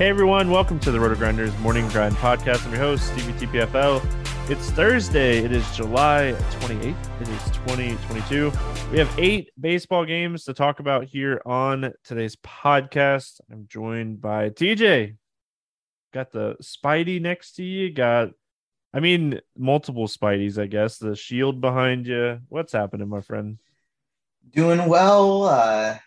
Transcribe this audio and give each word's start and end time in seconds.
Hey 0.00 0.08
everyone, 0.08 0.50
welcome 0.50 0.80
to 0.80 0.90
the 0.90 0.96
RotoGrinders 0.96 1.58
Morning 1.58 1.86
Grind 1.88 2.16
Podcast. 2.16 2.64
I'm 2.64 2.70
your 2.70 2.80
host, 2.80 3.06
Stevie 3.08 3.34
TPFL. 3.34 4.02
It's 4.48 4.70
Thursday. 4.70 5.44
It 5.44 5.52
is 5.52 5.76
July 5.76 6.34
28th. 6.52 7.20
It 7.20 7.28
is 7.28 7.44
2022. 7.50 8.50
We 8.92 8.98
have 8.98 9.14
eight 9.18 9.50
baseball 9.60 10.06
games 10.06 10.44
to 10.44 10.54
talk 10.54 10.80
about 10.80 11.04
here 11.04 11.42
on 11.44 11.92
today's 12.02 12.34
podcast. 12.36 13.42
I'm 13.52 13.66
joined 13.68 14.22
by 14.22 14.48
TJ. 14.48 15.16
Got 16.14 16.32
the 16.32 16.56
Spidey 16.62 17.20
next 17.20 17.56
to 17.56 17.62
you. 17.62 17.92
Got, 17.92 18.30
I 18.94 19.00
mean, 19.00 19.38
multiple 19.54 20.06
Spideys, 20.06 20.56
I 20.56 20.64
guess. 20.64 20.96
The 20.96 21.14
shield 21.14 21.60
behind 21.60 22.06
you. 22.06 22.38
What's 22.48 22.72
happening, 22.72 23.10
my 23.10 23.20
friend? 23.20 23.58
Doing 24.50 24.86
well. 24.86 25.42
Uh, 25.42 25.98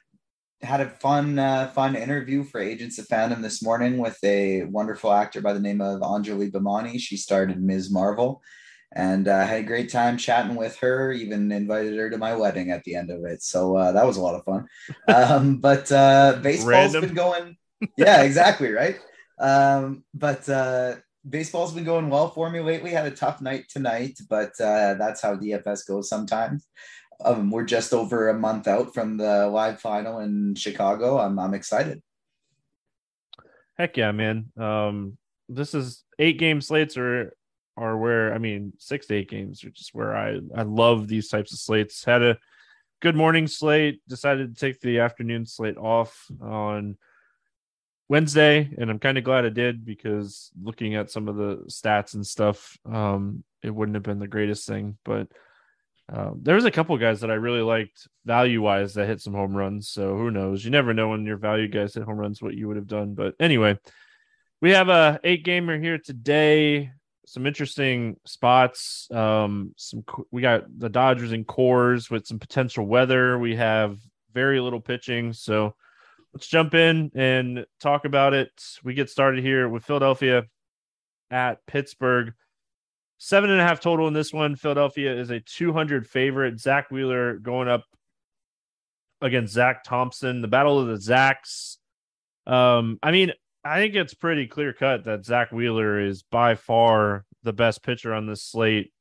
had 0.64 0.82
a 0.82 0.90
fun 0.90 1.38
uh, 1.38 1.68
fun 1.76 1.96
interview 1.96 2.44
for 2.44 2.60
Agents 2.60 2.98
of 2.98 3.08
Fandom 3.08 3.42
this 3.42 3.62
morning 3.62 3.98
with 3.98 4.18
a 4.24 4.64
wonderful 4.64 5.12
actor 5.12 5.42
by 5.42 5.54
the 5.54 5.60
name 5.60 5.82
of 5.82 6.02
Anjali 6.02 6.52
Bhimani. 6.52 7.00
She 7.00 7.18
starred 7.18 7.52
in 7.52 7.66
Ms. 7.66 7.92
Marvel, 7.92 8.42
and 8.94 9.28
uh, 9.28 9.46
had 9.46 9.60
a 9.60 9.68
great 9.68 9.92
time 9.92 10.18
chatting 10.18 10.56
with 10.56 10.78
her. 10.78 11.12
Even 11.12 11.52
invited 11.52 11.98
her 11.98 12.10
to 12.10 12.18
my 12.18 12.36
wedding 12.36 12.72
at 12.72 12.84
the 12.86 12.96
end 12.96 13.12
of 13.12 13.26
it, 13.26 13.44
so 13.44 13.76
uh, 13.76 13.92
that 13.92 14.06
was 14.06 14.18
a 14.18 14.22
lot 14.22 14.36
of 14.36 14.46
fun. 14.46 14.68
Um, 15.08 15.58
but 15.62 15.92
uh, 15.92 16.40
baseball's 16.42 16.68
Random. 16.68 17.02
been 17.02 17.14
going, 17.14 17.58
yeah, 17.98 18.24
exactly 18.24 18.72
right. 18.72 18.98
Um, 19.40 20.06
but 20.14 20.48
uh, 20.48 20.96
baseball's 21.28 21.74
been 21.74 21.84
going 21.84 22.10
well 22.10 22.30
for 22.30 22.50
me 22.50 22.62
lately. 22.62 22.92
Had 22.92 23.06
a 23.06 23.12
tough 23.12 23.42
night 23.42 23.66
tonight, 23.70 24.18
but 24.30 24.54
uh, 24.62 24.96
that's 24.96 25.22
how 25.22 25.36
DFS 25.36 25.88
goes 25.88 26.10
sometimes. 26.10 26.68
Um, 27.24 27.52
we're 27.52 27.66
just 27.66 27.94
over 27.94 28.30
a 28.30 28.34
month 28.34 28.68
out 28.68 28.94
from 28.94 29.18
the 29.18 29.48
live 29.48 29.80
final 29.80 30.20
in 30.20 30.56
Chicago. 30.56 31.20
I'm 31.20 31.40
I'm 31.40 31.54
excited. 31.54 32.02
Heck 33.78 33.98
yeah, 33.98 34.12
man. 34.12 34.52
Um, 34.58 35.18
this 35.50 35.74
is 35.74 36.04
eight 36.20 36.38
game 36.38 36.62
slates 36.62 36.98
are 36.98 37.36
are 37.76 37.98
where 37.98 38.34
I 38.34 38.38
mean 38.38 38.74
six 38.78 39.08
to 39.08 39.16
eight 39.16 39.30
games 39.30 39.64
are 39.64 39.70
just 39.70 39.96
where 39.96 40.16
I 40.16 40.40
I 40.56 40.64
love 40.64 41.08
these 41.08 41.30
types 41.30 41.54
of 41.54 41.60
slates. 41.60 42.04
Had 42.04 42.22
a 42.22 42.38
good 43.02 43.16
morning 43.16 43.48
slate. 43.48 44.02
Decided 44.08 44.54
to 44.54 44.60
take 44.60 44.80
the 44.80 45.00
afternoon 45.00 45.46
slate 45.46 45.78
off 45.78 46.28
on 46.42 46.98
Wednesday, 48.10 48.74
and 48.78 48.90
I'm 48.90 49.00
kind 49.00 49.18
of 49.18 49.24
glad 49.24 49.46
I 49.46 49.50
did 49.50 49.86
because 49.86 50.52
looking 50.62 50.96
at 50.96 51.10
some 51.10 51.28
of 51.28 51.36
the 51.36 51.64
stats 51.68 52.14
and 52.14 52.26
stuff, 52.26 52.78
um, 52.86 53.44
it 53.64 53.74
wouldn't 53.74 53.96
have 53.96 54.04
been 54.04 54.20
the 54.20 54.28
greatest 54.28 54.68
thing. 54.68 54.98
But 55.04 55.30
um, 56.12 56.40
there 56.42 56.56
was 56.56 56.66
a 56.66 56.72
couple 56.72 56.98
guys 56.98 57.22
that 57.22 57.32
I 57.32 57.36
really 57.36 57.62
liked 57.62 58.08
value 58.26 58.62
wise 58.62 58.94
that 58.94 59.08
hit 59.08 59.22
some 59.22 59.34
home 59.34 59.56
runs. 59.56 59.90
So 59.90 60.18
who 60.18 60.32
knows? 60.32 60.64
You 60.64 60.72
never 60.72 60.94
know 60.94 61.10
when 61.10 61.26
your 61.26 61.38
value 61.38 61.68
guys 61.68 61.94
hit 61.94 62.04
home 62.04 62.18
runs 62.18 62.42
what 62.42 62.56
you 62.56 62.68
would 62.68 62.78
have 62.78 62.88
done. 62.88 63.14
But 63.14 63.36
anyway, 63.40 63.80
we 64.62 64.72
have 64.72 64.90
a 64.90 65.20
eight 65.24 65.44
gamer 65.46 65.80
here 65.80 65.98
today. 65.98 66.92
Some 67.26 67.48
interesting 67.48 68.18
spots. 68.26 69.08
Um, 69.12 69.74
some 69.78 70.04
we 70.30 70.42
got 70.42 70.64
the 70.78 70.90
Dodgers 70.90 71.32
and 71.32 71.48
Coors 71.48 72.12
with 72.12 72.28
some 72.28 72.38
potential 72.40 72.86
weather. 72.86 73.40
We 73.40 73.56
have 73.56 73.98
very 74.34 74.60
little 74.60 74.82
pitching. 74.82 75.32
So 75.32 75.74
let's 76.34 76.48
jump 76.48 76.74
in 76.74 77.12
and 77.16 77.66
talk 77.80 78.04
about 78.04 78.34
it. 78.34 78.52
We 78.84 78.94
get 78.94 79.10
started 79.10 79.44
here 79.44 79.70
with 79.70 79.86
Philadelphia 79.86 80.44
at 81.32 81.66
Pittsburgh. 81.66 82.34
Seven 83.26 83.52
and 83.52 83.62
a 83.62 83.64
half 83.64 83.80
total 83.80 84.10
in 84.10 84.14
this 84.14 84.34
one. 84.34 84.58
Philadelphia 84.58 85.16
is 85.16 85.30
a 85.30 85.40
200 85.40 86.06
favorite. 86.06 86.60
Zack 86.60 86.92
Wheeler 86.92 87.38
going 87.38 87.70
up 87.70 87.86
against 89.22 89.54
Zach 89.54 89.86
Thompson. 89.86 90.42
The 90.42 90.50
battle 90.50 90.78
of 90.78 90.88
the 90.88 90.96
Zacks. 90.96 91.78
Um, 92.46 93.00
I 93.02 93.12
mean, 93.12 93.32
I 93.64 93.80
think 93.80 93.96
it's 93.96 94.14
pretty 94.14 94.46
clear 94.48 94.74
cut 94.74 95.06
that 95.06 95.24
Zack 95.24 95.54
Wheeler 95.54 96.02
is 96.02 96.24
by 96.24 96.56
far 96.56 97.24
the 97.44 97.54
best 97.54 97.82
pitcher 97.82 98.14
on 98.14 98.28
this 98.28 98.44
slate. 98.44 98.92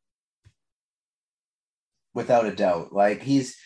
without 2.14 2.46
a 2.46 2.54
doubt. 2.54 2.92
Like 2.92 3.22
he's 3.22 3.56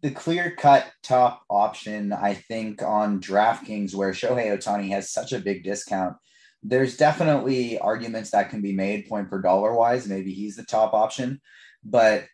the 0.00 0.10
clear 0.10 0.56
cut 0.56 0.90
top 1.02 1.42
option, 1.50 2.14
I 2.14 2.32
think, 2.32 2.82
on 2.82 3.20
DraftKings, 3.20 3.94
where 3.94 4.12
Shohei 4.12 4.56
Ohtani 4.56 4.88
has 4.88 5.10
such 5.10 5.34
a 5.34 5.38
big 5.38 5.64
discount. 5.64 6.16
There's 6.62 6.96
definitely 6.96 7.78
arguments 7.78 8.30
that 8.30 8.50
can 8.50 8.60
be 8.60 8.72
made 8.72 9.08
point 9.08 9.30
per 9.30 9.40
dollar 9.40 9.74
wise. 9.74 10.06
Maybe 10.06 10.32
he's 10.32 10.56
the 10.56 10.64
top 10.64 10.92
option, 10.92 11.40
but 11.82 12.24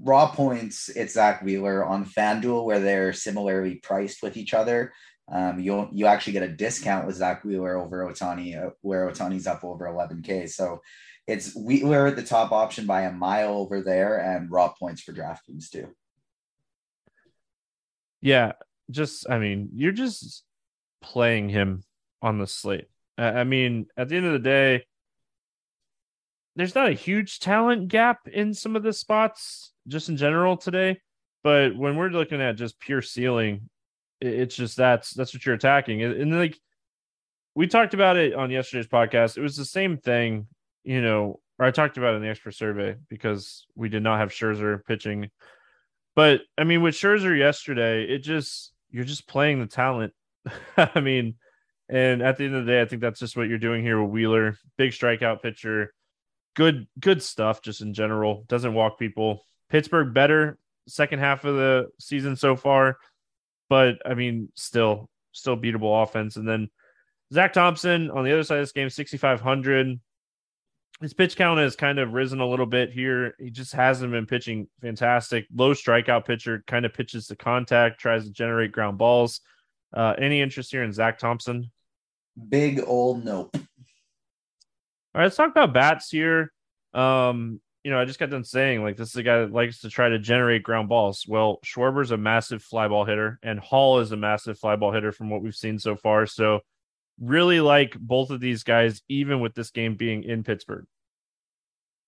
raw 0.00 0.30
points, 0.30 0.88
it's 0.88 1.14
Zack 1.14 1.42
Wheeler 1.42 1.84
on 1.84 2.04
FanDuel, 2.04 2.64
where 2.64 2.80
they're 2.80 3.12
similarly 3.12 3.76
priced 3.76 4.22
with 4.22 4.36
each 4.36 4.54
other. 4.54 4.92
Um, 5.30 5.60
you 5.60 5.88
you 5.92 6.06
actually 6.06 6.34
get 6.34 6.42
a 6.42 6.48
discount 6.48 7.06
with 7.06 7.16
Zack 7.16 7.44
Wheeler 7.44 7.76
over 7.76 8.06
Ohtani, 8.06 8.60
uh, 8.60 8.70
where 8.82 9.08
Ohtani's 9.08 9.46
up 9.46 9.64
over 9.64 9.86
11k. 9.86 10.50
So 10.50 10.80
it's 11.26 11.54
Wheeler 11.56 12.08
at 12.08 12.16
the 12.16 12.22
top 12.22 12.52
option 12.52 12.86
by 12.86 13.02
a 13.02 13.12
mile 13.12 13.54
over 13.54 13.80
there, 13.82 14.18
and 14.18 14.50
raw 14.50 14.68
points 14.68 15.02
for 15.02 15.12
DraftKings 15.12 15.70
too. 15.70 15.88
Yeah, 18.20 18.52
just 18.90 19.28
I 19.30 19.38
mean, 19.38 19.70
you're 19.74 19.92
just 19.92 20.44
playing 21.00 21.48
him 21.48 21.84
on 22.20 22.38
the 22.38 22.46
slate. 22.46 22.88
I 23.18 23.44
mean, 23.44 23.86
at 23.96 24.08
the 24.08 24.16
end 24.16 24.26
of 24.26 24.32
the 24.32 24.38
day, 24.38 24.84
there's 26.56 26.74
not 26.74 26.88
a 26.88 26.92
huge 26.92 27.40
talent 27.40 27.88
gap 27.88 28.28
in 28.28 28.54
some 28.54 28.76
of 28.76 28.82
the 28.82 28.92
spots 28.92 29.72
just 29.88 30.08
in 30.08 30.16
general 30.16 30.56
today. 30.56 31.00
But 31.42 31.76
when 31.76 31.96
we're 31.96 32.08
looking 32.08 32.40
at 32.40 32.56
just 32.56 32.78
pure 32.78 33.02
ceiling, 33.02 33.68
it's 34.20 34.54
just 34.54 34.76
that's 34.76 35.10
that's 35.10 35.34
what 35.34 35.44
you're 35.44 35.54
attacking. 35.54 36.02
And, 36.02 36.14
and 36.14 36.38
like 36.38 36.58
we 37.54 37.66
talked 37.66 37.94
about 37.94 38.16
it 38.16 38.34
on 38.34 38.50
yesterday's 38.50 38.86
podcast, 38.86 39.36
it 39.36 39.42
was 39.42 39.56
the 39.56 39.64
same 39.64 39.96
thing, 39.96 40.46
you 40.84 41.02
know, 41.02 41.40
or 41.58 41.66
I 41.66 41.70
talked 41.70 41.98
about 41.98 42.14
it 42.14 42.16
in 42.18 42.22
the 42.22 42.28
expert 42.28 42.54
survey 42.54 42.96
because 43.08 43.66
we 43.74 43.88
did 43.88 44.02
not 44.02 44.20
have 44.20 44.30
Scherzer 44.30 44.84
pitching. 44.84 45.30
But 46.14 46.42
I 46.56 46.64
mean, 46.64 46.82
with 46.82 46.94
Scherzer 46.94 47.36
yesterday, 47.36 48.04
it 48.04 48.18
just 48.18 48.72
you're 48.90 49.04
just 49.04 49.26
playing 49.26 49.60
the 49.60 49.66
talent. 49.66 50.12
I 50.76 51.00
mean, 51.00 51.34
and 51.88 52.22
at 52.22 52.36
the 52.36 52.44
end 52.44 52.54
of 52.54 52.64
the 52.64 52.72
day, 52.72 52.80
I 52.80 52.84
think 52.84 53.02
that's 53.02 53.20
just 53.20 53.36
what 53.36 53.48
you're 53.48 53.58
doing 53.58 53.82
here 53.82 54.00
with 54.02 54.10
Wheeler. 54.10 54.56
Big 54.76 54.92
strikeout 54.92 55.42
pitcher, 55.42 55.92
good 56.54 56.86
good 56.98 57.22
stuff 57.22 57.62
just 57.62 57.80
in 57.80 57.94
general. 57.94 58.44
Doesn't 58.48 58.74
walk 58.74 58.98
people. 58.98 59.44
Pittsburgh 59.70 60.12
better 60.12 60.58
second 60.88 61.20
half 61.20 61.44
of 61.44 61.54
the 61.56 61.88
season 61.98 62.36
so 62.36 62.56
far, 62.56 62.98
but 63.68 63.98
I 64.04 64.14
mean, 64.14 64.48
still 64.54 65.08
still 65.32 65.56
beatable 65.56 66.02
offense. 66.02 66.36
And 66.36 66.46
then 66.46 66.68
Zach 67.32 67.52
Thompson 67.52 68.10
on 68.10 68.24
the 68.24 68.32
other 68.32 68.42
side 68.42 68.58
of 68.58 68.62
this 68.62 68.72
game, 68.72 68.90
6,500. 68.90 69.98
His 71.00 71.14
pitch 71.14 71.36
count 71.36 71.58
has 71.58 71.74
kind 71.74 71.98
of 71.98 72.12
risen 72.12 72.40
a 72.40 72.46
little 72.46 72.66
bit 72.66 72.92
here. 72.92 73.34
He 73.38 73.50
just 73.50 73.72
hasn't 73.72 74.12
been 74.12 74.26
pitching 74.26 74.68
fantastic. 74.80 75.46
Low 75.52 75.72
strikeout 75.72 76.26
pitcher, 76.26 76.62
kind 76.66 76.84
of 76.84 76.94
pitches 76.94 77.26
to 77.26 77.36
contact, 77.36 78.00
tries 78.00 78.24
to 78.24 78.30
generate 78.30 78.70
ground 78.70 78.98
balls. 78.98 79.40
Uh, 79.94 80.14
any 80.18 80.40
interest 80.40 80.70
here 80.70 80.82
in 80.82 80.92
Zach 80.92 81.18
Thompson? 81.18 81.70
Big 82.48 82.82
old 82.86 83.24
nope. 83.24 83.50
All 83.54 83.60
right, 85.14 85.24
let's 85.24 85.36
talk 85.36 85.50
about 85.50 85.74
bats 85.74 86.10
here. 86.10 86.52
Um, 86.94 87.60
you 87.84 87.90
know, 87.90 88.00
I 88.00 88.04
just 88.04 88.18
got 88.18 88.30
done 88.30 88.44
saying 88.44 88.82
like 88.82 88.96
this 88.96 89.10
is 89.10 89.16
a 89.16 89.22
guy 89.22 89.40
that 89.40 89.52
likes 89.52 89.80
to 89.80 89.90
try 89.90 90.08
to 90.08 90.18
generate 90.18 90.62
ground 90.62 90.88
balls. 90.88 91.24
Well, 91.28 91.58
Schwarber's 91.64 92.12
a 92.12 92.16
massive 92.16 92.62
fly 92.62 92.88
ball 92.88 93.04
hitter, 93.04 93.38
and 93.42 93.58
Hall 93.58 93.98
is 93.98 94.12
a 94.12 94.16
massive 94.16 94.58
fly 94.58 94.76
ball 94.76 94.92
hitter 94.92 95.12
from 95.12 95.30
what 95.30 95.42
we've 95.42 95.54
seen 95.54 95.78
so 95.78 95.96
far. 95.96 96.26
So, 96.26 96.60
really 97.20 97.60
like 97.60 97.98
both 97.98 98.30
of 98.30 98.40
these 98.40 98.62
guys, 98.62 99.02
even 99.08 99.40
with 99.40 99.54
this 99.54 99.70
game 99.70 99.96
being 99.96 100.22
in 100.22 100.44
Pittsburgh. 100.44 100.86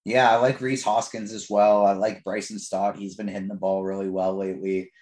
Yeah, 0.05 0.31
I 0.31 0.37
like 0.37 0.61
Rhys 0.61 0.85
Hoskins 0.85 1.33
as 1.33 1.49
well. 1.51 1.85
I 1.87 1.95
like 1.95 2.25
Bryson 2.25 2.59
Stott. 2.59 2.97
He's 2.97 3.17
been 3.17 3.29
hitting 3.29 3.49
the 3.49 3.55
ball 3.55 3.83
really 3.83 4.11
well 4.11 4.37
lately. 4.37 4.93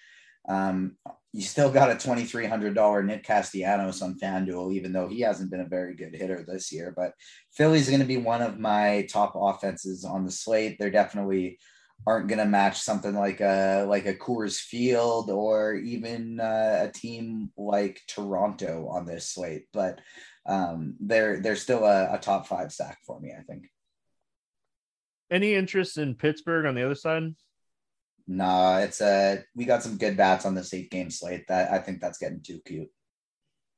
Um, 0.47 0.97
you 1.33 1.41
still 1.41 1.71
got 1.71 1.89
a 1.89 1.95
$2,300 1.95 3.05
Nick 3.05 3.23
Castellanos 3.23 4.03
on 4.03 4.19
FanDuel, 4.19 4.71
even 4.73 4.93
though 4.93 5.07
he 5.07 5.21
hasn't 5.21 5.49
been 5.49 5.61
a 5.61 5.67
very 5.67 5.95
good 5.95 6.15
hitter 6.15 6.45
this 6.47 6.71
year. 6.71 6.93
But 6.95 7.13
Philly's 7.51 7.89
going 7.89 8.01
to 8.01 8.05
be 8.05 8.17
one 8.17 8.43
of 8.43 8.59
my 8.59 9.07
top 9.09 9.33
offenses 9.35 10.05
on 10.05 10.25
the 10.25 10.31
slate. 10.31 10.77
They're 10.77 10.91
definitely 10.91 11.57
aren't 12.05 12.27
going 12.27 12.39
to 12.39 12.45
match 12.45 12.79
something 12.79 13.15
like 13.15 13.41
a 13.41 13.85
like 13.89 14.05
a 14.05 14.13
Coors 14.13 14.59
Field 14.59 15.31
or 15.31 15.73
even 15.73 16.39
uh, 16.39 16.87
a 16.87 16.91
team 16.91 17.49
like 17.57 18.01
Toronto 18.07 18.87
on 18.89 19.05
this 19.05 19.29
slate, 19.29 19.65
but 19.73 20.01
um, 20.45 20.95
they're 20.99 21.39
they're 21.39 21.55
still 21.55 21.85
a, 21.85 22.13
a 22.13 22.19
top 22.19 22.45
five 22.45 22.71
stack 22.71 22.99
for 23.07 23.19
me. 23.19 23.33
I 23.37 23.41
think. 23.41 23.69
Any 25.31 25.55
interest 25.55 25.97
in 25.97 26.13
Pittsburgh 26.13 26.65
on 26.67 26.75
the 26.75 26.85
other 26.85 26.95
side? 26.95 27.33
Nah, 28.27 28.79
it's 28.79 29.01
a 29.01 29.43
we 29.55 29.65
got 29.65 29.83
some 29.83 29.97
good 29.97 30.15
bats 30.15 30.45
on 30.45 30.55
this 30.55 30.73
eight 30.73 30.89
game 30.89 31.09
slate. 31.09 31.47
That 31.47 31.71
I 31.71 31.79
think 31.79 31.99
that's 31.99 32.17
getting 32.17 32.41
too 32.41 32.59
cute. 32.65 32.89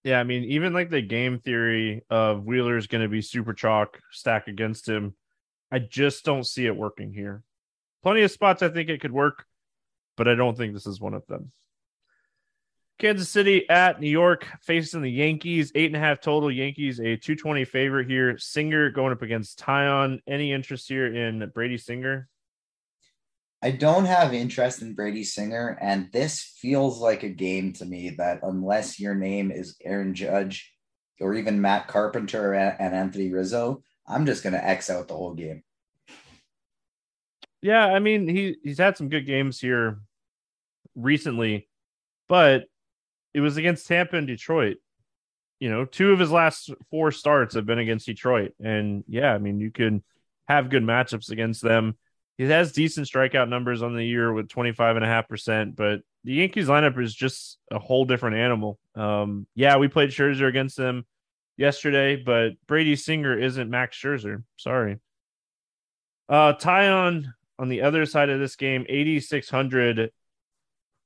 Yeah, 0.03 0.19
I 0.19 0.23
mean, 0.23 0.43
even 0.43 0.71
like 0.73 0.91
the 0.91 1.01
game 1.01 1.39
theory 1.39 2.03
of 2.11 2.45
Wheeler's 2.45 2.85
going 2.85 3.01
to 3.01 3.09
be 3.09 3.21
super 3.21 3.53
chalk 3.53 3.99
stack 4.11 4.47
against 4.47 4.87
him, 4.87 5.15
I 5.71 5.79
just 5.79 6.23
don't 6.23 6.45
see 6.45 6.67
it 6.67 6.75
working 6.75 7.11
here. 7.11 7.43
Plenty 8.03 8.21
of 8.21 8.29
spots 8.29 8.61
I 8.61 8.69
think 8.69 8.89
it 8.89 9.01
could 9.01 9.11
work, 9.11 9.45
but 10.15 10.27
I 10.27 10.35
don't 10.35 10.55
think 10.55 10.73
this 10.73 10.85
is 10.85 11.01
one 11.01 11.15
of 11.15 11.25
them. 11.25 11.51
Kansas 12.97 13.29
City 13.29 13.67
at 13.67 13.99
New 13.99 14.09
York 14.09 14.47
facing 14.61 15.01
the 15.01 15.11
Yankees, 15.11 15.71
eight 15.75 15.87
and 15.87 15.95
a 15.95 15.99
half 15.99 16.21
total. 16.21 16.49
Yankees 16.49 16.99
a 16.99 17.17
220 17.17 17.65
favorite 17.65 18.07
here. 18.07 18.37
Singer 18.37 18.89
going 18.89 19.11
up 19.11 19.21
against 19.21 19.59
Taillon. 19.59 20.19
Any 20.27 20.53
interest 20.53 20.87
here 20.87 21.13
in 21.13 21.51
Brady 21.53 21.77
Singer? 21.77 22.29
I 23.65 23.71
don't 23.71 24.05
have 24.05 24.31
interest 24.31 24.83
in 24.83 24.93
Brady 24.93 25.23
Singer, 25.23 25.75
and 25.81 26.11
this 26.11 26.55
feels 26.61 26.99
like 26.99 27.23
a 27.23 27.29
game 27.29 27.73
to 27.73 27.85
me 27.85 28.11
that 28.11 28.41
unless 28.43 28.99
your 28.99 29.15
name 29.15 29.49
is 29.49 29.75
Aaron 29.83 30.13
Judge 30.13 30.71
or 31.19 31.33
even 31.33 31.61
Matt 31.61 31.87
Carpenter 31.87 32.53
and 32.53 32.93
Anthony 32.93 33.31
Rizzo, 33.31 33.81
I'm 34.07 34.27
just 34.27 34.43
going 34.43 34.53
to 34.53 34.63
X 34.63 34.91
out 34.91 35.07
the 35.07 35.15
whole 35.15 35.33
game. 35.33 35.63
Yeah, 37.63 37.87
I 37.87 37.97
mean 37.97 38.27
he 38.27 38.57
he's 38.63 38.77
had 38.77 38.97
some 38.97 39.09
good 39.09 39.25
games 39.25 39.59
here 39.59 39.99
recently, 40.93 41.67
but 42.29 42.65
it 43.33 43.39
was 43.39 43.57
against 43.57 43.87
Tampa 43.87 44.15
and 44.15 44.27
Detroit. 44.27 44.77
You 45.59 45.71
know, 45.71 45.85
two 45.85 46.11
of 46.11 46.19
his 46.19 46.29
last 46.29 46.69
four 46.91 47.11
starts 47.11 47.55
have 47.55 47.65
been 47.65 47.79
against 47.79 48.05
Detroit, 48.05 48.51
and 48.63 49.03
yeah, 49.07 49.33
I 49.33 49.39
mean 49.39 49.59
you 49.59 49.71
can 49.71 50.03
have 50.47 50.69
good 50.69 50.83
matchups 50.83 51.31
against 51.31 51.63
them 51.63 51.97
he 52.37 52.43
has 52.45 52.71
decent 52.71 53.07
strikeout 53.07 53.49
numbers 53.49 53.81
on 53.81 53.95
the 53.95 54.03
year 54.03 54.33
with 54.33 54.49
25.5%, 54.49 55.75
but 55.75 56.01
the 56.23 56.33
Yankees 56.33 56.67
lineup 56.67 57.01
is 57.01 57.13
just 57.13 57.57
a 57.71 57.79
whole 57.79 58.05
different 58.05 58.37
animal. 58.37 58.77
Um, 58.95 59.47
yeah, 59.55 59.77
we 59.77 59.87
played 59.87 60.09
Scherzer 60.09 60.47
against 60.47 60.75
them 60.75 61.05
yesterday, 61.55 62.15
but 62.17 62.53
Brady 62.67 62.95
Singer 62.95 63.37
isn't 63.37 63.69
Max 63.69 63.97
Scherzer. 63.97 64.43
Sorry. 64.57 64.99
Uh, 66.27 66.53
Taillon 66.53 67.27
on 67.57 67.69
the 67.69 67.83
other 67.83 68.05
side 68.05 68.29
of 68.29 68.39
this 68.39 68.55
game, 68.55 68.85
8,600. 68.89 70.11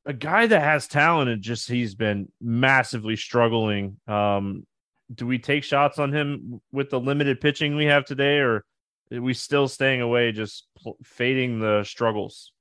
A 0.05 0.13
guy 0.13 0.47
that 0.47 0.63
has 0.63 0.87
talent 0.87 1.29
and 1.29 1.41
just 1.41 1.69
he's 1.69 1.93
been 1.93 2.31
massively 2.41 3.15
struggling. 3.15 3.97
Um, 4.07 4.65
do 5.13 5.27
we 5.27 5.37
take 5.37 5.63
shots 5.63 5.99
on 5.99 6.13
him 6.13 6.61
with 6.71 6.89
the 6.89 6.99
limited 6.99 7.41
pitching 7.41 7.75
we 7.75 7.85
have 7.85 8.05
today, 8.05 8.39
or 8.39 8.63
are 9.11 9.21
we 9.21 9.33
still 9.33 9.67
staying 9.67 10.01
away, 10.01 10.31
just 10.31 10.67
fading 11.03 11.59
the 11.59 11.83
struggles? 11.83 12.51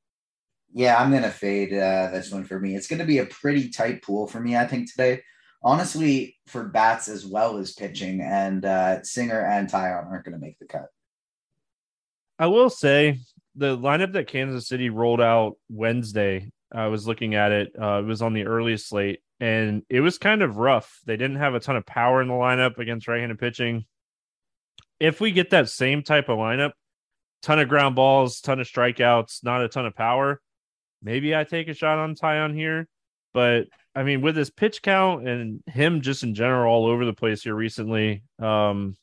Yeah, 0.73 0.97
I'm 0.97 1.11
gonna 1.11 1.31
fade 1.31 1.73
uh, 1.73 2.11
this 2.12 2.31
one 2.31 2.44
for 2.44 2.59
me. 2.59 2.76
It's 2.76 2.88
gonna 2.88 3.06
be 3.06 3.19
a 3.19 3.26
pretty 3.26 3.70
tight 3.70 4.03
pool 4.03 4.26
for 4.26 4.41
me, 4.41 4.56
I 4.56 4.67
think 4.67 4.91
today. 4.91 5.23
Honestly, 5.62 6.37
for 6.47 6.65
bats 6.65 7.09
as 7.09 7.26
well 7.26 7.59
as 7.59 7.73
pitching, 7.73 8.20
and 8.20 8.65
uh, 8.65 9.03
Singer 9.03 9.41
and 9.44 9.69
Taillon 9.69 10.06
aren't 10.06 10.25
gonna 10.25 10.38
make 10.38 10.59
the 10.59 10.67
cut. 10.67 10.87
I 12.38 12.47
will 12.47 12.70
say 12.70 13.19
the 13.56 13.76
lineup 13.76 14.12
that 14.12 14.29
Kansas 14.29 14.69
City 14.69 14.91
rolled 14.91 15.21
out 15.21 15.56
Wednesday. 15.69 16.53
I 16.71 16.88
was 16.88 17.06
looking 17.06 17.35
at 17.35 17.50
it. 17.50 17.73
Uh, 17.81 18.00
it 18.00 18.05
was 18.05 18.23
on 18.23 18.35
the 18.35 18.47
earliest 18.47 18.88
slate, 18.88 19.21
and 19.40 19.83
it 19.88 20.00
was 20.00 20.19
kind 20.19 20.42
of 20.42 20.59
rough. 20.59 21.00
They 21.07 21.16
didn't 21.16 21.38
have 21.38 21.54
a 21.54 21.61
ton 21.61 21.76
of 21.76 21.87
power 21.87 22.21
in 22.21 22.28
the 22.28 22.35
lineup 22.35 22.78
against 22.78 23.09
right-handed 23.09 23.38
pitching 23.38 23.87
if 25.00 25.21
we 25.21 25.31
get 25.31 25.50
that 25.50 25.69
same 25.69 26.02
type 26.02 26.28
of 26.28 26.38
lineup, 26.38 26.73
ton 27.42 27.59
of 27.59 27.68
ground 27.68 27.95
balls, 27.95 28.40
ton 28.40 28.61
of 28.61 28.66
strikeouts, 28.66 29.45
not 29.45 29.62
a 29.62 29.68
ton 29.68 29.87
of 29.87 29.95
power, 29.95 30.40
maybe 31.02 31.35
I 31.35 31.45
take 31.45 31.68
a 31.68 31.75
shot 31.75 31.99
on 31.99 32.14
Taillon 32.14 32.54
here. 32.54 32.88
But 33.35 33.66
I 33.95 34.02
mean, 34.02 34.21
with 34.21 34.37
his 34.37 34.50
pitch 34.50 34.83
count 34.83 35.28
and 35.28 35.62
him 35.66 36.00
just 36.00 36.23
in 36.23 36.35
general 36.35 36.73
all 36.73 36.87
over 36.87 37.04
the 37.04 37.12
place 37.12 37.42
here 37.42 37.54
recently, 37.54 38.23
um, 38.38 38.97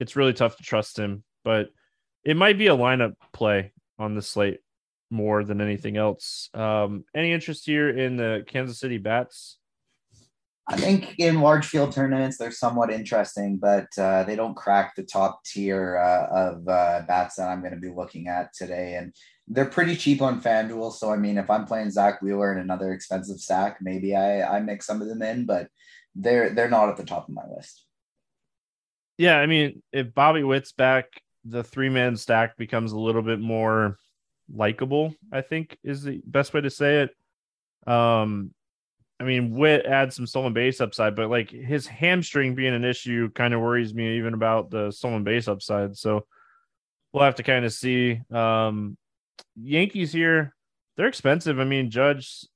it's 0.00 0.16
really 0.16 0.32
tough 0.32 0.56
to 0.56 0.62
trust 0.62 0.98
him. 0.98 1.24
But 1.44 1.70
it 2.24 2.36
might 2.36 2.58
be 2.58 2.66
a 2.68 2.76
lineup 2.76 3.14
play 3.32 3.72
on 3.98 4.14
the 4.14 4.22
slate 4.22 4.60
more 5.10 5.44
than 5.44 5.60
anything 5.60 5.96
else. 5.96 6.50
Um, 6.54 7.04
any 7.14 7.32
interest 7.32 7.66
here 7.66 7.88
in 7.88 8.16
the 8.16 8.44
Kansas 8.46 8.78
City 8.78 8.98
Bats? 8.98 9.58
I 10.68 10.76
think 10.76 11.14
in 11.18 11.40
large 11.40 11.66
field 11.66 11.92
tournaments 11.92 12.38
they're 12.38 12.50
somewhat 12.50 12.90
interesting, 12.90 13.56
but 13.56 13.86
uh, 13.98 14.24
they 14.24 14.34
don't 14.34 14.56
crack 14.56 14.96
the 14.96 15.04
top 15.04 15.44
tier 15.44 15.96
uh, 15.96 16.26
of 16.26 16.68
uh, 16.68 17.02
bats 17.06 17.36
that 17.36 17.48
I'm 17.48 17.60
going 17.60 17.74
to 17.74 17.80
be 17.80 17.90
looking 17.90 18.26
at 18.26 18.52
today. 18.52 18.96
And 18.96 19.14
they're 19.46 19.64
pretty 19.64 19.94
cheap 19.94 20.20
on 20.20 20.42
FanDuel, 20.42 20.92
so 20.92 21.12
I 21.12 21.16
mean, 21.16 21.38
if 21.38 21.48
I'm 21.50 21.66
playing 21.66 21.90
Zack 21.90 22.20
Wheeler 22.20 22.52
in 22.52 22.58
another 22.58 22.92
expensive 22.92 23.38
stack, 23.38 23.78
maybe 23.80 24.16
I 24.16 24.56
I 24.56 24.60
mix 24.60 24.86
some 24.86 25.00
of 25.00 25.06
them 25.06 25.22
in, 25.22 25.46
but 25.46 25.68
they're 26.16 26.50
they're 26.50 26.68
not 26.68 26.88
at 26.88 26.96
the 26.96 27.04
top 27.04 27.28
of 27.28 27.34
my 27.34 27.44
list. 27.54 27.84
Yeah, 29.18 29.38
I 29.38 29.46
mean, 29.46 29.82
if 29.92 30.12
Bobby 30.14 30.42
Witt's 30.42 30.72
back, 30.72 31.06
the 31.44 31.62
three 31.62 31.88
man 31.88 32.16
stack 32.16 32.56
becomes 32.56 32.90
a 32.90 32.98
little 32.98 33.22
bit 33.22 33.38
more 33.38 33.98
likable. 34.52 35.14
I 35.32 35.42
think 35.42 35.78
is 35.84 36.02
the 36.02 36.20
best 36.26 36.52
way 36.52 36.60
to 36.62 36.70
say 36.70 37.02
it. 37.02 37.90
Um, 37.90 38.50
I 39.18 39.24
mean, 39.24 39.54
Witt 39.54 39.86
adds 39.86 40.14
some 40.14 40.26
stolen 40.26 40.52
base 40.52 40.80
upside, 40.80 41.16
but 41.16 41.30
like 41.30 41.50
his 41.50 41.86
hamstring 41.86 42.54
being 42.54 42.74
an 42.74 42.84
issue 42.84 43.30
kind 43.30 43.54
of 43.54 43.60
worries 43.60 43.94
me 43.94 44.18
even 44.18 44.34
about 44.34 44.70
the 44.70 44.90
stolen 44.90 45.24
base 45.24 45.48
upside. 45.48 45.96
So 45.96 46.26
we'll 47.12 47.24
have 47.24 47.36
to 47.36 47.42
kind 47.42 47.64
of 47.64 47.72
see. 47.72 48.20
Um, 48.30 48.96
Yankees 49.54 50.12
here, 50.12 50.54
they're 50.96 51.08
expensive. 51.08 51.58
I 51.58 51.64
mean, 51.64 51.90
Judge, 51.90 52.46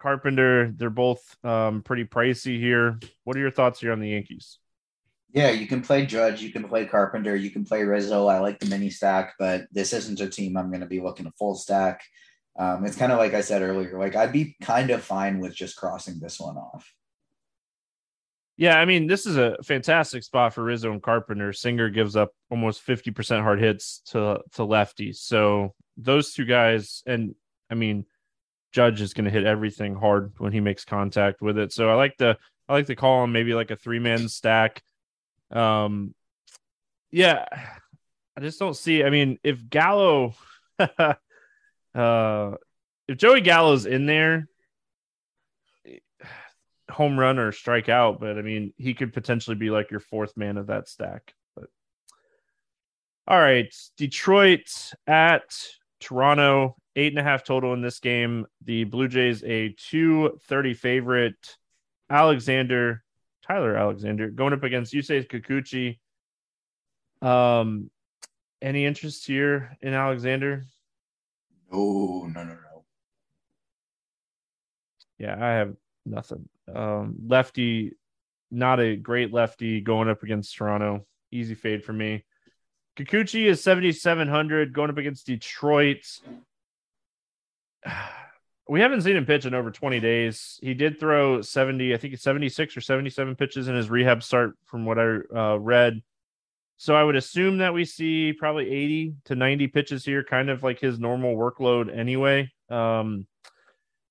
Carpenter, 0.00 0.72
they're 0.76 0.90
both 0.90 1.22
um, 1.44 1.82
pretty 1.82 2.04
pricey 2.04 2.58
here. 2.58 2.98
What 3.24 3.36
are 3.36 3.40
your 3.40 3.50
thoughts 3.50 3.80
here 3.80 3.92
on 3.92 4.00
the 4.00 4.10
Yankees? 4.10 4.58
Yeah, 5.32 5.50
you 5.50 5.66
can 5.66 5.82
play 5.82 6.06
Judge, 6.06 6.42
you 6.42 6.52
can 6.52 6.68
play 6.68 6.86
Carpenter, 6.86 7.34
you 7.34 7.50
can 7.50 7.64
play 7.64 7.82
Rizzo. 7.82 8.28
I 8.28 8.38
like 8.38 8.60
the 8.60 8.66
mini 8.66 8.88
stack, 8.88 9.34
but 9.36 9.66
this 9.72 9.92
isn't 9.92 10.20
a 10.20 10.28
team 10.28 10.56
I'm 10.56 10.68
going 10.68 10.80
to 10.80 10.86
be 10.86 11.00
looking 11.00 11.26
a 11.26 11.32
full 11.32 11.56
stack. 11.56 12.02
Um, 12.56 12.84
it's 12.84 12.96
kind 12.96 13.12
of 13.12 13.18
like 13.18 13.34
I 13.34 13.40
said 13.40 13.62
earlier, 13.62 13.98
like 13.98 14.14
I'd 14.14 14.32
be 14.32 14.56
kind 14.62 14.90
of 14.90 15.02
fine 15.02 15.40
with 15.40 15.54
just 15.54 15.76
crossing 15.76 16.20
this 16.20 16.38
one 16.38 16.56
off. 16.56 16.92
Yeah, 18.56 18.78
I 18.78 18.84
mean, 18.84 19.08
this 19.08 19.26
is 19.26 19.36
a 19.36 19.56
fantastic 19.64 20.22
spot 20.22 20.54
for 20.54 20.62
Rizzo 20.62 20.92
and 20.92 21.02
Carpenter. 21.02 21.52
Singer 21.52 21.90
gives 21.90 22.14
up 22.14 22.30
almost 22.50 22.86
50% 22.86 23.42
hard 23.42 23.60
hits 23.60 24.00
to 24.10 24.40
to 24.52 24.62
lefties. 24.62 25.16
So 25.16 25.74
those 25.96 26.32
two 26.32 26.44
guys, 26.44 27.02
and 27.06 27.34
I 27.68 27.74
mean, 27.74 28.06
Judge 28.72 29.00
is 29.00 29.12
going 29.12 29.24
to 29.24 29.30
hit 29.30 29.44
everything 29.44 29.96
hard 29.96 30.34
when 30.38 30.52
he 30.52 30.60
makes 30.60 30.84
contact 30.84 31.42
with 31.42 31.58
it. 31.58 31.72
So 31.72 31.90
I 31.90 31.94
like 31.94 32.16
the 32.16 32.38
I 32.68 32.74
like 32.74 32.86
to 32.86 32.96
call 32.96 33.24
him 33.24 33.32
maybe 33.32 33.54
like 33.54 33.72
a 33.72 33.76
three 33.76 33.98
man 33.98 34.28
stack. 34.28 34.82
Um, 35.50 36.14
yeah, 37.10 37.46
I 38.36 38.40
just 38.40 38.58
don't 38.58 38.76
see. 38.76 39.02
I 39.02 39.10
mean, 39.10 39.38
if 39.42 39.68
Gallo, 39.68 40.34
uh, 41.94 42.52
if 43.08 43.18
Joey 43.18 43.40
Gallo's 43.40 43.86
in 43.86 44.06
there, 44.06 44.48
home 46.90 47.18
run 47.18 47.38
or 47.38 47.52
strike 47.52 47.88
out, 47.88 48.20
but 48.20 48.38
I 48.38 48.42
mean, 48.42 48.72
he 48.76 48.94
could 48.94 49.12
potentially 49.12 49.56
be 49.56 49.70
like 49.70 49.90
your 49.90 50.00
fourth 50.00 50.36
man 50.36 50.56
of 50.56 50.68
that 50.68 50.88
stack. 50.88 51.34
But 51.54 51.68
all 53.26 53.38
right, 53.38 53.72
Detroit 53.96 54.68
at 55.06 55.56
Toronto, 56.00 56.76
eight 56.96 57.12
and 57.12 57.18
a 57.18 57.22
half 57.22 57.44
total 57.44 57.72
in 57.72 57.82
this 57.82 58.00
game. 58.00 58.46
The 58.64 58.84
Blue 58.84 59.08
Jays 59.08 59.42
a 59.44 59.74
two 59.76 60.38
thirty 60.48 60.74
favorite. 60.74 61.56
Alexander, 62.10 63.02
Tyler 63.46 63.76
Alexander, 63.76 64.28
going 64.30 64.52
up 64.52 64.62
against 64.62 64.92
Yusei 64.92 65.26
Kikuchi. 65.26 65.98
Um, 67.26 67.90
any 68.60 68.84
interest 68.84 69.26
here 69.26 69.76
in 69.80 69.94
Alexander? 69.94 70.64
No, 71.74 72.26
no, 72.32 72.44
no, 72.44 72.54
no. 72.54 72.84
Yeah, 75.18 75.36
I 75.40 75.52
have 75.54 75.74
nothing. 76.06 76.48
Um, 76.72 77.16
lefty, 77.26 77.92
not 78.50 78.80
a 78.80 78.96
great 78.96 79.32
lefty 79.32 79.80
going 79.80 80.08
up 80.08 80.22
against 80.22 80.56
Toronto. 80.56 81.04
Easy 81.32 81.54
fade 81.54 81.84
for 81.84 81.92
me. 81.92 82.24
Kikuchi 82.96 83.46
is 83.46 83.62
7,700 83.62 84.72
going 84.72 84.90
up 84.90 84.98
against 84.98 85.26
Detroit. 85.26 86.04
We 88.66 88.80
haven't 88.80 89.02
seen 89.02 89.14
him 89.14 89.26
pitch 89.26 89.44
in 89.44 89.52
over 89.52 89.70
20 89.70 90.00
days. 90.00 90.58
He 90.62 90.72
did 90.72 90.98
throw 90.98 91.42
70, 91.42 91.92
I 91.92 91.98
think 91.98 92.14
it's 92.14 92.22
76 92.22 92.78
or 92.78 92.80
77 92.80 93.36
pitches 93.36 93.68
in 93.68 93.76
his 93.76 93.90
rehab 93.90 94.22
start, 94.22 94.56
from 94.64 94.86
what 94.86 94.98
I 94.98 95.18
uh, 95.36 95.56
read. 95.56 96.00
So 96.76 96.94
I 96.94 97.04
would 97.04 97.16
assume 97.16 97.58
that 97.58 97.72
we 97.72 97.84
see 97.84 98.32
probably 98.32 98.70
80 98.70 99.14
to 99.26 99.34
90 99.34 99.68
pitches 99.68 100.04
here, 100.04 100.24
kind 100.24 100.50
of 100.50 100.62
like 100.62 100.80
his 100.80 100.98
normal 100.98 101.36
workload 101.36 101.96
anyway. 101.96 102.50
Um, 102.68 103.26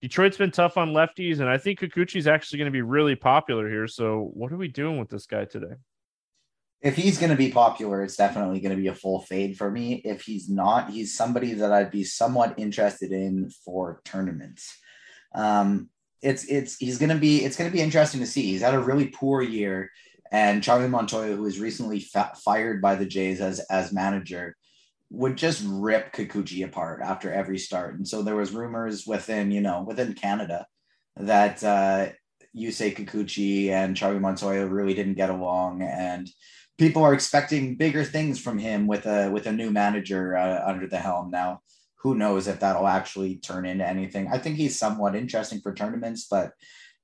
Detroit's 0.01 0.37
been 0.37 0.51
tough 0.51 0.77
on 0.77 0.89
lefties, 0.89 1.39
and 1.39 1.49
I 1.49 1.57
think 1.57 1.79
Kikuchi's 1.79 2.27
actually 2.27 2.59
going 2.59 2.71
to 2.71 2.71
be 2.71 2.81
really 2.81 3.15
popular 3.15 3.69
here. 3.69 3.87
So, 3.87 4.31
what 4.33 4.51
are 4.51 4.57
we 4.57 4.67
doing 4.67 4.99
with 4.99 5.09
this 5.09 5.25
guy 5.25 5.45
today? 5.45 5.75
If 6.81 6.97
he's 6.97 7.17
going 7.17 7.29
to 7.29 7.37
be 7.37 7.49
popular, 7.49 8.03
it's 8.03 8.17
definitely 8.17 8.59
going 8.59 8.75
to 8.75 8.81
be 8.81 8.89
a 8.89 8.95
full 8.95 9.21
fade 9.21 9.57
for 9.57 9.71
me. 9.71 10.01
If 10.03 10.23
he's 10.23 10.49
not, 10.49 10.89
he's 10.89 11.15
somebody 11.15 11.53
that 11.53 11.71
I'd 11.71 11.91
be 11.91 12.03
somewhat 12.03 12.55
interested 12.57 13.13
in 13.13 13.49
for 13.63 14.01
tournaments. 14.03 14.77
Um, 15.33 15.89
it's 16.21 16.43
it's 16.45 16.75
he's 16.75 16.97
going 16.97 17.09
to 17.09 17.15
be 17.15 17.45
it's 17.45 17.55
going 17.55 17.69
to 17.69 17.75
be 17.75 17.81
interesting 17.81 18.19
to 18.19 18.27
see. 18.27 18.43
He's 18.43 18.61
had 18.61 18.73
a 18.73 18.79
really 18.79 19.07
poor 19.07 19.41
year, 19.41 19.89
and 20.33 20.63
Charlie 20.63 20.89
Montoyo, 20.89 21.35
who 21.35 21.43
was 21.43 21.59
recently 21.59 21.99
fa- 21.99 22.33
fired 22.35 22.81
by 22.81 22.95
the 22.95 23.05
Jays 23.05 23.39
as 23.39 23.59
as 23.69 23.93
manager, 23.93 24.57
would 25.11 25.37
just 25.37 25.63
rip 25.65 26.11
Kikuchi 26.11 26.65
apart 26.65 27.01
after 27.01 27.31
every 27.31 27.59
start. 27.59 27.95
And 27.95 28.07
so 28.07 28.23
there 28.23 28.35
was 28.35 28.51
rumors 28.51 29.05
within, 29.05 29.51
you 29.51 29.61
know, 29.61 29.83
within 29.83 30.13
Canada 30.13 30.65
that 31.15 31.63
uh 31.63 32.09
Yusei 32.55 32.95
Kikuchi 32.95 33.69
and 33.69 33.95
Charlie 33.95 34.19
Montoyo 34.19 34.69
really 34.69 34.95
didn't 34.95 35.13
get 35.13 35.29
along 35.29 35.83
and 35.83 36.29
people 36.77 37.03
are 37.03 37.13
expecting 37.13 37.75
bigger 37.75 38.03
things 38.03 38.39
from 38.39 38.57
him 38.57 38.87
with 38.87 39.05
a 39.05 39.29
with 39.29 39.45
a 39.45 39.51
new 39.51 39.69
manager 39.69 40.35
uh, 40.35 40.63
under 40.65 40.87
the 40.87 40.97
helm 40.97 41.29
now. 41.29 41.61
Who 41.97 42.15
knows 42.15 42.47
if 42.47 42.59
that'll 42.59 42.87
actually 42.87 43.37
turn 43.37 43.65
into 43.65 43.87
anything? 43.87 44.27
I 44.31 44.37
think 44.37 44.57
he's 44.57 44.77
somewhat 44.77 45.15
interesting 45.15 45.61
for 45.61 45.73
tournaments, 45.73 46.27
but 46.29 46.53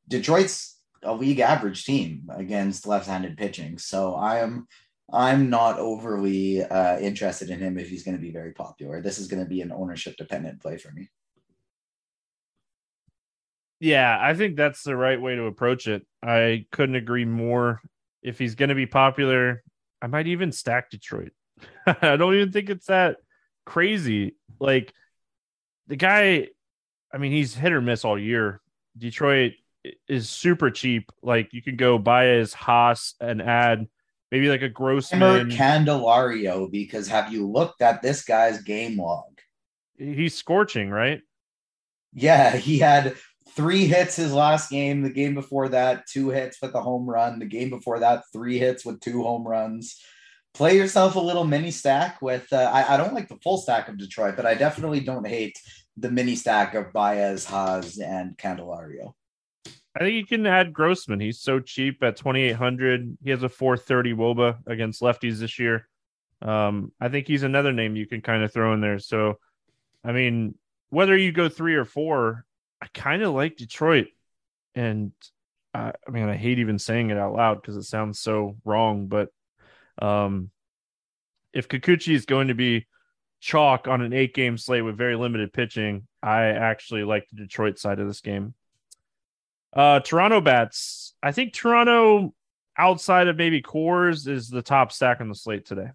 Detroit's 0.08 0.79
a 1.03 1.13
league 1.13 1.39
average 1.39 1.86
team 1.86 2.29
against 2.34 2.88
left-handed 2.88 3.38
pitching. 3.38 3.77
So 3.77 4.15
I 4.15 4.39
am 4.39 4.68
I'm 5.12 5.50
not 5.50 5.79
overly 5.79 6.63
uh, 6.63 7.00
interested 7.00 7.50
in 7.50 7.60
him 7.60 7.77
if 7.77 7.89
he's 7.89 8.03
going 8.03 8.15
to 8.15 8.22
be 8.22 8.32
very 8.32 8.51
popular. 8.51 9.01
This 9.01 9.18
is 9.18 9.27
going 9.27 9.44
to 9.44 9.50
be 9.50 9.62
an 9.62 9.72
ownership 9.72 10.15
dependent 10.18 10.62
play 10.62 10.77
for 10.77 10.91
me. 10.91 11.10
Yeah, 13.79 14.18
I 14.22 14.34
think 14.34 14.56
that's 14.56 14.84
the 14.84 14.96
right 14.96 15.20
way 15.20 15.36
to 15.36 15.46
approach 15.46 15.88
it. 15.88 16.06
I 16.22 16.65
couldn't 16.72 16.96
agree 16.96 17.25
more. 17.25 17.82
If 18.22 18.38
he's 18.38 18.56
going 18.56 18.70
to 18.70 18.75
be 18.75 18.86
popular, 18.86 19.63
I 20.01 20.08
might 20.08 20.27
even 20.27 20.51
stack 20.51 20.89
Detroit. 20.89 21.32
I 21.86 22.18
don't 22.18 22.36
even 22.36 22.51
think 22.51 22.70
it's 22.70 22.88
that 22.88 23.18
crazy. 23.65 24.36
Like 24.60 24.94
the 25.88 25.96
guy, 25.96 26.50
I 27.13 27.18
mean, 27.18 27.32
he's 27.32 27.56
hit 27.56 27.72
or 27.72 27.82
miss 27.82 28.03
all 28.03 28.20
year. 28.20 28.62
Detroit 28.98 29.53
is 30.08 30.29
super 30.29 30.69
cheap. 30.69 31.12
Like 31.22 31.53
you 31.53 31.62
can 31.62 31.75
go 31.75 31.98
Baez 31.98 32.53
Haas 32.53 33.15
and 33.19 33.41
add 33.41 33.88
maybe 34.31 34.50
like 34.50 34.62
a 34.62 34.69
Grossman 34.69 35.50
Candelario. 35.50 36.69
Because 36.69 37.08
have 37.08 37.31
you 37.31 37.48
looked 37.48 37.81
at 37.81 38.01
this 38.01 38.24
guy's 38.24 38.62
game 38.62 38.98
log? 38.98 39.39
He's 39.98 40.36
scorching, 40.36 40.89
right? 40.89 41.22
Yeah, 42.13 42.55
he 42.55 42.79
had 42.79 43.15
three 43.55 43.86
hits 43.86 44.15
his 44.15 44.34
last 44.34 44.69
game. 44.69 45.01
The 45.01 45.10
game 45.10 45.34
before 45.34 45.69
that, 45.69 46.08
two 46.08 46.29
hits 46.29 46.62
with 46.62 46.74
a 46.75 46.81
home 46.81 47.10
run. 47.10 47.39
The 47.39 47.46
game 47.46 47.69
before 47.69 48.00
that, 48.00 48.24
three 48.31 48.58
hits 48.58 48.86
with 48.86 49.01
two 49.01 49.24
home 49.24 49.48
runs. 49.48 50.00
Play 50.53 50.77
yourself 50.77 51.15
a 51.15 51.19
little 51.19 51.46
mini 51.46 51.72
stack 51.72 52.22
with. 52.22 52.51
Uh, 52.51 52.69
I, 52.74 52.96
I 52.96 52.98
don't 52.98 53.13
like 53.13 53.27
the 53.27 53.38
full 53.43 53.58
stack 53.58 53.88
of 53.88 53.98
Detroit, 53.98 54.36
but 54.36 54.46
I 54.46 54.55
definitely 54.55 55.00
don't 55.00 55.27
hate 55.27 55.60
the 55.98 56.10
mini 56.10 56.36
stack 56.36 56.74
of 56.74 56.91
Baez, 56.93 57.46
Haas, 57.46 58.00
and 58.00 58.38
Candelario. 58.38 59.13
I 59.96 60.00
think 60.00 60.15
you 60.15 60.25
can 60.25 60.46
add 60.46 60.74
Grossman. 60.74 61.19
He's 61.19 61.41
so 61.41 61.60
cheap 61.60 62.03
at 62.03 62.15
2,800. 62.15 63.17
He 63.24 63.31
has 63.31 63.43
a 63.43 63.50
430 63.50 64.13
wOBA 64.13 64.58
against 64.67 65.01
lefties 65.01 65.39
this 65.39 65.58
year. 65.58 65.88
Um, 66.41 66.91
I 67.01 67.10
think 67.10 67.27
he's 67.27 67.43
another 67.43 67.74
name 67.74 67.96
you 67.96 68.08
can 68.08 68.22
kind 68.22 68.43
of 68.43 68.53
throw 68.53 68.74
in 68.74 68.81
there. 68.81 69.00
So, 69.00 69.39
I 70.03 70.12
mean, 70.12 70.55
whether 70.89 71.17
you 71.17 71.31
go 71.31 71.50
three 71.50 71.75
or 71.75 71.86
four, 71.86 72.46
I 72.81 72.88
kind 72.93 73.24
of 73.24 73.34
like 73.34 73.58
Detroit. 73.58 74.08
And 74.75 75.12
I, 75.74 75.93
I 76.08 76.12
mean, 76.12 76.29
I 76.29 76.36
hate 76.36 76.60
even 76.60 76.79
saying 76.79 77.10
it 77.10 77.17
out 77.17 77.34
loud 77.34 77.62
because 77.62 77.75
it 77.75 77.84
sounds 77.84 78.19
so 78.19 78.58
wrong. 78.63 79.08
But 79.08 79.29
um, 80.01 80.51
if 81.51 81.67
Kikuchi 81.67 82.13
is 82.13 82.25
going 82.25 82.50
to 82.50 82.55
be 82.55 82.88
chalk 83.41 83.88
on 83.88 84.01
an 84.01 84.13
eight 84.13 84.34
game 84.34 84.58
slate 84.58 84.86
with 84.86 84.98
very 84.98 85.15
limited 85.15 85.51
pitching, 85.51 86.08
I 86.22 86.46
actually 86.46 87.03
like 87.03 87.27
the 87.29 87.38
Detroit 87.38 87.79
side 87.79 88.00
of 88.00 88.08
this 88.08 88.22
game. 88.22 88.53
Uh, 89.74 90.00
Toronto 90.00 90.42
bats. 90.42 91.14
I 91.22 91.32
think 91.32 91.54
Toronto, 91.54 92.34
outside 92.78 93.28
of 93.28 93.38
maybe 93.38 93.62
Coors, 93.62 94.28
is 94.28 94.50
the 94.50 94.62
top 94.62 94.92
stack 94.92 95.22
on 95.22 95.30
the 95.30 95.36
slate 95.36 95.66
today. 95.66 95.90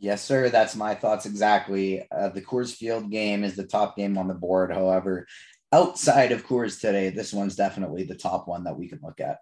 Yes, 0.00 0.22
sir. 0.22 0.48
That's 0.48 0.76
my 0.76 0.94
thoughts 0.94 1.26
exactly. 1.26 2.06
Uh, 2.10 2.28
the 2.28 2.42
Coors 2.42 2.74
Field 2.74 3.10
game 3.10 3.42
is 3.42 3.56
the 3.56 3.66
top 3.66 3.96
game 3.96 4.16
on 4.16 4.28
the 4.28 4.34
board. 4.34 4.72
However, 4.72 5.26
outside 5.72 6.32
of 6.32 6.46
Coors 6.46 6.80
today, 6.80 7.10
this 7.10 7.32
one's 7.32 7.56
definitely 7.56 8.04
the 8.04 8.14
top 8.14 8.46
one 8.46 8.64
that 8.64 8.78
we 8.78 8.88
can 8.88 9.00
look 9.02 9.20
at. 9.20 9.38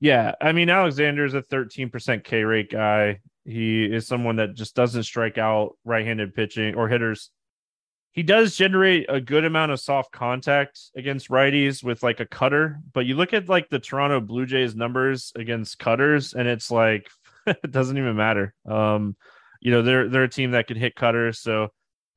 Yeah, 0.00 0.34
I 0.40 0.50
mean 0.50 0.68
Alexander's 0.68 1.34
a 1.34 1.42
13% 1.42 2.24
K 2.24 2.42
rate 2.42 2.70
guy. 2.70 3.20
He 3.44 3.84
is 3.84 4.06
someone 4.06 4.36
that 4.36 4.54
just 4.54 4.74
doesn't 4.74 5.04
strike 5.04 5.38
out 5.38 5.76
right-handed 5.84 6.34
pitching 6.34 6.74
or 6.74 6.88
hitters 6.88 7.30
he 8.12 8.22
does 8.22 8.54
generate 8.56 9.06
a 9.08 9.20
good 9.20 9.44
amount 9.44 9.72
of 9.72 9.80
soft 9.80 10.12
contact 10.12 10.78
against 10.94 11.30
righties 11.30 11.82
with 11.82 12.02
like 12.02 12.20
a 12.20 12.26
cutter, 12.26 12.78
but 12.92 13.06
you 13.06 13.16
look 13.16 13.32
at 13.32 13.48
like 13.48 13.70
the 13.70 13.78
Toronto 13.78 14.20
Blue 14.20 14.44
Jays 14.44 14.76
numbers 14.76 15.32
against 15.34 15.78
cutters, 15.78 16.34
and 16.34 16.46
it's 16.46 16.70
like 16.70 17.08
it 17.46 17.70
doesn't 17.70 17.96
even 17.96 18.14
matter. 18.14 18.54
Um, 18.68 19.16
you 19.60 19.70
know, 19.70 19.82
they're 19.82 20.08
they're 20.08 20.24
a 20.24 20.28
team 20.28 20.50
that 20.50 20.66
can 20.66 20.76
hit 20.76 20.94
cutters, 20.94 21.38
so 21.38 21.68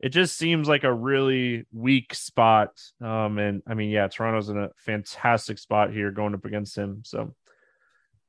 it 0.01 0.09
just 0.09 0.37
seems 0.37 0.67
like 0.67 0.83
a 0.83 0.93
really 0.93 1.65
weak 1.71 2.13
spot. 2.13 2.71
Um, 3.01 3.39
and 3.39 3.63
I 3.65 3.73
mean, 3.73 3.89
yeah, 3.89 4.09
Toronto's 4.09 4.49
in 4.49 4.57
a 4.57 4.71
fantastic 4.75 5.57
spot 5.57 5.93
here 5.93 6.11
going 6.11 6.33
up 6.33 6.43
against 6.43 6.77
him. 6.77 7.03
So, 7.05 7.33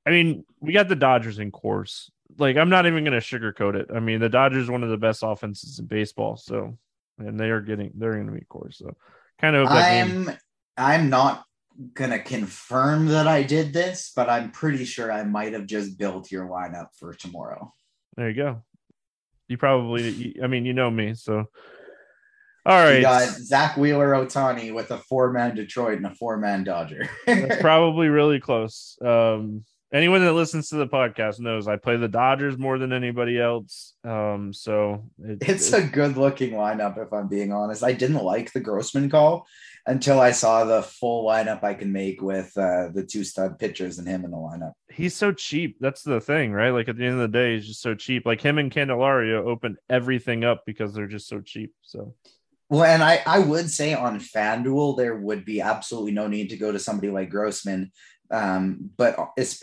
I 0.06 0.10
mean, 0.10 0.44
we 0.60 0.72
got 0.72 0.88
the 0.88 0.94
Dodgers 0.94 1.40
in 1.40 1.50
Coors. 1.50 2.10
Like, 2.38 2.56
I'm 2.56 2.70
not 2.70 2.86
even 2.86 3.04
to 3.04 3.10
sugarcoat 3.18 3.74
it. 3.74 3.88
I 3.94 3.98
mean, 3.98 4.20
the 4.20 4.28
Dodgers 4.28 4.70
one 4.70 4.84
of 4.84 4.90
the 4.90 4.96
best 4.96 5.24
offenses 5.24 5.80
in 5.80 5.86
baseball. 5.86 6.36
So 6.36 6.78
and 7.18 7.38
they 7.38 7.50
are 7.50 7.60
getting 7.60 7.92
they're 7.94 8.14
going 8.14 8.26
to 8.26 8.32
meet 8.32 8.48
Coors. 8.48 8.74
So 8.74 8.96
kind 9.40 9.56
of. 9.56 9.68
I'm 9.68 10.24
game... 10.24 10.36
I'm 10.78 11.08
not 11.08 11.44
gonna 11.94 12.18
confirm 12.18 13.06
that 13.06 13.26
I 13.26 13.42
did 13.42 13.72
this, 13.72 14.12
but 14.14 14.28
I'm 14.28 14.50
pretty 14.50 14.84
sure 14.84 15.12
I 15.12 15.24
might 15.24 15.52
have 15.52 15.66
just 15.66 15.98
built 15.98 16.30
your 16.30 16.46
lineup 16.48 16.88
for 16.98 17.14
tomorrow. 17.14 17.72
There 18.16 18.28
you 18.28 18.36
go. 18.36 18.62
You 19.48 19.58
probably, 19.58 20.36
I 20.42 20.46
mean, 20.46 20.64
you 20.64 20.72
know 20.72 20.90
me, 20.90 21.14
so. 21.14 21.44
All 22.64 22.82
right. 22.82 22.96
You 22.96 23.02
got 23.02 23.28
Zack 23.28 23.76
Wheeler 23.76 24.10
Ohtani 24.10 24.74
with 24.74 24.90
a 24.90 24.98
four 24.98 25.30
man 25.32 25.54
Detroit 25.54 25.98
and 25.98 26.06
a 26.06 26.14
four 26.14 26.36
man 26.36 26.64
Dodger. 26.64 27.08
That's 27.26 27.60
probably 27.60 28.08
really 28.08 28.40
close. 28.40 28.98
Um, 29.00 29.64
anyone 29.92 30.24
that 30.24 30.32
listens 30.32 30.68
to 30.68 30.76
the 30.76 30.86
podcast 30.86 31.40
knows 31.40 31.68
I 31.68 31.76
play 31.76 31.96
the 31.96 32.08
Dodgers 32.08 32.58
more 32.58 32.78
than 32.78 32.92
anybody 32.92 33.40
else. 33.40 33.94
Um, 34.04 34.52
so 34.52 35.04
it, 35.22 35.38
it's 35.42 35.72
it, 35.72 35.84
a 35.84 35.86
good 35.86 36.16
looking 36.16 36.52
lineup, 36.52 36.98
if 36.98 37.12
I'm 37.12 37.28
being 37.28 37.52
honest. 37.52 37.84
I 37.84 37.92
didn't 37.92 38.24
like 38.24 38.52
the 38.52 38.60
Grossman 38.60 39.10
call 39.10 39.46
until 39.86 40.20
I 40.20 40.32
saw 40.32 40.64
the 40.64 40.82
full 40.82 41.26
lineup 41.26 41.62
I 41.62 41.74
can 41.74 41.92
make 41.92 42.20
with 42.20 42.56
uh, 42.56 42.88
the 42.92 43.06
two 43.08 43.22
stud 43.22 43.58
pitchers 43.58 43.98
and 43.98 44.08
him 44.08 44.24
in 44.24 44.32
the 44.32 44.36
lineup. 44.36 44.72
He's 44.90 45.14
so 45.14 45.32
cheap. 45.32 45.76
That's 45.80 46.02
the 46.02 46.20
thing, 46.20 46.52
right? 46.52 46.70
Like 46.70 46.88
at 46.88 46.96
the 46.96 47.04
end 47.04 47.14
of 47.14 47.20
the 47.20 47.38
day, 47.38 47.54
he's 47.54 47.68
just 47.68 47.82
so 47.82 47.94
cheap. 47.94 48.26
Like 48.26 48.40
him 48.40 48.58
and 48.58 48.70
Candelario 48.70 49.46
open 49.46 49.76
everything 49.88 50.44
up 50.44 50.64
because 50.66 50.92
they're 50.92 51.06
just 51.06 51.28
so 51.28 51.40
cheap. 51.40 51.72
So 51.82 52.14
well, 52.68 52.82
and 52.82 53.02
I, 53.02 53.22
I 53.26 53.38
would 53.38 53.70
say 53.70 53.94
on 53.94 54.18
FanDuel, 54.18 54.96
there 54.96 55.14
would 55.14 55.44
be 55.44 55.60
absolutely 55.60 56.10
no 56.10 56.26
need 56.26 56.50
to 56.50 56.56
go 56.56 56.72
to 56.72 56.80
somebody 56.80 57.10
like 57.10 57.30
Grossman. 57.30 57.92
Um, 58.30 58.90
but 58.96 59.16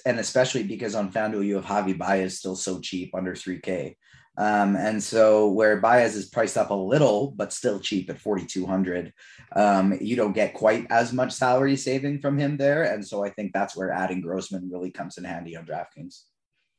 and 0.06 0.20
especially 0.20 0.64
because 0.64 0.96
on 0.96 1.12
FanDuel, 1.12 1.46
you 1.46 1.56
have 1.56 1.66
Javi 1.66 1.98
Baez 1.98 2.38
still 2.38 2.56
so 2.56 2.80
cheap 2.80 3.14
under 3.16 3.34
3K. 3.34 3.96
Um, 4.36 4.76
and 4.76 5.02
so 5.02 5.50
where 5.50 5.78
Baez 5.80 6.16
is 6.16 6.30
priced 6.30 6.58
up 6.58 6.72
a 6.72 6.76
little, 6.76 7.32
but 7.32 7.54
still 7.54 7.80
cheap 7.80 8.10
at 8.10 8.20
4,200, 8.20 9.14
um, 9.56 9.96
you 10.02 10.16
don't 10.16 10.34
get 10.34 10.56
quite 10.56 10.88
as 10.90 11.14
much 11.14 11.34
salary 11.34 11.76
saving 11.76 12.20
from 12.20 12.40
him 12.40 12.58
there. 12.58 12.84
And 12.84 13.06
so 13.06 13.24
I 13.24 13.30
think 13.30 13.54
that's 13.54 13.76
where 13.76 13.92
adding 13.92 14.22
Grossman 14.22 14.72
really 14.72 14.90
comes 14.90 15.18
in 15.18 15.24
handy 15.24 15.56
on 15.56 15.66
DraftKings. 15.66 16.24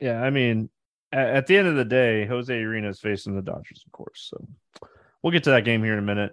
Yeah. 0.00 0.20
I 0.20 0.30
mean, 0.30 0.68
at, 1.12 1.46
the 1.46 1.56
end 1.56 1.68
of 1.68 1.76
the 1.76 1.84
day, 1.84 2.26
Jose 2.26 2.52
Urena 2.52 2.90
is 2.90 2.98
facing 2.98 3.36
the 3.36 3.42
Dodgers, 3.42 3.84
of 3.86 3.92
course. 3.92 4.28
So 4.30 4.48
we'll 5.22 5.32
get 5.32 5.44
to 5.44 5.50
that 5.50 5.64
game 5.64 5.84
here 5.84 5.92
in 5.92 6.00
a 6.00 6.02
minute. 6.02 6.32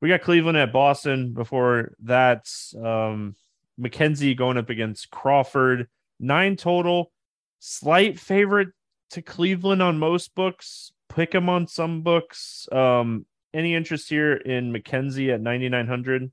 We 0.00 0.08
got 0.08 0.22
Cleveland 0.22 0.56
at 0.56 0.72
Boston. 0.72 1.34
Before 1.34 1.94
that, 2.04 2.48
um, 2.82 3.36
McKenzie 3.80 4.36
going 4.36 4.56
up 4.56 4.70
against 4.70 5.10
Crawford. 5.10 5.88
Nine 6.20 6.56
total. 6.56 7.10
Slight 7.58 8.18
favorite 8.18 8.68
to 9.10 9.22
Cleveland 9.22 9.82
on 9.82 9.98
most 9.98 10.34
books. 10.34 10.92
Pick 11.08 11.32
them 11.32 11.48
on 11.48 11.66
some 11.66 12.02
books. 12.02 12.68
Um, 12.72 13.26
any 13.52 13.74
interest 13.74 14.08
here 14.08 14.34
in 14.34 14.72
McKenzie 14.72 15.32
at 15.32 15.40
9,900? 15.40 16.30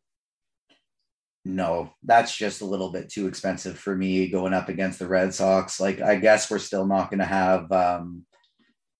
No, 1.43 1.93
that's 2.03 2.35
just 2.35 2.61
a 2.61 2.65
little 2.65 2.91
bit 2.91 3.09
too 3.09 3.27
expensive 3.27 3.77
for 3.77 3.95
me 3.95 4.27
going 4.27 4.53
up 4.53 4.69
against 4.69 4.99
the 4.99 5.07
Red 5.07 5.33
Sox. 5.33 5.79
Like, 5.79 6.01
I 6.01 6.15
guess 6.15 6.51
we're 6.51 6.59
still 6.59 6.85
not 6.85 7.09
going 7.09 7.19
to 7.19 7.25
have 7.25 7.71
um, 7.71 8.25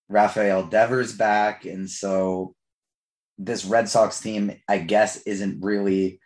Rafael 0.10 0.64
Devers 0.64 1.14
back. 1.14 1.66
And 1.66 1.90
so 1.90 2.56
this 3.38 3.66
Red 3.66 3.90
Sox 3.90 4.20
team, 4.20 4.56
I 4.68 4.80
guess, 4.80 5.22
isn't 5.24 5.64
really 5.64 6.20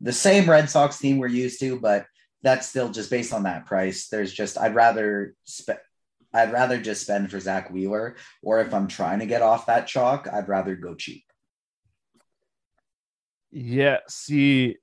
the 0.00 0.12
same 0.12 0.48
Red 0.48 0.70
Sox 0.70 0.98
team 0.98 1.18
we're 1.18 1.28
used 1.28 1.60
to, 1.60 1.78
but 1.78 2.06
that's 2.42 2.68
still 2.68 2.90
just 2.90 3.10
based 3.10 3.32
on 3.32 3.42
that 3.44 3.66
price. 3.66 4.08
There's 4.08 4.32
just 4.32 4.58
I'd 4.58 4.74
rather 4.74 5.34
spend 5.44 5.78
I'd 6.32 6.52
rather 6.52 6.80
just 6.80 7.02
spend 7.02 7.30
for 7.30 7.40
Zack 7.40 7.70
Wheeler, 7.70 8.16
or 8.42 8.60
if 8.60 8.72
I'm 8.72 8.86
trying 8.86 9.18
to 9.18 9.26
get 9.26 9.42
off 9.42 9.66
that 9.66 9.86
chalk, 9.86 10.28
I'd 10.32 10.48
rather 10.48 10.76
go 10.76 10.94
cheap. 10.94 11.24
Yeah, 13.50 13.98
see, 14.08 14.76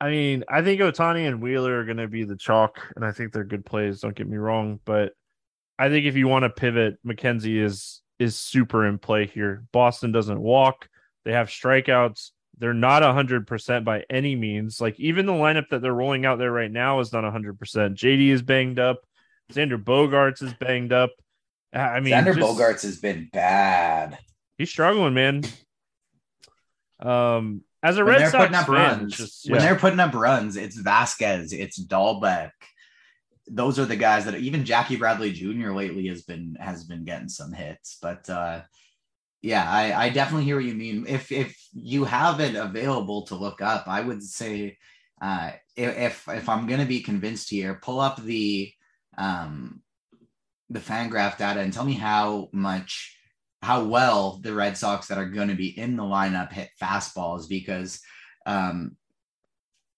I 0.00 0.10
mean, 0.10 0.42
I 0.48 0.62
think 0.62 0.80
Ohtani 0.80 1.28
and 1.28 1.40
Wheeler 1.40 1.78
are 1.78 1.84
going 1.84 1.98
to 1.98 2.08
be 2.08 2.24
the 2.24 2.36
chalk, 2.36 2.80
and 2.96 3.04
I 3.04 3.12
think 3.12 3.32
they're 3.32 3.44
good 3.44 3.64
plays. 3.64 4.00
Don't 4.00 4.16
get 4.16 4.28
me 4.28 4.36
wrong, 4.36 4.80
but 4.84 5.12
I 5.78 5.88
think 5.88 6.06
if 6.06 6.16
you 6.16 6.26
want 6.26 6.42
to 6.42 6.50
pivot, 6.50 6.98
McKenzie 7.06 7.62
is 7.62 8.02
is 8.18 8.36
super 8.36 8.86
in 8.86 8.98
play 8.98 9.26
here. 9.26 9.64
Boston 9.72 10.10
doesn't 10.10 10.40
walk. 10.40 10.88
They 11.24 11.32
have 11.32 11.48
strikeouts. 11.48 12.32
They're 12.58 12.74
not 12.74 13.02
100% 13.02 13.84
by 13.84 14.04
any 14.10 14.36
means. 14.36 14.80
Like 14.80 14.98
even 15.00 15.26
the 15.26 15.32
lineup 15.32 15.68
that 15.70 15.82
they're 15.82 15.92
rolling 15.92 16.26
out 16.26 16.38
there 16.38 16.52
right 16.52 16.70
now 16.70 17.00
is 17.00 17.12
not 17.12 17.24
100%. 17.24 17.56
JD 17.56 18.28
is 18.28 18.42
banged 18.42 18.78
up. 18.78 19.00
Xander 19.52 19.82
Bogaerts 19.82 20.42
is 20.42 20.52
banged 20.54 20.92
up. 20.92 21.10
I 21.72 22.00
mean, 22.00 22.12
Xander 22.12 22.34
just, 22.34 22.38
Bogaerts 22.38 22.82
has 22.82 22.98
been 22.98 23.28
bad. 23.32 24.18
He's 24.58 24.70
struggling, 24.70 25.14
man. 25.14 25.42
Um, 27.00 27.62
as 27.82 27.98
a 27.98 28.04
when 28.04 28.14
Red 28.14 28.30
Sox 28.30 28.50
fan, 28.50 28.66
runs, 28.68 29.16
just, 29.16 29.46
yeah. 29.46 29.52
when 29.52 29.62
they're 29.62 29.78
putting 29.78 29.98
up 29.98 30.14
runs, 30.14 30.56
it's 30.56 30.80
Vazquez, 30.80 31.52
it's 31.52 31.82
Dalbec, 31.82 32.52
those 33.48 33.78
are 33.78 33.84
the 33.84 33.96
guys 33.96 34.24
that 34.24 34.36
even 34.36 34.64
Jackie 34.64 34.96
Bradley 34.96 35.32
Jr. 35.32 35.72
lately 35.72 36.06
has 36.08 36.22
been 36.22 36.56
has 36.60 36.84
been 36.84 37.04
getting 37.04 37.28
some 37.28 37.52
hits. 37.52 37.98
But 38.00 38.28
uh, 38.30 38.62
yeah, 39.42 39.68
I, 39.68 40.04
I 40.04 40.08
definitely 40.08 40.44
hear 40.44 40.56
what 40.56 40.64
you 40.64 40.74
mean. 40.74 41.04
If 41.08 41.32
if 41.32 41.56
you 41.74 42.04
have 42.04 42.40
it 42.40 42.54
available 42.54 43.26
to 43.26 43.34
look 43.34 43.60
up, 43.60 43.88
I 43.88 44.00
would 44.00 44.22
say 44.22 44.78
uh, 45.20 45.50
if 45.76 46.28
if 46.28 46.48
I'm 46.48 46.66
gonna 46.68 46.86
be 46.86 47.00
convinced 47.00 47.50
here, 47.50 47.80
pull 47.82 48.00
up 48.00 48.22
the 48.22 48.72
um, 49.18 49.82
the 50.70 50.80
Fangraph 50.80 51.38
data 51.38 51.60
and 51.60 51.72
tell 51.72 51.84
me 51.84 51.94
how 51.94 52.48
much 52.52 53.18
how 53.62 53.84
well 53.84 54.38
the 54.42 54.54
Red 54.54 54.76
Sox 54.76 55.08
that 55.08 55.18
are 55.18 55.28
going 55.28 55.48
to 55.48 55.54
be 55.54 55.78
in 55.78 55.96
the 55.96 56.02
lineup 56.02 56.52
hit 56.52 56.70
fastballs 56.80 57.48
because 57.48 58.00
um, 58.44 58.96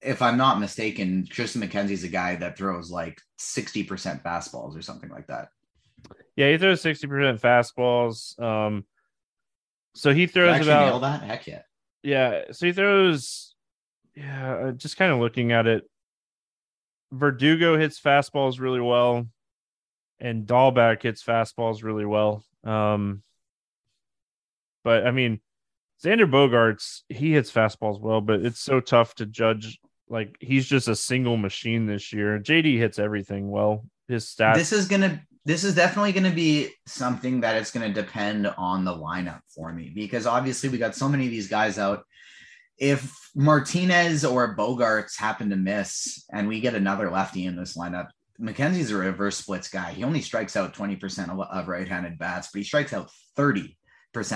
if 0.02 0.20
I'm 0.20 0.36
not 0.36 0.60
mistaken, 0.60 1.26
Tristan 1.26 1.62
McKenzie's 1.62 2.04
a 2.04 2.08
guy 2.08 2.36
that 2.36 2.58
throws 2.58 2.90
like 2.90 3.18
60% 3.40 4.22
fastballs 4.22 4.76
or 4.76 4.82
something 4.82 5.08
like 5.08 5.28
that. 5.28 5.48
Yeah, 6.36 6.50
he 6.50 6.58
throws 6.58 6.82
60% 6.82 7.40
fastballs. 7.40 8.38
Um, 8.42 8.84
so 9.94 10.12
he 10.12 10.26
throws 10.26 10.60
about 10.60 10.86
nail 10.86 10.98
that? 11.00 11.22
Heck 11.22 11.46
yeah. 11.46 11.62
Yeah. 12.02 12.42
So 12.52 12.66
he 12.66 12.72
throws, 12.72 13.54
yeah, 14.14 14.54
uh, 14.54 14.72
just 14.72 14.96
kind 14.96 15.12
of 15.12 15.18
looking 15.18 15.52
at 15.52 15.66
it. 15.66 15.88
Verdugo 17.12 17.78
hits 17.78 18.00
fastballs 18.00 18.60
really 18.60 18.80
well, 18.80 19.26
and 20.18 20.46
Dalbec 20.46 21.02
hits 21.02 21.22
fastballs 21.22 21.82
really 21.82 22.04
well. 22.04 22.44
Um, 22.64 23.22
but 24.82 25.06
I 25.06 25.12
mean, 25.12 25.40
Xander 26.04 26.30
Bogaerts 26.30 27.02
he 27.08 27.32
hits 27.32 27.50
fastballs 27.50 28.00
well, 28.00 28.20
but 28.20 28.40
it's 28.44 28.60
so 28.60 28.80
tough 28.80 29.14
to 29.16 29.26
judge 29.26 29.78
like 30.08 30.36
he's 30.40 30.66
just 30.66 30.88
a 30.88 30.96
single 30.96 31.36
machine 31.36 31.86
this 31.86 32.12
year. 32.12 32.38
JD 32.38 32.78
hits 32.78 32.98
everything 32.98 33.50
well. 33.50 33.84
His 34.08 34.26
stats. 34.26 34.56
This 34.56 34.72
is 34.72 34.88
gonna. 34.88 35.22
This 35.46 35.62
is 35.62 35.74
definitely 35.74 36.12
going 36.12 36.24
to 36.24 36.30
be 36.30 36.70
something 36.86 37.42
that 37.42 37.56
it's 37.56 37.70
going 37.70 37.92
to 37.92 38.02
depend 38.02 38.46
on 38.46 38.84
the 38.84 38.94
lineup 38.94 39.40
for 39.54 39.72
me 39.72 39.92
because 39.94 40.26
obviously 40.26 40.70
we 40.70 40.78
got 40.78 40.94
so 40.94 41.08
many 41.08 41.26
of 41.26 41.30
these 41.30 41.48
guys 41.48 41.78
out. 41.78 42.04
If 42.78 43.12
Martinez 43.36 44.24
or 44.24 44.56
Bogaerts 44.56 45.18
happen 45.18 45.50
to 45.50 45.56
miss 45.56 46.24
and 46.32 46.48
we 46.48 46.60
get 46.60 46.74
another 46.74 47.10
lefty 47.10 47.44
in 47.44 47.56
this 47.56 47.76
lineup, 47.76 48.08
McKenzie's 48.40 48.90
a 48.90 48.96
reverse 48.96 49.36
splits 49.36 49.68
guy. 49.68 49.92
He 49.92 50.02
only 50.02 50.22
strikes 50.22 50.56
out 50.56 50.74
20% 50.74 51.38
of, 51.38 51.68
right 51.68 51.86
handed 51.86 52.18
bats, 52.18 52.48
but 52.52 52.60
he 52.60 52.64
strikes 52.64 52.92
out 52.92 53.10
30% 53.36 53.74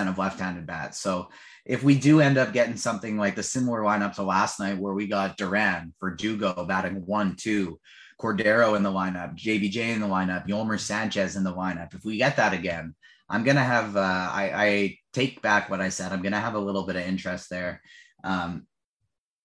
of 0.08 0.18
left 0.18 0.38
handed 0.38 0.66
bats. 0.66 1.00
So 1.00 1.30
if 1.64 1.82
we 1.82 1.98
do 1.98 2.20
end 2.20 2.38
up 2.38 2.52
getting 2.52 2.76
something 2.76 3.16
like 3.16 3.34
the 3.34 3.42
similar 3.42 3.80
lineup 3.80 4.14
to 4.16 4.22
last 4.22 4.60
night, 4.60 4.78
where 4.78 4.94
we 4.94 5.06
got 5.06 5.36
Duran 5.36 5.94
for 5.98 6.10
Verdugo 6.10 6.64
batting 6.66 7.02
one, 7.06 7.34
two, 7.36 7.80
Cordero 8.20 8.76
in 8.76 8.82
the 8.82 8.90
lineup, 8.90 9.36
JBJ 9.36 9.76
in 9.76 10.00
the 10.00 10.06
lineup, 10.06 10.48
Yolmer 10.48 10.78
Sanchez 10.78 11.36
in 11.36 11.44
the 11.44 11.54
lineup. 11.54 11.94
If 11.94 12.04
we 12.04 12.16
get 12.16 12.36
that 12.36 12.52
again, 12.52 12.94
I'm 13.28 13.44
gonna 13.44 13.64
have. 13.64 13.96
Uh, 13.96 14.00
I, 14.00 14.52
I 14.54 14.98
take 15.12 15.42
back 15.42 15.70
what 15.70 15.80
I 15.80 15.88
said. 15.88 16.12
I'm 16.12 16.22
gonna 16.22 16.40
have 16.40 16.54
a 16.54 16.60
little 16.60 16.84
bit 16.84 16.96
of 16.96 17.02
interest 17.02 17.50
there. 17.50 17.80
Um, 18.24 18.66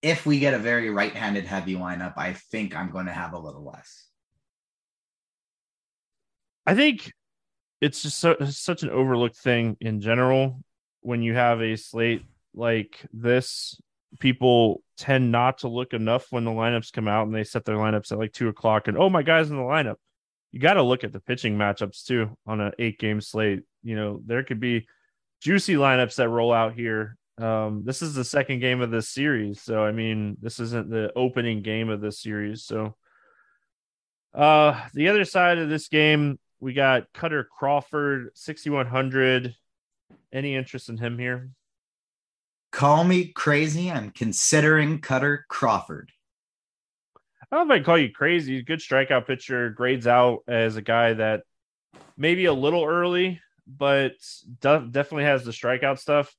if 0.03 0.25
we 0.25 0.37
get 0.39 0.53
a 0.53 0.59
very 0.59 0.89
right-handed 0.89 1.45
heavy 1.45 1.75
lineup, 1.75 2.13
I 2.17 2.33
think 2.33 2.75
I'm 2.75 2.91
going 2.91 3.05
to 3.05 3.13
have 3.13 3.31
a 3.31 3.39
little 3.39 3.63
less. 3.63 4.05
I 6.67 6.75
think 6.75 7.13
it's 7.79 8.03
just 8.03 8.19
so, 8.19 8.35
such 8.49 8.83
an 8.83 8.89
overlooked 8.89 9.37
thing 9.37 9.77
in 9.79 10.01
general 10.01 10.61
when 10.99 11.21
you 11.21 11.33
have 11.33 11.61
a 11.61 11.77
slate 11.77 12.23
like 12.53 13.05
this, 13.13 13.79
people 14.19 14.81
tend 14.97 15.31
not 15.31 15.59
to 15.59 15.67
look 15.67 15.93
enough 15.93 16.27
when 16.29 16.45
the 16.45 16.51
lineups 16.51 16.93
come 16.93 17.07
out 17.07 17.27
and 17.27 17.35
they 17.35 17.43
set 17.43 17.65
their 17.65 17.75
lineups 17.75 18.11
at 18.11 18.19
like 18.19 18.31
two 18.31 18.47
o'clock 18.47 18.87
and 18.87 18.97
oh 18.97 19.09
my 19.09 19.23
guy's 19.23 19.49
in 19.49 19.57
the 19.57 19.63
lineup. 19.63 19.95
You 20.51 20.59
got 20.59 20.75
to 20.75 20.83
look 20.83 21.03
at 21.03 21.11
the 21.11 21.19
pitching 21.19 21.57
matchups 21.57 22.05
too 22.05 22.37
on 22.45 22.61
an 22.61 22.73
eight 22.77 22.99
game 22.99 23.21
slate. 23.21 23.63
You 23.81 23.95
know, 23.95 24.21
there 24.25 24.43
could 24.43 24.59
be 24.59 24.87
juicy 25.41 25.73
lineups 25.73 26.15
that 26.15 26.29
roll 26.29 26.53
out 26.53 26.73
here. 26.73 27.17
Um, 27.39 27.83
this 27.83 28.03
is 28.03 28.13
the 28.13 28.23
second 28.23 28.59
game 28.59 28.81
of 28.81 28.91
this 28.91 29.09
series. 29.09 29.61
So, 29.61 29.83
I 29.83 29.91
mean, 29.91 30.37
this 30.41 30.59
isn't 30.59 30.89
the 30.89 31.11
opening 31.15 31.63
game 31.63 31.89
of 31.89 31.99
this 31.99 32.21
series. 32.21 32.63
So, 32.63 32.95
uh, 34.33 34.79
the 34.93 35.09
other 35.09 35.25
side 35.25 35.57
of 35.57 35.69
this 35.69 35.87
game, 35.87 36.39
we 36.59 36.73
got 36.73 37.11
Kutter 37.13 37.45
Crawford, 37.47 38.29
6,100. 38.35 39.55
Any 40.31 40.55
interest 40.55 40.89
in 40.89 40.97
him 40.97 41.17
here? 41.17 41.49
Call 42.73 43.03
me 43.03 43.27
crazy. 43.27 43.91
I'm 43.91 44.09
considering 44.09 44.99
Kutter 44.99 45.43
Crawford. 45.47 46.11
I 47.39 47.55
don't 47.55 47.67
know 47.67 47.75
if 47.75 47.81
I 47.81 47.83
call 47.85 47.99
you 47.99 48.11
crazy. 48.11 48.63
Good 48.63 48.79
strikeout 48.79 49.27
pitcher, 49.27 49.69
grades 49.69 50.07
out 50.07 50.39
as 50.47 50.75
a 50.75 50.81
guy 50.81 51.13
that 51.13 51.43
maybe 52.17 52.45
a 52.45 52.53
little 52.53 52.83
early, 52.83 53.39
but 53.67 54.13
definitely 54.59 55.25
has 55.25 55.43
the 55.43 55.51
strikeout 55.51 55.99
stuff. 55.99 56.35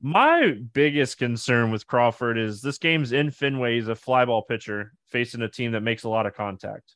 My 0.00 0.52
biggest 0.72 1.18
concern 1.18 1.72
with 1.72 1.88
Crawford 1.88 2.38
is 2.38 2.62
this 2.62 2.78
game's 2.78 3.10
in 3.10 3.32
Fenway. 3.32 3.74
He's 3.74 3.88
a 3.88 3.94
flyball 3.94 4.46
pitcher 4.46 4.92
facing 5.08 5.42
a 5.42 5.48
team 5.48 5.72
that 5.72 5.80
makes 5.80 6.04
a 6.04 6.08
lot 6.08 6.26
of 6.26 6.34
contact. 6.34 6.94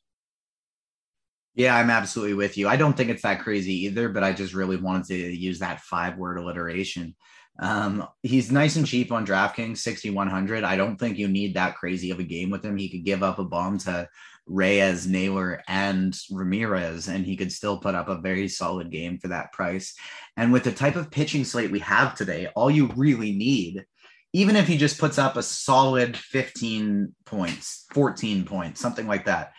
Yeah, 1.56 1.74
I'm 1.74 1.90
absolutely 1.90 2.34
with 2.34 2.56
you. 2.56 2.68
I 2.68 2.76
don't 2.76 2.96
think 2.96 3.10
it's 3.10 3.22
that 3.22 3.40
crazy 3.40 3.86
either, 3.86 4.08
but 4.08 4.22
I 4.22 4.32
just 4.32 4.54
really 4.54 4.76
wanted 4.76 5.08
to 5.08 5.36
use 5.36 5.58
that 5.58 5.80
five 5.80 6.16
word 6.16 6.38
alliteration. 6.38 7.16
Um, 7.58 8.06
he's 8.22 8.52
nice 8.52 8.76
and 8.76 8.86
cheap 8.86 9.12
on 9.12 9.26
DraftKings, 9.26 9.78
6,100. 9.78 10.64
I 10.64 10.76
don't 10.76 10.96
think 10.96 11.18
you 11.18 11.28
need 11.28 11.54
that 11.54 11.76
crazy 11.76 12.10
of 12.10 12.18
a 12.18 12.24
game 12.24 12.50
with 12.50 12.64
him. 12.64 12.76
He 12.76 12.88
could 12.88 13.04
give 13.04 13.22
up 13.22 13.38
a 13.38 13.44
bomb 13.44 13.78
to 13.78 14.08
Reyes, 14.46 15.06
Naylor, 15.06 15.62
and 15.66 16.16
Ramirez, 16.30 17.08
and 17.08 17.24
he 17.24 17.36
could 17.36 17.50
still 17.50 17.78
put 17.78 17.94
up 17.94 18.08
a 18.08 18.20
very 18.20 18.48
solid 18.48 18.90
game 18.90 19.18
for 19.18 19.28
that 19.28 19.52
price. 19.52 19.94
And 20.36 20.52
with 20.52 20.64
the 20.64 20.72
type 20.72 20.96
of 20.96 21.10
pitching 21.10 21.44
slate 21.44 21.70
we 21.70 21.80
have 21.80 22.14
today, 22.14 22.48
all 22.54 22.70
you 22.70 22.90
really 22.94 23.32
need, 23.32 23.84
even 24.32 24.54
if 24.54 24.68
he 24.68 24.76
just 24.76 24.98
puts 24.98 25.18
up 25.18 25.36
a 25.36 25.42
solid 25.42 26.16
15 26.16 27.14
points, 27.24 27.86
14 27.92 28.44
points, 28.44 28.80
something 28.80 29.06
like 29.06 29.24
that, 29.24 29.52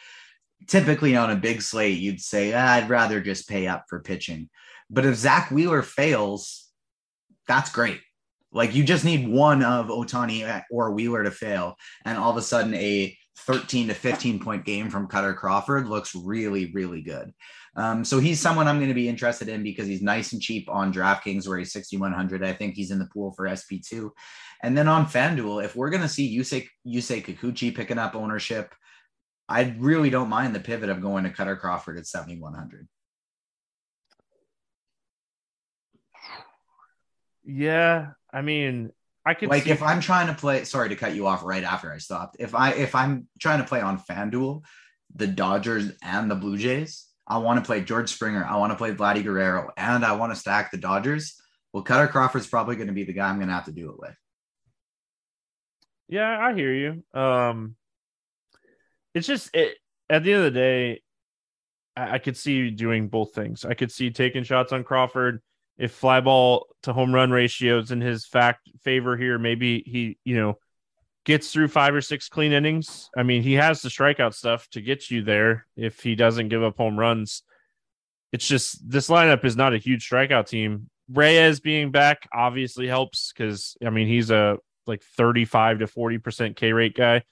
typically 0.67 1.15
on 1.15 1.31
a 1.31 1.35
big 1.35 1.61
slate, 1.61 1.99
you'd 1.99 2.21
say, 2.21 2.53
ah, 2.53 2.73
I'd 2.73 2.89
rather 2.89 3.19
just 3.19 3.49
pay 3.49 3.67
up 3.67 3.85
for 3.89 3.99
pitching. 3.99 4.49
But 4.89 5.05
if 5.05 5.15
Zack 5.15 5.51
Wheeler 5.51 5.81
fails, 5.81 6.66
that's 7.47 7.71
great. 7.71 8.01
Like 8.51 8.73
you 8.73 8.83
just 8.83 9.05
need 9.05 9.27
one 9.27 9.63
of 9.63 9.87
Ohtani 9.87 10.63
or 10.71 10.91
Wheeler 10.91 11.23
to 11.23 11.31
fail, 11.31 11.75
and 12.05 12.17
all 12.17 12.31
of 12.31 12.37
a 12.37 12.41
sudden 12.41 12.73
a 12.73 13.17
13 13.39 13.89
to 13.89 13.93
15 13.93 14.39
point 14.39 14.65
game 14.65 14.89
from 14.89 15.07
Kutter 15.07 15.35
Crawford 15.35 15.87
looks 15.87 16.15
really, 16.15 16.71
really 16.73 17.01
good. 17.01 17.33
Um, 17.75 18.03
so 18.03 18.19
he's 18.19 18.39
someone 18.39 18.67
I'm 18.67 18.77
going 18.77 18.89
to 18.89 18.95
be 18.95 19.07
interested 19.07 19.47
in 19.49 19.61
because 19.61 19.87
he's 19.87 20.01
nice 20.01 20.33
and 20.33 20.41
cheap 20.41 20.67
on 20.69 20.91
DraftKings 20.91 21.47
where 21.47 21.59
he's 21.59 21.71
6,100. 21.71 22.43
I 22.43 22.53
think 22.53 22.73
he's 22.73 22.89
in 22.89 22.97
the 22.97 23.09
pool 23.13 23.31
for 23.33 23.47
SP2. 23.47 24.09
And 24.63 24.75
then 24.75 24.87
on 24.87 25.05
FanDuel, 25.05 25.63
if 25.63 25.75
we're 25.75 25.91
going 25.91 26.01
to 26.01 26.09
see 26.09 26.35
Yusei, 26.35 26.67
Yusei 26.87 27.23
Kikuchi 27.23 27.75
picking 27.75 27.99
up 27.99 28.15
ownership, 28.15 28.73
I 29.47 29.75
really 29.77 30.09
don't 30.09 30.29
mind 30.29 30.55
the 30.55 30.59
pivot 30.59 30.89
of 30.89 31.01
going 31.01 31.23
to 31.25 31.29
Kutter 31.29 31.59
Crawford 31.59 31.99
at 31.99 32.07
7,100. 32.07 32.87
Yeah, 37.47 38.09
I 38.31 38.41
mean, 38.41 38.91
I 39.25 39.33
could 39.33 39.49
like 39.49 39.63
see- 39.63 39.71
if 39.71 39.81
I'm 39.81 40.01
trying 40.01 40.27
to 40.27 40.33
play. 40.33 40.65
Sorry 40.65 40.89
to 40.89 40.95
cut 40.95 41.15
you 41.15 41.25
off 41.25 41.43
right 41.43 41.63
after 41.63 41.91
I 41.91 41.97
stopped. 41.97 42.35
If 42.39 42.53
I 42.53 42.71
if 42.71 42.93
I'm 42.93 43.27
trying 43.39 43.59
to 43.59 43.65
play 43.65 43.81
on 43.81 43.99
FanDuel, 43.99 44.63
the 45.15 45.27
Dodgers 45.27 45.93
and 46.03 46.29
the 46.29 46.35
Blue 46.35 46.57
Jays, 46.57 47.07
I 47.25 47.37
want 47.37 47.63
to 47.63 47.65
play 47.65 47.81
George 47.81 48.09
Springer. 48.09 48.45
I 48.45 48.57
want 48.57 48.73
to 48.73 48.77
play 48.77 48.93
Vladdy 48.93 49.23
Guerrero, 49.23 49.71
and 49.77 50.03
I 50.05 50.13
want 50.13 50.33
to 50.33 50.39
stack 50.39 50.71
the 50.71 50.77
Dodgers. 50.77 51.41
Well, 51.71 51.83
Kutter 51.83 52.09
Crawford's 52.09 52.47
probably 52.47 52.75
going 52.75 52.87
to 52.87 52.93
be 52.93 53.05
the 53.05 53.13
guy 53.13 53.29
I'm 53.29 53.37
going 53.37 53.47
to 53.47 53.53
have 53.53 53.65
to 53.65 53.71
do 53.71 53.91
it 53.91 53.99
with. 53.99 54.15
Yeah, 56.09 56.37
I 56.39 56.53
hear 56.53 56.73
you. 56.73 57.19
Um, 57.19 57.75
it's 59.13 59.27
just 59.27 59.55
it, 59.55 59.77
at 60.09 60.23
the 60.23 60.33
end 60.33 60.45
of 60.45 60.53
the 60.53 60.59
day, 60.59 61.01
I, 61.95 62.13
I 62.15 62.17
could 62.19 62.37
see 62.37 62.53
you 62.53 62.71
doing 62.71 63.07
both 63.09 63.33
things. 63.33 63.65
I 63.65 63.73
could 63.73 63.91
see 63.91 64.09
taking 64.09 64.43
shots 64.43 64.71
on 64.71 64.83
Crawford 64.83 65.41
if 65.77 65.91
fly 65.91 66.21
ball 66.21 66.67
to 66.83 66.93
home 66.93 67.13
run 67.13 67.31
ratios 67.31 67.91
in 67.91 68.01
his 68.01 68.25
fact 68.25 68.69
favor 68.83 69.15
here. 69.15 69.37
Maybe 69.37 69.83
he, 69.85 70.17
you 70.23 70.35
know, 70.35 70.57
gets 71.25 71.51
through 71.51 71.67
five 71.67 71.93
or 71.93 72.01
six 72.01 72.29
clean 72.29 72.51
innings. 72.51 73.09
I 73.15 73.23
mean, 73.23 73.43
he 73.43 73.53
has 73.53 73.81
the 73.81 73.89
strikeout 73.89 74.33
stuff 74.33 74.67
to 74.69 74.81
get 74.81 75.11
you 75.11 75.23
there 75.23 75.67
if 75.75 76.01
he 76.01 76.15
doesn't 76.15 76.49
give 76.49 76.63
up 76.63 76.77
home 76.77 76.97
runs. 76.97 77.43
It's 78.31 78.47
just 78.47 78.89
this 78.89 79.09
lineup 79.09 79.45
is 79.45 79.55
not 79.55 79.73
a 79.73 79.77
huge 79.77 80.07
strikeout 80.09 80.47
team. 80.47 80.89
Reyes 81.11 81.59
being 81.59 81.91
back 81.91 82.27
obviously 82.33 82.87
helps 82.87 83.31
because 83.31 83.77
I 83.85 83.89
mean 83.89 84.07
he's 84.07 84.31
a 84.31 84.57
like 84.87 85.03
35 85.03 85.79
to 85.79 85.85
40% 85.85 86.55
K 86.55 86.73
rate 86.73 86.95
guy. 86.95 87.23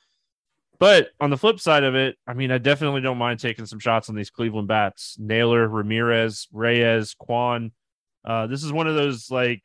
But 0.78 1.10
on 1.20 1.30
the 1.30 1.38
flip 1.38 1.60
side 1.60 1.84
of 1.84 1.96
it, 1.96 2.18
I 2.28 2.34
mean, 2.34 2.52
I 2.52 2.58
definitely 2.58 3.02
don't 3.02 3.18
mind 3.18 3.40
taking 3.40 3.66
some 3.66 3.80
shots 3.80 4.10
on 4.10 4.16
these 4.16 4.30
Cleveland 4.30 4.68
bats. 4.68 5.16
Naylor, 5.18 5.68
Ramirez, 5.68 6.48
Reyes, 6.52 7.16
Kwan. 7.18 7.72
Uh, 8.26 8.48
this 8.48 8.64
is 8.64 8.74
one 8.74 8.88
of 8.88 8.96
those 8.96 9.30
like 9.30 9.62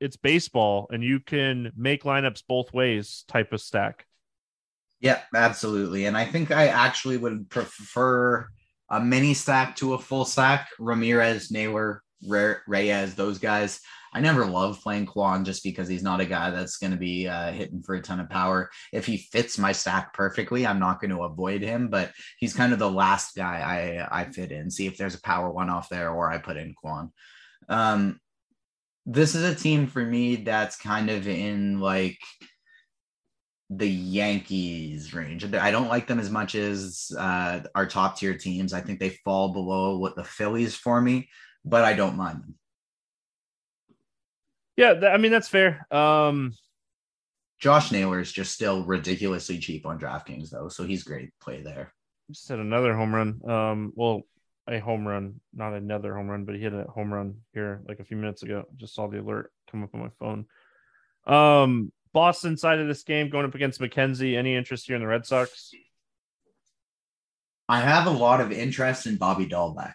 it's 0.00 0.16
baseball 0.16 0.88
and 0.90 1.02
you 1.02 1.20
can 1.20 1.72
make 1.76 2.04
lineups 2.04 2.42
both 2.46 2.72
ways 2.72 3.24
type 3.28 3.52
of 3.52 3.60
stack. 3.60 4.06
Yeah, 5.00 5.20
absolutely. 5.34 6.06
And 6.06 6.16
I 6.16 6.24
think 6.24 6.50
I 6.50 6.68
actually 6.68 7.16
would 7.16 7.48
prefer 7.50 8.48
a 8.90 9.00
mini 9.00 9.34
stack 9.34 9.76
to 9.76 9.94
a 9.94 9.98
full 9.98 10.24
stack. 10.24 10.68
Ramirez, 10.78 11.50
Naylor, 11.50 12.02
Reyes, 12.22 13.14
those 13.14 13.38
guys. 13.38 13.80
I 14.12 14.20
never 14.20 14.46
love 14.46 14.80
playing 14.80 15.06
Kwan 15.06 15.44
just 15.44 15.62
because 15.62 15.88
he's 15.88 16.02
not 16.02 16.22
a 16.22 16.26
guy 16.26 16.48
that's 16.48 16.78
going 16.78 16.92
to 16.92 16.96
be 16.96 17.28
uh, 17.28 17.52
hitting 17.52 17.82
for 17.82 17.96
a 17.96 18.00
ton 18.00 18.20
of 18.20 18.30
power. 18.30 18.70
If 18.90 19.04
he 19.04 19.18
fits 19.18 19.58
my 19.58 19.72
stack 19.72 20.14
perfectly, 20.14 20.66
I'm 20.66 20.78
not 20.78 21.00
going 21.00 21.10
to 21.10 21.24
avoid 21.24 21.60
him, 21.60 21.88
but 21.88 22.12
he's 22.38 22.54
kind 22.54 22.72
of 22.72 22.78
the 22.78 22.90
last 22.90 23.36
guy 23.36 24.06
I, 24.10 24.20
I 24.20 24.24
fit 24.24 24.52
in. 24.52 24.70
See 24.70 24.86
if 24.86 24.96
there's 24.96 25.16
a 25.16 25.20
power 25.20 25.50
one 25.50 25.68
off 25.68 25.90
there 25.90 26.10
or 26.10 26.30
I 26.30 26.38
put 26.38 26.56
in 26.56 26.72
Kwan. 26.72 27.12
Um, 27.68 28.20
this 29.06 29.34
is 29.34 29.44
a 29.44 29.54
team 29.54 29.86
for 29.86 30.04
me 30.04 30.36
that's 30.36 30.76
kind 30.76 31.10
of 31.10 31.28
in 31.28 31.80
like 31.80 32.18
the 33.70 33.88
Yankees 33.88 35.12
range. 35.14 35.44
I 35.54 35.70
don't 35.70 35.88
like 35.88 36.06
them 36.06 36.20
as 36.20 36.30
much 36.30 36.54
as 36.54 37.10
uh, 37.18 37.60
our 37.74 37.86
top 37.86 38.18
tier 38.18 38.36
teams. 38.36 38.72
I 38.72 38.80
think 38.80 39.00
they 39.00 39.10
fall 39.24 39.52
below 39.52 39.98
what 39.98 40.16
the 40.16 40.24
Phillies 40.24 40.74
for 40.74 41.00
me, 41.00 41.28
but 41.64 41.84
I 41.84 41.94
don't 41.94 42.16
mind 42.16 42.42
them. 42.42 42.54
Yeah, 44.76 44.92
th- 44.92 45.12
I 45.12 45.16
mean 45.16 45.32
that's 45.32 45.48
fair. 45.48 45.86
Um, 45.92 46.52
Josh 47.58 47.90
Naylor 47.90 48.20
is 48.20 48.30
just 48.30 48.52
still 48.52 48.84
ridiculously 48.84 49.58
cheap 49.58 49.86
on 49.86 49.98
DraftKings 49.98 50.50
though, 50.50 50.68
so 50.68 50.84
he's 50.84 51.02
great 51.02 51.30
play 51.40 51.62
there. 51.62 51.92
Just 52.30 52.48
had 52.48 52.58
another 52.58 52.94
home 52.94 53.14
run. 53.14 53.40
Um, 53.48 53.92
well, 53.94 54.22
a 54.68 54.78
home 54.80 55.06
run, 55.06 55.40
not 55.54 55.74
another 55.74 56.14
home 56.14 56.28
run, 56.28 56.44
but 56.44 56.54
he 56.54 56.60
hit 56.60 56.72
a 56.72 56.84
home 56.84 57.12
run 57.12 57.36
here 57.52 57.82
like 57.88 58.00
a 58.00 58.04
few 58.04 58.16
minutes 58.16 58.42
ago. 58.42 58.64
Just 58.76 58.94
saw 58.94 59.06
the 59.08 59.20
alert 59.20 59.52
come 59.70 59.82
up 59.82 59.94
on 59.94 60.00
my 60.00 60.10
phone. 60.18 60.46
Um, 61.26 61.92
Boston 62.12 62.56
side 62.56 62.78
of 62.78 62.88
this 62.88 63.02
game 63.02 63.28
going 63.28 63.44
up 63.44 63.54
against 63.54 63.80
McKenzie. 63.80 64.36
Any 64.36 64.54
interest 64.54 64.86
here 64.86 64.96
in 64.96 65.02
the 65.02 65.08
Red 65.08 65.26
Sox? 65.26 65.70
I 67.68 67.80
have 67.80 68.06
a 68.06 68.10
lot 68.10 68.40
of 68.40 68.52
interest 68.52 69.06
in 69.06 69.16
Bobby 69.16 69.46
Dalbec. 69.46 69.94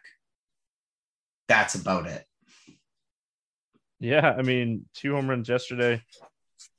That's 1.47 1.75
about 1.75 2.07
it. 2.07 2.25
Yeah, 3.99 4.34
I 4.38 4.41
mean, 4.41 4.86
two 4.93 5.13
home 5.15 5.29
runs 5.29 5.47
yesterday. 5.47 6.01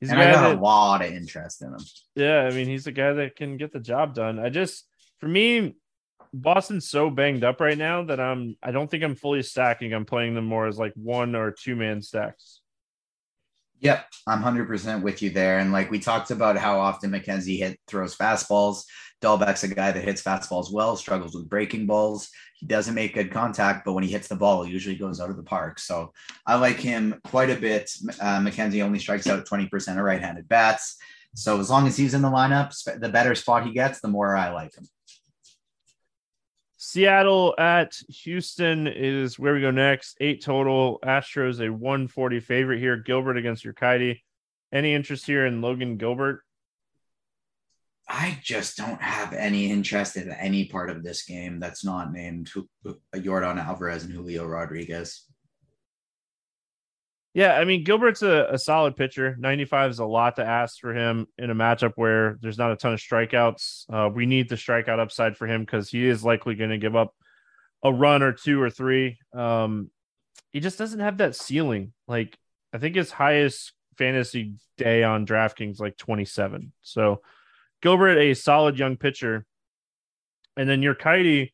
He's 0.00 0.11
and 0.11 0.20
I 0.20 0.33
got 0.33 0.42
that, 0.42 0.59
a 0.59 0.61
lot 0.61 1.05
of 1.05 1.12
interest 1.12 1.62
in 1.62 1.68
him. 1.68 1.81
Yeah, 2.14 2.40
I 2.40 2.50
mean, 2.50 2.66
he's 2.66 2.87
a 2.87 2.92
guy 2.92 3.12
that 3.12 3.37
can 3.37 3.57
get 3.57 3.72
the 3.72 3.81
job 3.81 4.14
done. 4.14 4.38
I 4.38 4.48
just, 4.48 4.87
for 5.18 5.28
me, 5.28 5.76
Boston's 6.35 6.88
so 6.88 7.11
banged 7.11 7.45
up 7.45 7.61
right 7.61 7.77
now 7.77 8.05
that 8.05 8.18
I'm, 8.18 8.57
I 8.62 8.71
don't 8.71 8.90
think 8.90 9.05
I'm 9.05 9.14
fully 9.14 9.42
stacking. 9.42 9.92
I'm 9.92 10.07
playing 10.07 10.35
them 10.35 10.47
more 10.47 10.66
as 10.66 10.79
like 10.79 10.92
one 10.95 11.35
or 11.35 11.51
two 11.51 11.77
man 11.77 12.01
stacks. 12.01 12.61
Yep, 13.81 14.07
I'm 14.29 14.42
100% 14.42 15.03
with 15.03 15.23
you 15.23 15.31
there. 15.31 15.59
And 15.59 15.73
like 15.73 15.90
we 15.90 15.99
talked 15.99 16.31
about 16.31 16.57
how 16.57 16.79
often 16.79 17.11
McKenzie 17.11 17.59
hit 17.59 17.79
throws 17.88 18.16
fastballs. 18.16 18.85
Dalbec's 19.21 19.64
a 19.64 19.68
guy 19.68 19.90
that 19.92 20.05
hits 20.05 20.23
fastballs 20.23 20.73
well, 20.73 20.97
struggles 20.97 21.35
with 21.35 21.49
breaking 21.49 21.87
balls. 21.87 22.29
He 22.59 22.66
doesn't 22.66 22.95
make 22.95 23.14
good 23.14 23.33
contact, 23.33 23.85
but 23.85 23.92
when 23.92 24.05
he 24.05 24.11
hits 24.11 24.29
the 24.29 24.37
ball, 24.37 24.62
he 24.62 24.73
usually 24.73 24.97
goes 24.97 25.21
out 25.21 25.31
of 25.31 25.37
the 25.37 25.42
park. 25.42 25.81
So 25.81 26.12
I 26.47 26.55
like 26.55 26.79
him 26.79 27.21
quite 27.25 27.51
a 27.51 27.57
bit. 27.57 27.90
Uh, 28.21 28.38
McKenzie 28.38 28.85
only 28.85 29.01
strikes 29.01 29.27
out 29.27 29.47
20% 29.47 29.99
of 29.99 30.05
right 30.05 30.21
handed 30.21 30.49
bats. 30.49 30.97
So 31.35 31.59
as 31.59 31.68
long 31.68 31.87
as 31.87 31.97
he's 31.97 32.14
in 32.14 32.23
the 32.23 32.31
lineup, 32.31 32.73
the 33.01 33.09
better 33.09 33.35
spot 33.35 33.66
he 33.66 33.73
gets, 33.73 34.01
the 34.01 34.09
more 34.09 34.37
I 34.37 34.51
like 34.51 34.77
him. 34.77 34.87
Seattle 36.92 37.55
at 37.57 37.94
Houston 38.22 38.87
is 38.87 39.38
where 39.38 39.55
we 39.55 39.62
go 39.62 39.70
next. 39.70 40.14
Eight 40.20 40.42
total. 40.44 40.98
Astros 41.02 41.66
a 41.66 41.72
140 41.72 42.38
favorite 42.40 42.81
here. 42.81 42.98
Gilbert 42.98 43.38
against 43.38 43.64
Urquidy. 43.64 44.20
Any 44.70 44.92
interest 44.92 45.24
here 45.24 45.46
in 45.46 45.62
Logan 45.62 45.96
Gilbert? 45.96 46.42
I 48.07 48.38
just 48.42 48.76
don't 48.76 49.00
have 49.00 49.33
any 49.33 49.70
interest 49.70 50.18
in 50.18 50.33
any 50.33 50.66
part 50.66 50.90
of 50.90 51.02
this 51.02 51.24
game 51.24 51.59
that's 51.59 51.83
not 51.83 52.12
named 52.12 52.50
Yordan 53.16 53.57
Alvarez 53.57 54.05
and 54.05 54.12
Julio 54.12 54.44
Rodriguez. 54.44 55.24
Yeah, 57.35 57.55
I 57.55 57.64
mean 57.64 57.83
Gilbert's 57.83 58.23
a, 58.23 58.49
a, 58.51 58.59
solid 58.59 58.95
pitcher. 58.95 59.37
95 59.38 59.92
is 59.92 59.99
a 60.01 60.05
lot 60.05 60.37
to 60.37 60.45
ask 60.45 60.79
for 60.79 60.95
him 60.95 61.27
in 61.38 61.51
a 61.51 61.55
matchup 61.55 61.92
where 61.97 62.38
there's 62.42 62.59
not 62.59 62.73
a 62.73 62.77
ton 62.77 62.92
of 62.92 63.01
strikeouts. 63.01 63.85
Uh, 63.90 64.11
we 64.11 64.27
need 64.27 64.51
the 64.51 64.57
strikeout 64.57 64.99
upside 64.99 65.38
for 65.38 65.47
him 65.47 65.62
because 65.62 65.88
he 65.88 66.07
is 66.07 66.23
likely 66.23 66.55
going 66.55 66.71
to 66.71 66.79
give 66.79 66.95
up 66.95 67.14
a 67.83 67.92
run 67.92 68.23
or 68.23 68.33
two 68.33 68.61
or 68.61 68.68
three. 68.68 69.18
Um, 69.33 69.90
he 70.51 70.61
just 70.61 70.79
doesn't 70.79 71.01
have 71.01 71.18
that 71.18 71.35
ceiling. 71.35 71.95
Like 72.07 72.38
I 72.75 72.79
think 72.79 72.97
his 72.97 73.11
highest 73.11 73.73
fantasy 73.97 74.55
day 74.77 75.03
on 75.03 75.27
DraftKings 75.27 75.81
like 75.81 75.97
27. 75.97 76.73
So 76.83 77.23
Gilbert, 77.81 78.18
a 78.18 78.35
solid 78.35 78.79
young 78.79 78.97
pitcher. 78.97 79.47
And 80.57 80.68
then 80.68 80.83
Urquidy, 80.83 81.53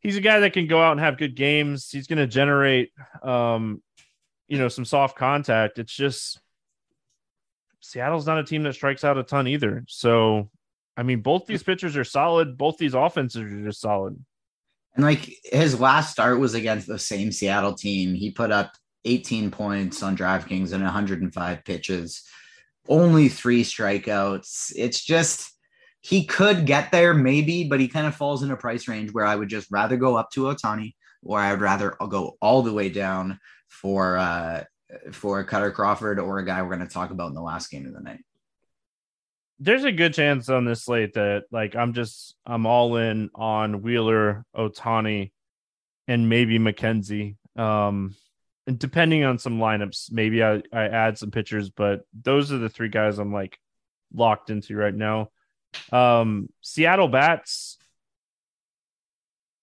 he's 0.00 0.16
a 0.16 0.22
guy 0.22 0.40
that 0.40 0.54
can 0.54 0.66
go 0.66 0.82
out 0.82 0.92
and 0.92 1.00
have 1.00 1.18
good 1.18 1.36
games. 1.36 1.90
He's 1.90 2.06
going 2.06 2.18
to 2.18 2.26
generate 2.26 2.92
um, 3.22 3.82
you 4.48 4.58
know, 4.58 4.68
some 4.68 4.84
soft 4.84 5.16
contact. 5.16 5.78
It's 5.78 5.94
just 5.94 6.40
Seattle's 7.80 8.26
not 8.26 8.38
a 8.38 8.44
team 8.44 8.62
that 8.62 8.74
strikes 8.74 9.04
out 9.04 9.18
a 9.18 9.22
ton 9.22 9.46
either. 9.46 9.84
So, 9.88 10.50
I 10.96 11.02
mean, 11.02 11.20
both 11.20 11.46
these 11.46 11.62
pitchers 11.62 11.96
are 11.96 12.04
solid. 12.04 12.56
Both 12.56 12.78
these 12.78 12.94
offenses 12.94 13.42
are 13.42 13.64
just 13.64 13.80
solid. 13.80 14.22
And 14.94 15.04
like 15.04 15.28
his 15.44 15.80
last 15.80 16.12
start 16.12 16.38
was 16.38 16.54
against 16.54 16.86
the 16.86 16.98
same 16.98 17.32
Seattle 17.32 17.74
team. 17.74 18.14
He 18.14 18.30
put 18.30 18.52
up 18.52 18.72
18 19.04 19.50
points 19.50 20.02
on 20.02 20.16
DraftKings 20.16 20.72
and 20.72 20.82
105 20.82 21.64
pitches, 21.64 22.22
only 22.88 23.28
three 23.28 23.64
strikeouts. 23.64 24.72
It's 24.76 25.04
just 25.04 25.52
he 26.00 26.24
could 26.26 26.66
get 26.66 26.92
there 26.92 27.12
maybe, 27.12 27.64
but 27.64 27.80
he 27.80 27.88
kind 27.88 28.06
of 28.06 28.14
falls 28.14 28.42
in 28.42 28.50
a 28.50 28.56
price 28.56 28.88
range 28.88 29.12
where 29.12 29.24
I 29.24 29.34
would 29.34 29.48
just 29.48 29.70
rather 29.70 29.96
go 29.96 30.16
up 30.16 30.30
to 30.32 30.44
Ohtani 30.44 30.94
or 31.22 31.38
I 31.40 31.50
would 31.50 31.60
rather 31.60 31.96
go 32.08 32.36
all 32.40 32.62
the 32.62 32.72
way 32.72 32.88
down 32.88 33.40
for 33.74 34.16
uh 34.16 34.64
for 35.10 35.44
Kutter 35.44 35.72
Crawford 35.72 36.20
or 36.20 36.38
a 36.38 36.44
guy 36.44 36.62
we're 36.62 36.76
going 36.76 36.86
to 36.86 36.92
talk 36.92 37.10
about 37.10 37.28
in 37.28 37.34
the 37.34 37.42
last 37.42 37.70
game 37.70 37.86
of 37.86 37.92
the 37.92 38.00
night. 38.00 38.20
There's 39.58 39.84
a 39.84 39.92
good 39.92 40.14
chance 40.14 40.48
on 40.48 40.64
this 40.64 40.84
slate 40.84 41.14
that 41.14 41.44
like 41.50 41.74
I'm 41.74 41.92
just 41.92 42.36
I'm 42.46 42.66
all 42.66 42.96
in 42.96 43.30
on 43.34 43.82
Wheeler, 43.82 44.44
Ohtani, 44.56 45.32
and 46.06 46.28
maybe 46.28 46.58
McKenzie. 46.58 47.36
Um 47.56 48.14
and 48.66 48.78
depending 48.78 49.24
on 49.24 49.38
some 49.38 49.58
lineups, 49.58 50.10
maybe 50.10 50.42
I, 50.42 50.62
I 50.72 50.84
add 50.84 51.18
some 51.18 51.30
pitchers, 51.30 51.68
but 51.68 52.06
those 52.14 52.50
are 52.52 52.58
the 52.58 52.70
three 52.70 52.88
guys 52.88 53.18
I'm 53.18 53.32
like 53.32 53.58
locked 54.14 54.50
into 54.50 54.76
right 54.76 54.94
now. 54.94 55.30
Um 55.92 56.48
Seattle 56.60 57.08
bats. 57.08 57.78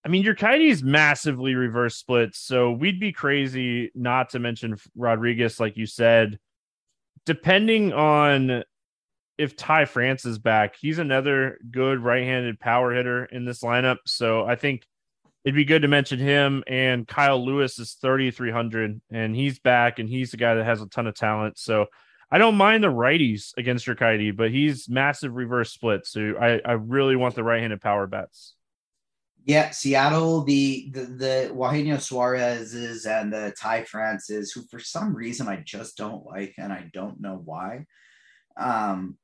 I 0.04 0.10
mean, 0.10 0.24
your 0.24 0.36
Urquidy's 0.36 0.82
massively 0.82 1.54
reverse 1.54 1.96
splits, 1.96 2.40
so 2.40 2.72
we'd 2.72 3.00
be 3.00 3.12
crazy 3.12 3.92
not 3.94 4.32
to 4.32 4.40
mention 4.40 4.78
Rodriguez, 4.96 5.60
like 5.60 5.78
you 5.78 5.86
said. 5.86 6.40
Depending 7.26 7.94
on 7.94 8.64
if 9.38 9.56
Ty 9.56 9.86
France 9.86 10.26
is 10.26 10.40
back, 10.40 10.76
he's 10.80 10.98
another 10.98 11.60
good 11.70 12.00
right-handed 12.00 12.60
power 12.60 12.94
hitter 12.94 13.26
in 13.26 13.46
this 13.46 13.62
lineup. 13.62 13.98
So 14.06 14.44
I 14.46 14.56
think 14.56 14.88
it'd 15.44 15.56
be 15.56 15.66
good 15.66 15.84
to 15.84 15.88
mention 15.88 16.20
him. 16.20 16.64
And 16.68 17.08
Kyle 17.08 17.44
Lewis 17.44 17.78
is 17.78 17.94
3,300, 17.94 19.02
and 19.12 19.36
he's 19.36 19.60
back, 19.60 20.00
and 20.00 20.10
he's 20.10 20.32
the 20.32 20.38
guy 20.38 20.56
that 20.56 20.66
has 20.66 20.82
a 20.82 20.88
ton 20.88 21.08
of 21.08 21.16
talent. 21.16 21.60
So 21.60 21.88
I 22.32 22.38
don't 22.38 22.56
mind 22.56 22.84
the 22.84 22.88
righties 22.88 23.52
against 23.58 23.88
Urquidy, 23.88 24.36
but 24.36 24.52
he's 24.52 24.90
massive 24.90 25.36
reverse 25.36 25.72
split. 25.72 26.06
So 26.06 26.36
I, 26.40 26.62
I 26.64 26.74
really 26.74 27.16
want 27.16 27.36
the 27.36 27.44
right-handed 27.44 27.82
power 27.82 28.08
bats. 28.08 28.56
Yeah, 29.45 29.71
Seattle, 29.71 30.43
the 30.43 30.89
the, 30.91 31.01
the 31.01 31.56
Eugenio 31.56 31.97
Suarez's 31.97 33.06
and 33.06 33.34
the 33.34 33.54
Ty 33.58 33.86
Francis, 33.86 34.51
who 34.51 34.62
for 34.69 34.80
some 34.80 35.15
reason 35.15 35.47
I 35.47 35.58
just 35.65 35.97
don't 35.97 36.25
like, 36.25 36.54
and 36.58 36.71
I 36.71 36.89
don't 36.93 37.19
know 37.19 37.41
why. 37.43 37.86
Um, 38.56 39.17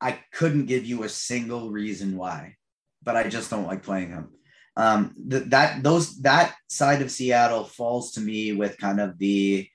I 0.00 0.18
couldn't 0.32 0.66
give 0.66 0.86
you 0.86 1.04
a 1.04 1.08
single 1.08 1.70
reason 1.70 2.16
why, 2.16 2.56
but 3.02 3.16
I 3.16 3.28
just 3.28 3.50
don't 3.50 3.66
like 3.66 3.82
playing 3.82 4.10
him. 4.10 4.30
Um, 4.76 5.14
th- 5.30 5.44
that 5.48 5.82
those 5.82 6.20
that 6.22 6.54
side 6.68 7.02
of 7.02 7.10
Seattle 7.10 7.64
falls 7.64 8.12
to 8.12 8.20
me 8.20 8.52
with 8.52 8.78
kind 8.78 9.00
of 9.00 9.18
the 9.18 9.68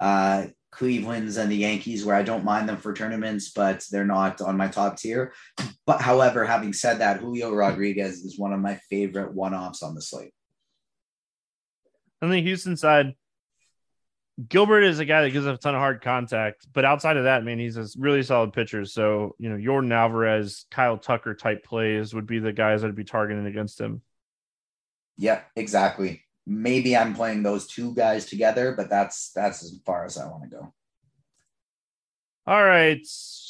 uh, 0.00 0.46
Cleveland's 0.74 1.36
and 1.36 1.50
the 1.50 1.56
Yankees, 1.56 2.04
where 2.04 2.16
I 2.16 2.22
don't 2.22 2.44
mind 2.44 2.68
them 2.68 2.78
for 2.78 2.92
tournaments, 2.92 3.50
but 3.50 3.84
they're 3.90 4.04
not 4.04 4.40
on 4.40 4.56
my 4.56 4.68
top 4.68 4.96
tier. 4.96 5.32
But 5.86 6.00
however, 6.00 6.44
having 6.44 6.72
said 6.72 6.98
that, 6.98 7.20
Julio 7.20 7.52
Rodriguez 7.52 8.24
is 8.24 8.38
one 8.38 8.52
of 8.52 8.60
my 8.60 8.80
favorite 8.90 9.32
one-offs 9.34 9.82
on 9.82 9.94
the 9.94 10.02
slate. 10.02 10.32
On 12.22 12.30
the 12.30 12.42
Houston 12.42 12.76
side, 12.76 13.14
Gilbert 14.48 14.82
is 14.82 14.98
a 14.98 15.04
guy 15.04 15.22
that 15.22 15.30
gives 15.30 15.46
up 15.46 15.54
a 15.54 15.58
ton 15.58 15.76
of 15.76 15.80
hard 15.80 16.02
contact, 16.02 16.66
but 16.72 16.84
outside 16.84 17.16
of 17.16 17.24
that, 17.24 17.44
man, 17.44 17.60
he's 17.60 17.76
a 17.76 17.86
really 17.96 18.24
solid 18.24 18.52
pitcher. 18.52 18.84
So, 18.84 19.36
you 19.38 19.48
know, 19.48 19.56
Yordan 19.56 19.92
Alvarez, 19.92 20.66
Kyle 20.72 20.98
Tucker 20.98 21.34
type 21.34 21.64
plays 21.64 22.12
would 22.14 22.26
be 22.26 22.40
the 22.40 22.52
guys 22.52 22.80
that'd 22.80 22.96
be 22.96 23.04
targeting 23.04 23.46
against 23.46 23.80
him. 23.80 24.02
Yeah, 25.16 25.42
exactly 25.54 26.23
maybe 26.46 26.96
I'm 26.96 27.14
playing 27.14 27.42
those 27.42 27.66
two 27.66 27.94
guys 27.94 28.26
together, 28.26 28.74
but 28.76 28.90
that's 28.90 29.30
that's 29.32 29.62
as 29.62 29.78
far 29.84 30.04
as 30.04 30.18
I 30.18 30.26
want 30.26 30.44
to 30.44 30.48
go. 30.48 30.74
All 32.46 32.62
right, 32.62 33.00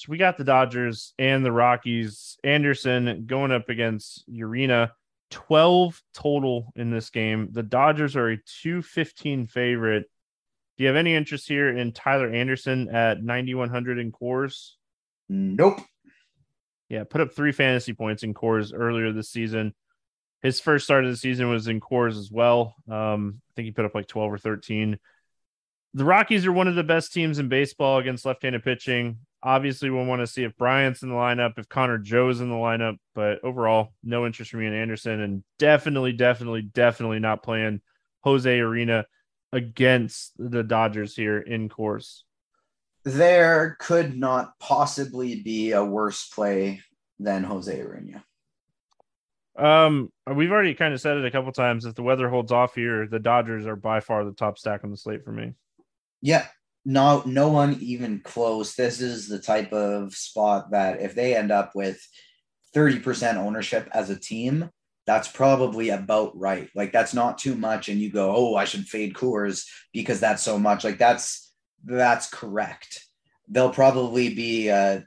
we 0.08 0.18
got 0.18 0.38
the 0.38 0.44
Dodgers 0.44 1.14
and 1.18 1.44
the 1.44 1.52
Rockies. 1.52 2.38
Anderson 2.44 3.24
going 3.26 3.52
up 3.52 3.68
against 3.68 4.28
Urena. 4.30 4.90
12 5.30 6.00
total 6.12 6.72
in 6.76 6.90
this 6.90 7.10
game. 7.10 7.48
The 7.50 7.64
Dodgers 7.64 8.14
are 8.14 8.30
a 8.30 8.36
215 8.36 9.48
favorite. 9.48 10.08
Do 10.76 10.84
you 10.84 10.88
have 10.88 10.96
any 10.96 11.14
interest 11.14 11.48
here 11.48 11.76
in 11.76 11.92
Tyler 11.92 12.30
Anderson 12.30 12.88
at 12.88 13.22
9100 13.22 13.98
in 13.98 14.12
Coors? 14.12 14.72
Nope. 15.28 15.80
Yeah, 16.88 17.02
put 17.02 17.20
up 17.20 17.32
three 17.32 17.50
fantasy 17.50 17.94
points 17.94 18.22
in 18.22 18.32
Coors 18.32 18.72
earlier 18.72 19.10
this 19.10 19.30
season 19.30 19.74
his 20.44 20.60
first 20.60 20.84
start 20.84 21.06
of 21.06 21.10
the 21.10 21.16
season 21.16 21.48
was 21.48 21.68
in 21.68 21.80
Coors 21.80 22.18
as 22.18 22.30
well. 22.30 22.74
Um, 22.86 23.40
I 23.50 23.50
think 23.56 23.64
he 23.64 23.72
put 23.72 23.86
up 23.86 23.94
like 23.94 24.06
12 24.06 24.34
or 24.34 24.38
13. 24.38 24.98
The 25.94 26.04
Rockies 26.04 26.44
are 26.44 26.52
one 26.52 26.68
of 26.68 26.74
the 26.74 26.84
best 26.84 27.14
teams 27.14 27.38
in 27.38 27.48
baseball 27.48 27.96
against 27.96 28.26
left-handed 28.26 28.62
pitching. 28.62 29.20
Obviously, 29.42 29.88
we'll 29.88 30.04
want 30.04 30.20
to 30.20 30.26
see 30.26 30.44
if 30.44 30.54
Bryant's 30.58 31.02
in 31.02 31.08
the 31.08 31.14
lineup, 31.14 31.58
if 31.58 31.70
Connor 31.70 31.96
Joe's 31.96 32.42
in 32.42 32.50
the 32.50 32.56
lineup, 32.56 32.98
but 33.14 33.42
overall, 33.42 33.94
no 34.02 34.26
interest 34.26 34.50
for 34.50 34.58
me 34.58 34.66
in 34.66 34.74
Anderson, 34.74 35.20
and 35.22 35.44
definitely, 35.58 36.12
definitely, 36.12 36.60
definitely 36.60 37.20
not 37.20 37.42
playing 37.42 37.80
Jose 38.20 38.58
Urena 38.58 39.04
against 39.50 40.32
the 40.36 40.62
Dodgers 40.62 41.16
here 41.16 41.38
in 41.38 41.70
Coors. 41.70 42.20
There 43.04 43.76
could 43.80 44.14
not 44.14 44.58
possibly 44.58 45.40
be 45.40 45.72
a 45.72 45.82
worse 45.82 46.28
play 46.28 46.82
than 47.18 47.44
Jose 47.44 47.74
Urena. 47.74 48.22
Um, 49.56 50.10
we've 50.32 50.50
already 50.50 50.74
kind 50.74 50.94
of 50.94 51.00
said 51.00 51.16
it 51.16 51.24
a 51.24 51.30
couple 51.30 51.52
times. 51.52 51.84
If 51.84 51.94
the 51.94 52.02
weather 52.02 52.28
holds 52.28 52.52
off 52.52 52.74
here, 52.74 53.06
the 53.06 53.18
Dodgers 53.18 53.66
are 53.66 53.76
by 53.76 54.00
far 54.00 54.24
the 54.24 54.32
top 54.32 54.58
stack 54.58 54.82
on 54.84 54.90
the 54.90 54.96
slate 54.96 55.24
for 55.24 55.32
me. 55.32 55.52
Yeah, 56.20 56.46
no, 56.84 57.22
no 57.24 57.48
one 57.48 57.78
even 57.80 58.20
close. 58.20 58.74
This 58.74 59.00
is 59.00 59.28
the 59.28 59.38
type 59.38 59.72
of 59.72 60.14
spot 60.14 60.70
that 60.72 61.00
if 61.00 61.14
they 61.14 61.36
end 61.36 61.50
up 61.50 61.72
with 61.74 62.00
30% 62.74 63.36
ownership 63.36 63.88
as 63.92 64.10
a 64.10 64.18
team, 64.18 64.70
that's 65.06 65.28
probably 65.28 65.90
about 65.90 66.36
right. 66.36 66.68
Like 66.74 66.92
that's 66.92 67.14
not 67.14 67.38
too 67.38 67.54
much. 67.54 67.88
And 67.88 68.00
you 68.00 68.10
go, 68.10 68.34
oh, 68.34 68.56
I 68.56 68.64
should 68.64 68.86
fade 68.86 69.14
Coors 69.14 69.66
because 69.92 70.20
that's 70.20 70.42
so 70.42 70.58
much. 70.58 70.82
Like 70.82 70.98
that's 70.98 71.52
that's 71.84 72.28
correct. 72.28 73.04
They'll 73.48 73.70
probably 73.70 74.34
be 74.34 74.70
uh, 74.70 75.00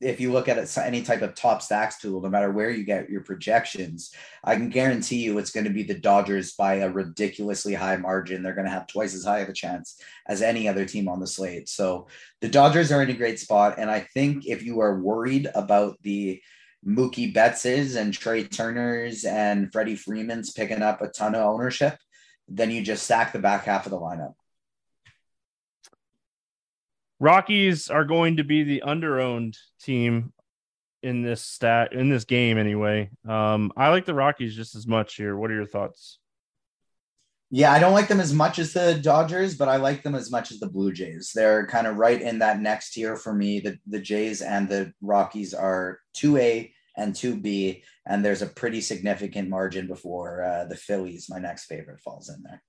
if 0.00 0.20
you 0.20 0.30
look 0.30 0.48
at 0.48 0.58
it, 0.58 0.76
any 0.78 1.02
type 1.02 1.22
of 1.22 1.34
top 1.34 1.62
stacks 1.62 1.98
tool, 1.98 2.20
no 2.20 2.28
matter 2.28 2.50
where 2.50 2.70
you 2.70 2.84
get 2.84 3.08
your 3.08 3.22
projections, 3.22 4.14
I 4.44 4.56
can 4.56 4.68
guarantee 4.68 5.22
you 5.22 5.38
it's 5.38 5.50
going 5.50 5.64
to 5.64 5.72
be 5.72 5.84
the 5.84 5.98
Dodgers 5.98 6.52
by 6.52 6.74
a 6.74 6.90
ridiculously 6.90 7.72
high 7.72 7.96
margin. 7.96 8.42
They're 8.42 8.54
going 8.54 8.66
to 8.66 8.72
have 8.72 8.86
twice 8.86 9.14
as 9.14 9.24
high 9.24 9.38
of 9.38 9.48
a 9.48 9.54
chance 9.54 9.98
as 10.26 10.42
any 10.42 10.68
other 10.68 10.84
team 10.84 11.08
on 11.08 11.18
the 11.18 11.26
slate. 11.26 11.68
So 11.68 12.08
the 12.42 12.48
Dodgers 12.48 12.92
are 12.92 13.02
in 13.02 13.10
a 13.10 13.14
great 13.14 13.40
spot. 13.40 13.76
And 13.78 13.90
I 13.90 14.00
think 14.00 14.46
if 14.46 14.62
you 14.62 14.80
are 14.80 15.00
worried 15.00 15.48
about 15.54 15.96
the 16.02 16.42
Mookie 16.86 17.34
Bettses 17.34 17.96
and 17.96 18.12
Trey 18.12 18.44
Turners 18.44 19.24
and 19.24 19.72
Freddie 19.72 19.96
Freeman's 19.96 20.52
picking 20.52 20.82
up 20.82 21.00
a 21.00 21.08
ton 21.08 21.34
of 21.34 21.46
ownership, 21.46 21.96
then 22.48 22.70
you 22.70 22.82
just 22.82 23.04
stack 23.04 23.32
the 23.32 23.38
back 23.38 23.64
half 23.64 23.86
of 23.86 23.90
the 23.90 23.98
lineup. 23.98 24.34
Rockies 27.18 27.88
are 27.88 28.04
going 28.04 28.36
to 28.36 28.44
be 28.44 28.62
the 28.62 28.82
underowned 28.86 29.56
team 29.80 30.32
in 31.02 31.22
this 31.22 31.40
stat 31.40 31.92
in 31.92 32.08
this 32.08 32.24
game 32.24 32.58
anyway. 32.58 33.10
Um, 33.26 33.72
I 33.76 33.88
like 33.88 34.04
the 34.04 34.14
Rockies 34.14 34.56
just 34.56 34.74
as 34.74 34.86
much 34.86 35.14
here. 35.14 35.36
What 35.36 35.50
are 35.50 35.54
your 35.54 35.66
thoughts? 35.66 36.18
Yeah, 37.50 37.72
I 37.72 37.78
don't 37.78 37.92
like 37.92 38.08
them 38.08 38.18
as 38.18 38.32
much 38.34 38.58
as 38.58 38.72
the 38.72 38.98
Dodgers, 39.00 39.56
but 39.56 39.68
I 39.68 39.76
like 39.76 40.02
them 40.02 40.16
as 40.16 40.32
much 40.32 40.50
as 40.50 40.58
the 40.58 40.68
Blue 40.68 40.92
Jays. 40.92 41.30
They're 41.32 41.66
kind 41.68 41.86
of 41.86 41.96
right 41.96 42.20
in 42.20 42.40
that 42.40 42.60
next 42.60 42.92
tier 42.92 43.16
for 43.16 43.32
me. 43.32 43.60
The 43.60 43.78
the 43.86 44.00
Jays 44.00 44.42
and 44.42 44.68
the 44.68 44.92
Rockies 45.00 45.54
are 45.54 46.00
2A 46.16 46.72
and 46.96 47.14
2B, 47.14 47.82
and 48.06 48.24
there's 48.24 48.42
a 48.42 48.46
pretty 48.46 48.80
significant 48.80 49.48
margin 49.48 49.86
before 49.86 50.42
uh, 50.42 50.64
the 50.64 50.76
Phillies, 50.76 51.28
my 51.28 51.38
next 51.38 51.66
favorite, 51.66 52.00
falls 52.00 52.28
in 52.28 52.42
there. 52.42 52.62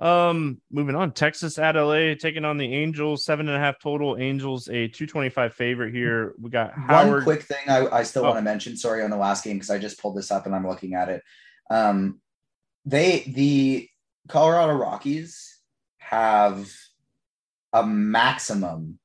Um, 0.00 0.60
moving 0.72 0.96
on, 0.96 1.12
Texas 1.12 1.56
at 1.58 1.76
LA 1.76 2.14
taking 2.14 2.44
on 2.44 2.56
the 2.56 2.74
Angels, 2.74 3.24
seven 3.24 3.48
and 3.48 3.56
a 3.56 3.60
half 3.60 3.78
total. 3.78 4.16
Angels 4.16 4.68
a 4.68 4.88
two 4.88 5.06
twenty 5.06 5.28
five 5.28 5.54
favorite 5.54 5.94
here. 5.94 6.34
We 6.40 6.50
got 6.50 6.72
Howard. 6.74 7.14
One 7.14 7.22
quick 7.22 7.42
thing 7.42 7.68
I, 7.68 7.86
I 7.88 8.02
still 8.02 8.22
oh. 8.22 8.30
want 8.30 8.38
to 8.38 8.42
mention. 8.42 8.76
Sorry 8.76 9.04
on 9.04 9.10
the 9.10 9.16
last 9.16 9.44
game 9.44 9.56
because 9.56 9.70
I 9.70 9.78
just 9.78 10.00
pulled 10.00 10.16
this 10.16 10.32
up 10.32 10.46
and 10.46 10.54
I'm 10.54 10.66
looking 10.66 10.94
at 10.94 11.08
it. 11.08 11.22
Um, 11.70 12.20
they 12.84 13.20
the 13.20 13.88
Colorado 14.28 14.72
Rockies 14.72 15.58
have 15.98 16.68
a 17.72 17.86
maximum. 17.86 18.98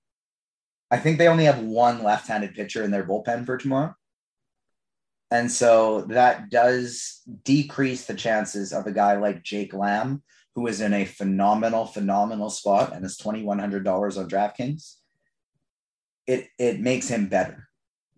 I 0.90 0.98
think 0.98 1.20
they 1.20 1.28
only 1.28 1.46
have 1.46 1.60
one 1.60 2.04
left-handed 2.04 2.56
pitcher 2.56 2.84
in 2.84 2.90
their 2.90 3.06
bullpen 3.06 3.46
for 3.46 3.58
tomorrow. 3.58 3.94
And 5.30 5.52
so 5.52 6.02
that 6.10 6.50
does 6.50 7.22
decrease 7.44 8.06
the 8.06 8.16
chances 8.16 8.74
of 8.74 8.88
a 8.88 8.92
guy 8.92 9.18
like 9.18 9.44
Jake 9.44 9.74
Lamb 9.74 10.24
who 10.56 10.68
is 10.68 10.82
in 10.82 10.94
a 10.94 11.06
phenomenal, 11.06 11.86
phenomenal 11.86 12.50
spot 12.50 12.94
and 12.94 13.06
is 13.06 13.18
$2,100 13.18 14.18
on 14.18 14.30
DraftKings, 14.30 14.96
it, 16.28 16.48
it 16.58 16.80
makes 16.80 17.08
him 17.08 17.28
better 17.28 17.70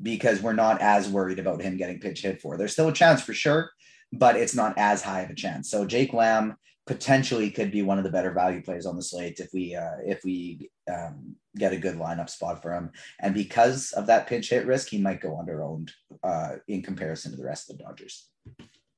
because 0.02 0.42
we're 0.42 0.54
not 0.54 0.82
as 0.82 1.10
worried 1.10 1.40
about 1.40 1.62
him 1.62 1.78
getting 1.78 2.00
pitch 2.00 2.22
hit 2.22 2.42
for. 2.42 2.58
There's 2.58 2.74
still 2.74 2.90
a 2.90 2.94
chance 2.94 3.22
for 3.22 3.34
sure, 3.34 3.72
but 4.12 4.36
it's 4.36 4.56
not 4.56 4.78
as 4.78 5.02
high 5.02 5.22
of 5.22 5.30
a 5.30 5.36
chance. 5.36 5.70
So 5.70 5.86
Jake 5.86 6.14
Lamb 6.14 6.56
potentially 6.88 7.50
could 7.52 7.72
be 7.72 7.84
one 7.84 7.98
of 7.98 8.04
the 8.04 8.12
better 8.12 8.32
value 8.32 8.62
plays 8.62 8.86
on 8.86 8.96
the 8.96 9.04
slate 9.04 9.40
if 9.40 9.50
we 9.54 9.76
uh, 9.76 9.98
if 10.06 10.24
we 10.24 10.70
um, 10.92 11.36
get 11.56 11.74
a 11.74 11.78
good 11.78 11.96
lineup 11.96 12.30
spot 12.30 12.62
for 12.62 12.74
him. 12.74 12.92
And 13.20 13.34
because 13.34 13.92
of 13.92 14.08
that 14.08 14.28
pinch 14.28 14.50
hit 14.50 14.66
risk, 14.66 14.90
he 14.90 15.00
might 15.00 15.22
go 15.22 15.38
under 15.38 15.64
owned 15.64 15.92
uh, 16.24 16.56
in 16.68 16.82
comparison 16.82 17.32
to 17.32 17.38
the 17.38 17.46
rest 17.46 17.70
of 17.70 17.78
the 17.78 17.84
Dodgers. 17.84 18.30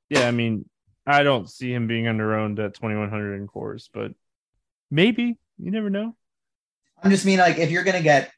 Yeah, 0.08 0.26
I 0.26 0.30
mean, 0.30 0.64
I 1.06 1.22
don't 1.22 1.50
see 1.50 1.72
him 1.72 1.86
being 1.86 2.08
under 2.08 2.34
owned 2.34 2.58
at 2.58 2.74
2100 2.74 3.34
in 3.34 3.46
Coors, 3.46 3.88
but 3.92 4.12
maybe 4.90 5.38
you 5.58 5.70
never 5.70 5.90
know. 5.90 6.16
I'm 7.02 7.10
just 7.10 7.26
mean 7.26 7.38
like 7.38 7.58
if 7.58 7.70
you're 7.70 7.84
gonna 7.84 8.02
get 8.02 8.32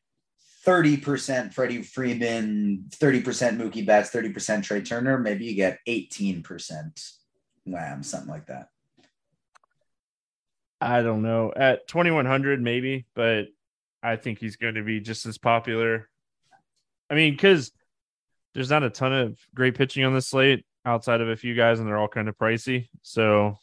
30% 0.67 1.55
Freddie 1.55 1.83
Freeman, 1.83 2.87
30% 2.91 3.23
Mookie 3.57 3.87
Betts, 3.87 4.11
30% 4.11 4.65
Trea 4.65 4.83
Turner, 4.83 5.17
maybe 5.17 5.45
you 5.45 5.55
get 5.55 5.79
18% 5.87 7.09
Lamb, 7.67 8.03
something 8.03 8.29
like 8.29 8.47
that. 8.47 8.69
I 10.81 11.03
don't 11.03 11.23
know. 11.23 11.53
At 11.55 11.87
2100 11.87 12.61
maybe, 12.61 13.07
but 13.15 13.47
I 14.03 14.17
think 14.17 14.41
he's 14.41 14.57
going 14.57 14.75
to 14.75 14.83
be 14.83 15.01
just 15.01 15.25
as 15.25 15.39
popular. 15.39 16.09
I 17.09 17.15
mean, 17.15 17.37
cuz 17.37 17.71
there's 18.53 18.71
not 18.71 18.83
a 18.83 18.91
ton 18.91 19.13
of 19.13 19.39
great 19.55 19.77
pitching 19.77 20.05
on 20.05 20.15
the 20.15 20.21
slate 20.21 20.67
outside 20.87 21.21
of 21.21 21.29
a 21.29 21.37
few 21.37 21.55
guys 21.55 21.79
and 21.79 21.89
they're 21.89 21.99
all 21.99 22.09
kind 22.09 22.29
of 22.29 22.39
pricey. 22.39 22.89
So, 23.03 23.59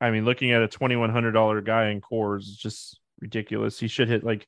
I 0.00 0.10
mean, 0.10 0.24
looking 0.24 0.52
at 0.52 0.62
a 0.62 0.68
$2100 0.68 1.64
guy 1.64 1.88
in 1.88 2.00
Coors 2.00 2.40
is 2.40 2.56
just 2.56 3.00
ridiculous. 3.20 3.78
He 3.78 3.88
should 3.88 4.08
hit 4.08 4.24
like 4.24 4.46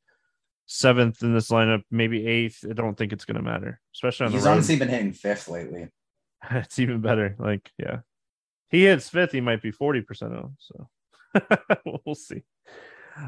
seventh 0.67 1.23
in 1.23 1.33
this 1.33 1.51
lineup, 1.51 1.83
maybe 1.91 2.27
eighth. 2.27 2.65
I 2.69 2.73
don't 2.73 2.99
think 2.99 3.12
it's 3.12 3.25
going 3.25 3.37
to 3.37 3.43
matter, 3.43 3.81
especially 3.95 4.27
on 4.27 4.33
He's 4.33 4.43
the 4.43 4.49
road. 4.49 4.55
honestly 4.55 4.77
been 4.77 4.89
hitting 4.89 5.12
fifth 5.12 5.49
lately. 5.49 5.89
it's 6.51 6.79
even 6.79 7.01
better. 7.01 7.37
Like, 7.39 7.71
yeah, 7.79 8.01
he 8.69 8.85
hits 8.85 9.09
fifth, 9.09 9.33
he 9.33 9.41
might 9.41 9.62
be 9.62 9.73
40% 9.73 10.23
of 10.23 10.51
So 10.59 10.89
we'll 12.05 12.15
see. 12.15 12.43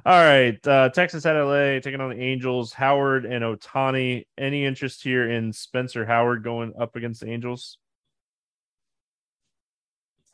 All 0.04 0.20
right. 0.22 0.66
Uh, 0.66 0.90
Texas 0.90 1.24
at 1.24 1.40
LA 1.40 1.80
taking 1.80 2.00
on 2.00 2.10
the 2.10 2.22
Angels. 2.22 2.74
Howard 2.74 3.24
and 3.24 3.42
Ohtani. 3.42 4.26
Any 4.36 4.66
interest 4.66 5.02
here 5.02 5.30
in 5.30 5.52
Spencer 5.52 6.04
Howard 6.04 6.44
going 6.44 6.74
up 6.78 6.94
against 6.96 7.22
the 7.22 7.30
Angels? 7.30 7.78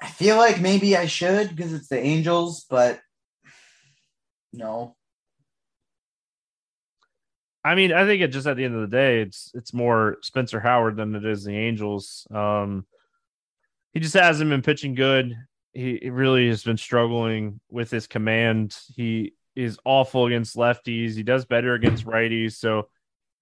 I 0.00 0.08
feel 0.08 0.36
like 0.36 0.60
maybe 0.60 0.96
I 0.96 1.06
should 1.06 1.54
because 1.54 1.72
it's 1.72 1.88
the 1.88 1.98
Angels, 1.98 2.66
but 2.68 3.00
no. 4.52 4.96
I 7.64 7.74
mean, 7.74 7.92
I 7.92 8.04
think 8.04 8.20
it 8.20 8.28
just 8.28 8.46
at 8.46 8.56
the 8.56 8.64
end 8.64 8.74
of 8.74 8.82
the 8.82 8.96
day, 8.96 9.22
it's 9.22 9.50
it's 9.54 9.72
more 9.72 10.18
Spencer 10.22 10.60
Howard 10.60 10.96
than 10.96 11.14
it 11.14 11.24
is 11.24 11.44
the 11.44 11.56
Angels. 11.56 12.26
Um, 12.30 12.84
he 13.94 14.00
just 14.00 14.14
hasn't 14.14 14.50
been 14.50 14.62
pitching 14.62 14.94
good. 14.94 15.34
He, 15.72 15.98
he 16.02 16.10
really 16.10 16.48
has 16.48 16.62
been 16.62 16.76
struggling 16.76 17.60
with 17.70 17.90
his 17.90 18.06
command. 18.06 18.76
He 18.94 19.32
is 19.56 19.78
awful 19.84 20.26
against 20.26 20.56
lefties. 20.56 21.14
He 21.14 21.22
does 21.22 21.46
better 21.46 21.74
against 21.74 22.04
righties. 22.04 22.52
So 22.52 22.88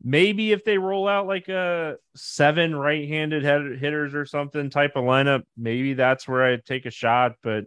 maybe 0.03 0.53
if 0.53 0.65
they 0.65 0.79
roll 0.79 1.07
out 1.07 1.27
like 1.27 1.49
a 1.49 1.97
seven 2.17 2.75
right-handed 2.75 3.45
hitters 3.79 4.15
or 4.15 4.27
something 4.27 4.71
type 4.71 4.93
of 4.97 5.05
lineup, 5.05 5.43
maybe 5.57 5.95
that's 5.95 6.27
where 6.27 6.45
I 6.45 6.57
take 6.57 6.87
a 6.87 6.91
shot. 6.91 7.37
But 7.43 7.65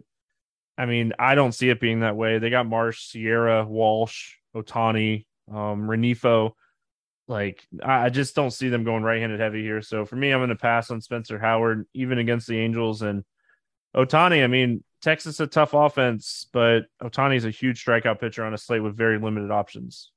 I 0.78 0.86
mean, 0.86 1.14
I 1.18 1.34
don't 1.34 1.52
see 1.52 1.70
it 1.70 1.80
being 1.80 2.00
that 2.00 2.16
way. 2.16 2.38
They 2.38 2.50
got 2.50 2.66
Marsh, 2.66 3.04
Sierra, 3.08 3.64
Walsh, 3.64 4.34
Ohtani, 4.54 5.24
um, 5.50 5.88
Rengifo. 5.88 6.52
Like, 7.28 7.66
I 7.82 8.10
just 8.10 8.36
don't 8.36 8.52
see 8.52 8.68
them 8.68 8.84
going 8.84 9.02
right-handed 9.02 9.40
heavy 9.40 9.62
here. 9.62 9.82
So 9.82 10.04
for 10.04 10.14
me, 10.16 10.30
I'm 10.30 10.38
going 10.38 10.50
to 10.50 10.56
pass 10.56 10.90
on 10.90 11.00
Spencer 11.00 11.38
Howard, 11.38 11.86
even 11.92 12.18
against 12.18 12.46
the 12.46 12.58
Angels 12.58 13.02
and 13.02 13.24
Ohtani. 13.96 14.44
I 14.44 14.46
mean, 14.46 14.84
Texas 15.02 15.40
a 15.40 15.46
tough 15.46 15.74
offense, 15.74 16.46
but 16.52 16.84
Ohtani 17.02 17.36
is 17.36 17.44
a 17.44 17.50
huge 17.50 17.84
strikeout 17.84 18.20
pitcher 18.20 18.44
on 18.44 18.54
a 18.54 18.58
slate 18.58 18.82
with 18.82 18.96
very 18.96 19.18
limited 19.18 19.50
options. 19.50 20.12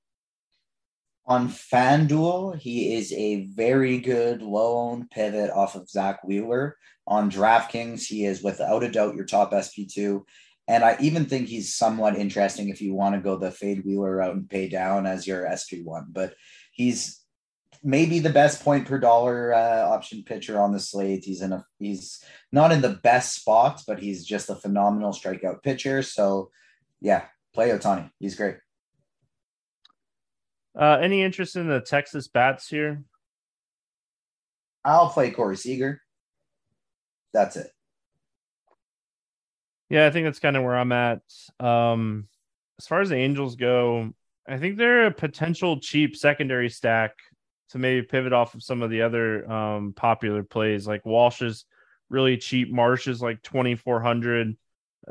On 1.29 1.47
FanDuel, 1.47 2.57
he 2.57 2.95
is 2.95 3.13
a 3.13 3.45
very 3.45 3.99
good 3.99 4.41
low-owned 4.41 5.11
pivot 5.11 5.51
off 5.51 5.75
of 5.75 5.87
Zack 5.87 6.23
Wheeler. 6.23 6.75
On 7.05 7.29
DraftKings, 7.29 8.07
he 8.07 8.25
is 8.25 8.41
without 8.41 8.83
a 8.83 8.89
doubt 8.89 9.13
your 9.13 9.25
top 9.25 9.51
SP2. 9.51 10.23
And 10.67 10.83
I 10.83 10.97
even 10.99 11.25
think 11.25 11.47
he's 11.47 11.75
somewhat 11.75 12.17
interesting 12.17 12.69
if 12.69 12.81
you 12.81 12.95
want 12.95 13.13
to 13.13 13.21
go 13.21 13.37
the 13.37 13.51
fade 13.51 13.85
Wheeler 13.85 14.17
route 14.17 14.33
and 14.33 14.49
pay 14.49 14.69
down 14.69 15.05
as 15.05 15.27
your 15.27 15.45
SP1. 15.45 16.05
But 16.09 16.33
he's 16.71 17.23
maybe 17.83 18.17
the 18.17 18.31
best 18.31 18.63
point 18.63 18.87
per 18.87 18.97
dollar 18.97 19.53
uh, 19.53 19.87
option 19.87 20.23
pitcher 20.23 20.59
on 20.59 20.73
the 20.73 20.79
slate. 20.79 21.25
He's 21.25 21.43
in 21.43 21.53
a 21.53 21.63
he's 21.77 22.23
not 22.51 22.71
in 22.71 22.81
the 22.81 22.99
best 23.03 23.35
spots, 23.35 23.83
but 23.85 23.99
he's 23.99 24.25
just 24.25 24.49
a 24.49 24.55
phenomenal 24.55 25.11
strikeout 25.11 25.61
pitcher. 25.61 26.01
So 26.01 26.49
yeah, 27.01 27.25
play 27.53 27.69
Ohtani. 27.69 28.09
He's 28.19 28.35
great. 28.35 28.57
Uh, 30.77 30.97
any 31.01 31.21
interest 31.21 31.55
in 31.55 31.67
the 31.67 31.82
Texas 31.82 32.27
bats 32.27 32.67
here? 32.67 33.03
I'll 34.86 35.10
play 35.10 35.32
Corey 35.32 35.58
Seager. 35.58 36.01
That's 37.34 37.58
it. 37.58 37.71
Yeah, 39.89 40.05
I 40.05 40.12
think 40.12 40.25
that's 40.25 40.39
kind 40.39 40.55
of 40.55 40.63
where 40.63 40.77
I'm 40.77 40.91
at. 40.91 41.21
Um, 41.60 42.27
as 42.79 42.88
far 42.88 43.01
as 43.01 43.10
the 43.10 43.15
Angels 43.15 43.55
go, 43.55 44.13
I 44.47 44.58
think 44.58 44.77
they're 44.77 45.08
a 45.08 45.12
potential 45.12 45.79
cheap 45.79 46.15
secondary 46.15 46.69
stack 46.69 47.13
to 47.69 47.77
maybe 47.77 48.05
pivot 48.05 48.34
off 48.34 48.55
of 48.55 48.63
some 48.63 48.82
of 48.82 48.89
the 48.89 49.01
other 49.01 49.49
um, 49.51 49.93
popular 49.93 50.43
plays. 50.43 50.88
Like 50.88 51.05
Walsh 51.05 51.41
is 51.41 51.65
really 52.10 52.38
cheap, 52.38 52.71
Marsh 52.71 53.08
is 53.08 53.21
like 53.21 53.41
2,400. 53.43 54.55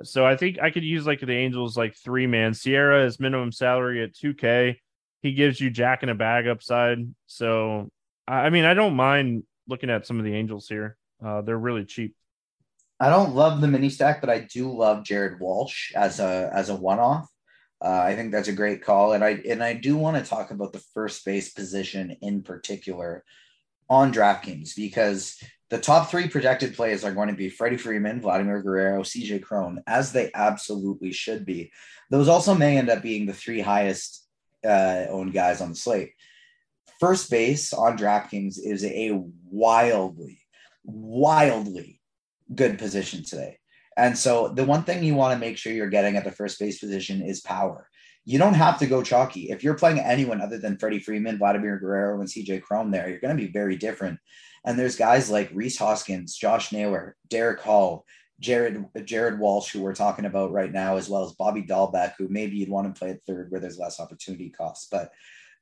So 0.02 0.24
I 0.24 0.36
think 0.36 0.58
I 0.60 0.70
could 0.70 0.84
use 0.84 1.06
like 1.06 1.20
the 1.20 1.32
Angels 1.32 1.76
like 1.76 1.96
three 1.96 2.26
man. 2.26 2.54
Sierra 2.54 3.04
is 3.04 3.20
minimum 3.20 3.52
salary 3.52 4.02
at 4.02 4.14
2K. 4.14 4.76
He 5.22 5.32
gives 5.32 5.60
you 5.60 5.70
Jack 5.70 6.02
in 6.02 6.08
a 6.08 6.14
bag 6.14 6.46
upside. 6.46 6.98
So 7.26 7.90
I 8.26 8.50
mean, 8.50 8.64
I 8.64 8.74
don't 8.74 8.94
mind 8.94 9.44
looking 9.66 9.90
at 9.90 10.06
some 10.06 10.18
of 10.18 10.24
the 10.24 10.34
Angels 10.34 10.68
here. 10.68 10.96
Uh, 11.24 11.40
they're 11.40 11.58
really 11.58 11.84
cheap. 11.84 12.14
I 13.00 13.10
don't 13.10 13.34
love 13.34 13.60
the 13.60 13.68
mini 13.68 13.90
stack, 13.90 14.20
but 14.20 14.30
I 14.30 14.40
do 14.40 14.70
love 14.70 15.04
Jared 15.04 15.40
Walsh 15.40 15.92
as 15.94 16.20
a 16.20 16.50
as 16.52 16.68
a 16.68 16.74
one 16.74 16.98
off. 16.98 17.28
Uh, 17.80 18.00
I 18.02 18.16
think 18.16 18.32
that's 18.32 18.48
a 18.48 18.52
great 18.52 18.82
call, 18.82 19.12
and 19.12 19.24
I 19.24 19.40
and 19.48 19.62
I 19.62 19.74
do 19.74 19.96
want 19.96 20.22
to 20.22 20.28
talk 20.28 20.50
about 20.50 20.72
the 20.72 20.82
first 20.94 21.24
base 21.24 21.52
position 21.52 22.16
in 22.22 22.42
particular 22.42 23.24
on 23.88 24.12
DraftKings 24.12 24.74
because 24.76 25.40
the 25.70 25.78
top 25.78 26.10
three 26.10 26.28
projected 26.28 26.74
plays 26.74 27.04
are 27.04 27.14
going 27.14 27.28
to 27.28 27.34
be 27.34 27.48
Freddie 27.48 27.76
Freeman, 27.76 28.20
Vladimir 28.20 28.62
Guerrero, 28.62 29.02
CJ 29.02 29.42
Cron, 29.42 29.82
as 29.86 30.12
they 30.12 30.30
absolutely 30.34 31.12
should 31.12 31.46
be. 31.46 31.70
Those 32.10 32.28
also 32.28 32.54
may 32.54 32.76
end 32.76 32.90
up 32.90 33.02
being 33.02 33.26
the 33.26 33.32
three 33.32 33.60
highest 33.60 34.27
uh, 34.64 35.06
owned 35.08 35.32
guys 35.32 35.60
on 35.60 35.70
the 35.70 35.76
slate. 35.76 36.12
First 37.00 37.30
base 37.30 37.72
on 37.72 37.96
DraftKings 37.96 38.58
is 38.62 38.84
a 38.84 39.20
wildly, 39.50 40.40
wildly 40.84 42.00
good 42.54 42.78
position 42.78 43.24
today. 43.24 43.58
And 43.96 44.16
so 44.16 44.48
the 44.48 44.64
one 44.64 44.84
thing 44.84 45.02
you 45.02 45.14
want 45.14 45.34
to 45.34 45.38
make 45.38 45.58
sure 45.58 45.72
you're 45.72 45.88
getting 45.88 46.16
at 46.16 46.24
the 46.24 46.32
first 46.32 46.58
base 46.58 46.78
position 46.78 47.22
is 47.22 47.40
power. 47.40 47.88
You 48.24 48.38
don't 48.38 48.54
have 48.54 48.78
to 48.80 48.86
go 48.86 49.02
chalky. 49.02 49.50
If 49.50 49.64
you're 49.64 49.74
playing 49.74 50.00
anyone 50.00 50.40
other 50.40 50.58
than 50.58 50.76
Freddie 50.76 50.98
Freeman, 50.98 51.38
Vladimir 51.38 51.78
Guerrero, 51.78 52.20
and 52.20 52.28
CJ 52.28 52.62
Cron 52.62 52.90
there, 52.90 53.08
you're 53.08 53.20
going 53.20 53.36
to 53.36 53.42
be 53.42 53.50
very 53.50 53.76
different. 53.76 54.18
And 54.64 54.78
there's 54.78 54.96
guys 54.96 55.30
like 55.30 55.50
Rhys 55.52 55.78
Hoskins, 55.78 56.36
Josh 56.36 56.72
Naylor, 56.72 57.16
Darick 57.30 57.60
Hall, 57.60 58.04
Jared 58.40 58.84
Jared 59.04 59.38
Walsh, 59.38 59.72
who 59.72 59.82
we're 59.82 59.94
talking 59.94 60.24
about 60.24 60.52
right 60.52 60.72
now, 60.72 60.96
as 60.96 61.08
well 61.08 61.24
as 61.24 61.32
Bobby 61.32 61.62
Dalbec, 61.62 62.14
who 62.18 62.28
maybe 62.28 62.56
you'd 62.56 62.68
want 62.68 62.92
to 62.92 62.98
play 62.98 63.10
at 63.10 63.24
third 63.24 63.50
where 63.50 63.60
there's 63.60 63.78
less 63.78 64.00
opportunity 64.00 64.50
costs. 64.50 64.88
But 64.90 65.10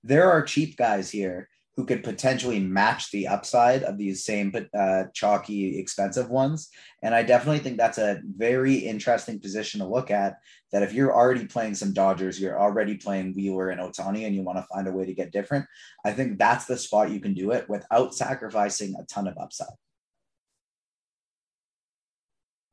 there 0.05 0.31
are 0.31 0.43
cheap 0.43 0.77
guys 0.77 1.11
here 1.11 1.49
who 1.77 1.85
could 1.85 2.03
potentially 2.03 2.59
match 2.59 3.11
the 3.11 3.29
upside 3.29 3.83
of 3.83 3.99
these 3.99 4.25
same 4.25 4.51
uh, 4.77 5.05
chalky, 5.13 5.79
expensive 5.79 6.31
ones. 6.31 6.71
And 7.03 7.15
I 7.15 7.23
definitely 7.23 7.59
think 7.59 7.77
that's 7.77 7.99
a 7.99 8.23
very 8.25 8.77
interesting 8.77 9.39
position 9.41 9.81
to 9.81 9.87
look 9.87 10.11
at. 10.11 10.39
That 10.73 10.83
if 10.83 10.95
you're 10.95 11.15
already 11.15 11.47
playing 11.47 11.75
some 11.75 11.93
Dodgers, 11.93 12.41
you're 12.41 12.59
already 12.59 12.97
playing 12.97 13.35
Wheeler 13.35 13.69
and 13.69 13.81
Ohtani, 13.81 14.27
and 14.27 14.35
you 14.35 14.43
want 14.43 14.59
to 14.59 14.67
find 14.73 14.89
a 14.89 14.93
way 14.93 15.05
to 15.05 15.15
get 15.15 15.33
different, 15.33 15.67
I 16.05 16.13
think 16.13 16.39
that's 16.39 16.65
the 16.65 16.79
spot 16.79 17.11
you 17.11 17.21
can 17.21 17.35
do 17.35 17.51
it 17.51 17.69
without 17.69 18.15
sacrificing 18.15 18.95
a 18.99 19.05
ton 19.05 19.29
of 19.29 19.37
upside. 19.39 19.69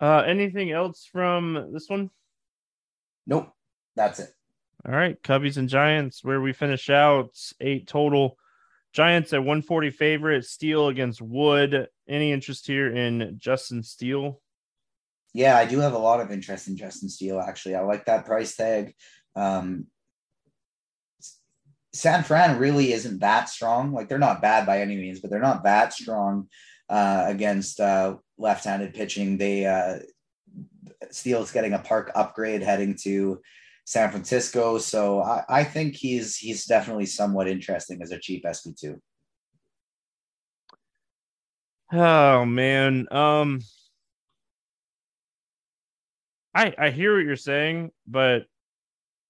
Uh, 0.04 0.22
anything 0.28 0.70
else 0.70 1.08
from 1.10 1.70
this 1.72 1.88
one? 1.88 2.10
Nope, 3.26 3.48
that's 3.96 4.20
it. 4.20 4.32
All 4.86 4.92
right, 4.92 5.16
Cubbies 5.24 5.56
and 5.56 5.70
Giants, 5.70 6.26
where 6.26 6.42
we 6.42 6.52
finish 6.52 6.90
out 6.90 7.30
eight 7.62 7.88
total. 7.88 8.38
Giants 8.92 9.32
at 9.32 9.40
140 9.40 9.92
favorite. 9.92 10.44
Steele 10.44 10.90
against 10.90 11.22
Wood. 11.22 11.88
Any 12.06 12.34
interest 12.34 12.68
here 12.68 12.94
in 12.94 13.36
Justin 13.38 13.82
Steele? 13.82 14.42
Yeah, 15.34 15.56
I 15.58 15.64
do 15.64 15.80
have 15.80 15.94
a 15.94 15.98
lot 16.00 16.20
of 16.20 16.32
interest 16.32 16.68
in 16.68 16.76
Justin 16.76 17.08
Steele. 17.08 17.40
Actually, 17.40 17.76
I 17.76 17.82
like 17.84 18.04
that 18.08 18.26
price 18.26 18.58
tag. 18.58 18.94
Um, 19.38 19.88
San 21.94 22.24
Fran 22.24 22.60
really 22.60 22.92
isn't 22.92 23.20
that 23.20 23.48
strong. 23.48 23.94
Like 23.94 24.10
they're 24.10 24.20
not 24.20 24.42
bad 24.42 24.66
by 24.66 24.82
any 24.82 24.98
means, 24.98 25.22
but 25.22 25.30
they're 25.30 25.40
not 25.40 25.64
that 25.64 25.94
strong 25.94 26.50
uh, 26.90 27.24
against 27.26 27.80
uh, 27.80 28.18
left-handed 28.44 28.94
pitching. 28.94 29.38
They 29.38 29.66
uh, 29.66 30.00
Steele's 31.10 31.52
getting 31.52 31.74
a 31.74 31.80
park 31.80 32.12
upgrade 32.14 32.62
heading 32.62 32.96
to 33.04 33.42
San 33.86 34.12
Francisco, 34.12 34.78
so 34.78 35.22
I, 35.22 35.44
I 35.50 35.64
think 35.64 35.96
he's 35.96 36.38
he's 36.38 36.66
definitely 36.66 37.08
somewhat 37.08 37.48
interesting 37.48 38.02
as 38.04 38.12
a 38.12 38.20
cheap 38.20 38.46
SP 38.46 38.78
two. 38.78 39.02
Oh 41.92 42.46
man, 42.46 43.08
um, 43.12 43.62
I 46.54 46.74
I 46.78 46.90
hear 46.92 47.16
what 47.16 47.26
you're 47.26 47.36
saying, 47.36 47.92
but 48.06 48.44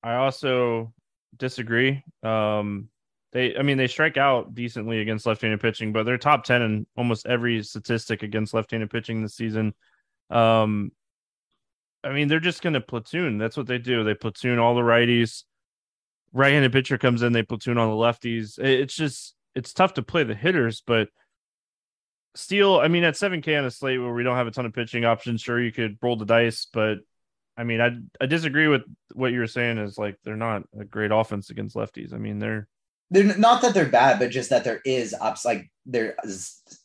I 0.03 0.15
also 0.15 0.93
disagree. 1.37 2.03
Um, 2.23 2.89
they, 3.33 3.57
I 3.57 3.63
mean, 3.63 3.77
they 3.77 3.87
strike 3.87 4.15
out 4.15 4.55
decently 4.55 5.01
against 5.01 5.25
left-handed 5.25 5.59
pitching, 5.59 5.91
but 5.91 6.03
they're 6.03 6.17
top 6.17 6.45
ten 6.45 6.61
in 6.61 6.87
almost 6.95 7.25
every 7.25 7.61
statistic 7.63 8.23
against 8.23 8.53
left-handed 8.53 8.89
pitching 8.89 9.21
this 9.21 9.35
season. 9.35 9.73
Um, 10.29 10.91
I 12.03 12.13
mean, 12.13 12.27
they're 12.27 12.39
just 12.39 12.61
going 12.61 12.73
to 12.73 12.81
platoon. 12.81 13.37
That's 13.37 13.57
what 13.57 13.67
they 13.67 13.77
do. 13.77 14.03
They 14.03 14.13
platoon 14.13 14.59
all 14.59 14.75
the 14.75 14.81
righties. 14.81 15.43
Right-handed 16.31 16.71
pitcher 16.71 16.97
comes 16.97 17.21
in, 17.21 17.33
they 17.33 17.43
platoon 17.43 17.77
all 17.77 17.95
the 17.95 18.03
lefties. 18.03 18.57
It's 18.57 18.95
just 18.95 19.35
it's 19.53 19.73
tough 19.73 19.95
to 19.95 20.01
play 20.01 20.23
the 20.23 20.33
hitters, 20.33 20.81
but 20.85 21.09
Steele. 22.35 22.79
I 22.79 22.87
mean, 22.87 23.03
at 23.03 23.15
seven 23.15 23.41
K 23.41 23.55
on 23.55 23.65
a 23.65 23.71
slate 23.71 24.01
where 24.01 24.13
we 24.13 24.23
don't 24.23 24.35
have 24.35 24.47
a 24.47 24.51
ton 24.51 24.65
of 24.65 24.73
pitching 24.73 25.05
options, 25.05 25.41
sure 25.41 25.61
you 25.61 25.71
could 25.71 25.97
roll 26.01 26.15
the 26.15 26.25
dice, 26.25 26.65
but 26.73 26.97
I 27.55 27.63
mean, 27.63 27.79
I 27.79 27.91
I 28.19 28.25
disagree 28.25 28.67
with 28.67 28.81
what 29.13 29.31
you 29.31 29.39
were 29.39 29.47
saying. 29.47 29.77
Is 29.77 29.99
like 29.99 30.17
they're 30.23 30.35
not 30.35 30.63
a 30.79 30.83
great 30.83 31.11
offense 31.11 31.51
against 31.51 31.75
lefties. 31.75 32.11
I 32.11 32.17
mean, 32.17 32.39
they're 32.39 32.67
they're 33.13 33.37
not 33.37 33.61
that 33.61 33.75
they're 33.75 33.85
bad, 33.85 34.17
but 34.17 34.31
just 34.31 34.49
that 34.49 34.63
there 34.63 34.81
is 34.83 35.15
ups. 35.21 35.45
Like 35.45 35.69
there, 35.85 36.17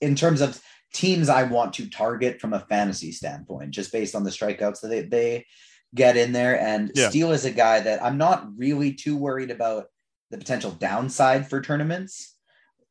in 0.01 0.15
terms 0.15 0.43
of 0.43 0.61
teams, 0.93 1.31
I 1.31 1.45
want 1.45 1.73
to 1.75 1.89
target 1.89 2.41
from 2.41 2.53
a 2.53 2.61
fantasy 2.61 3.13
standpoint, 3.13 3.71
just 3.71 3.91
based 3.93 4.15
on 4.15 4.25
the 4.25 4.31
strikeouts 4.31 4.83
that 4.83 4.89
they 4.89 5.03
they 5.03 5.47
get 5.95 6.19
in 6.19 6.33
there. 6.33 6.61
And 6.61 6.93
yeah. 6.95 7.09
Steele 7.09 7.33
is 7.33 7.47
a 7.47 7.51
guy 7.51 7.81
that 7.81 8.05
I'm 8.05 8.19
not 8.19 8.47
really 8.59 8.93
too 8.93 9.17
worried 9.17 9.51
about 9.51 9.87
the 10.31 10.37
potential 10.37 10.71
downside 10.71 11.49
for 11.49 11.63
tournaments. 11.63 12.35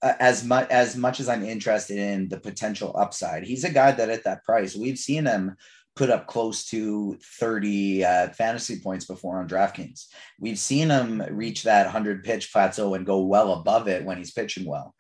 Uh, 0.01 0.13
as 0.19 0.43
much 0.43 0.69
as 0.69 0.95
much 0.95 1.19
as 1.19 1.29
I'm 1.29 1.43
interested 1.43 1.97
in 1.97 2.29
the 2.29 2.39
potential 2.39 2.95
upside, 2.97 3.43
he's 3.43 3.63
a 3.63 3.71
guy 3.71 3.91
that 3.91 4.09
at 4.09 4.23
that 4.23 4.43
price 4.43 4.75
we've 4.75 4.97
seen 4.97 5.25
him 5.25 5.55
put 5.97 6.09
up 6.09 6.27
close 6.27 6.65
to 6.65 7.17
30 7.39 8.05
uh, 8.05 8.29
fantasy 8.29 8.79
points 8.79 9.05
before 9.05 9.39
on 9.39 9.49
DraftKings. 9.49 10.05
We've 10.39 10.59
seen 10.59 10.89
him 10.89 11.23
reach 11.31 11.63
that 11.63 11.85
100 11.85 12.23
pitch 12.23 12.53
plateau 12.53 12.93
and 12.93 13.05
go 13.05 13.21
well 13.21 13.53
above 13.53 13.87
it 13.87 14.05
when 14.05 14.17
he's 14.17 14.31
pitching 14.31 14.65
well. 14.65 14.93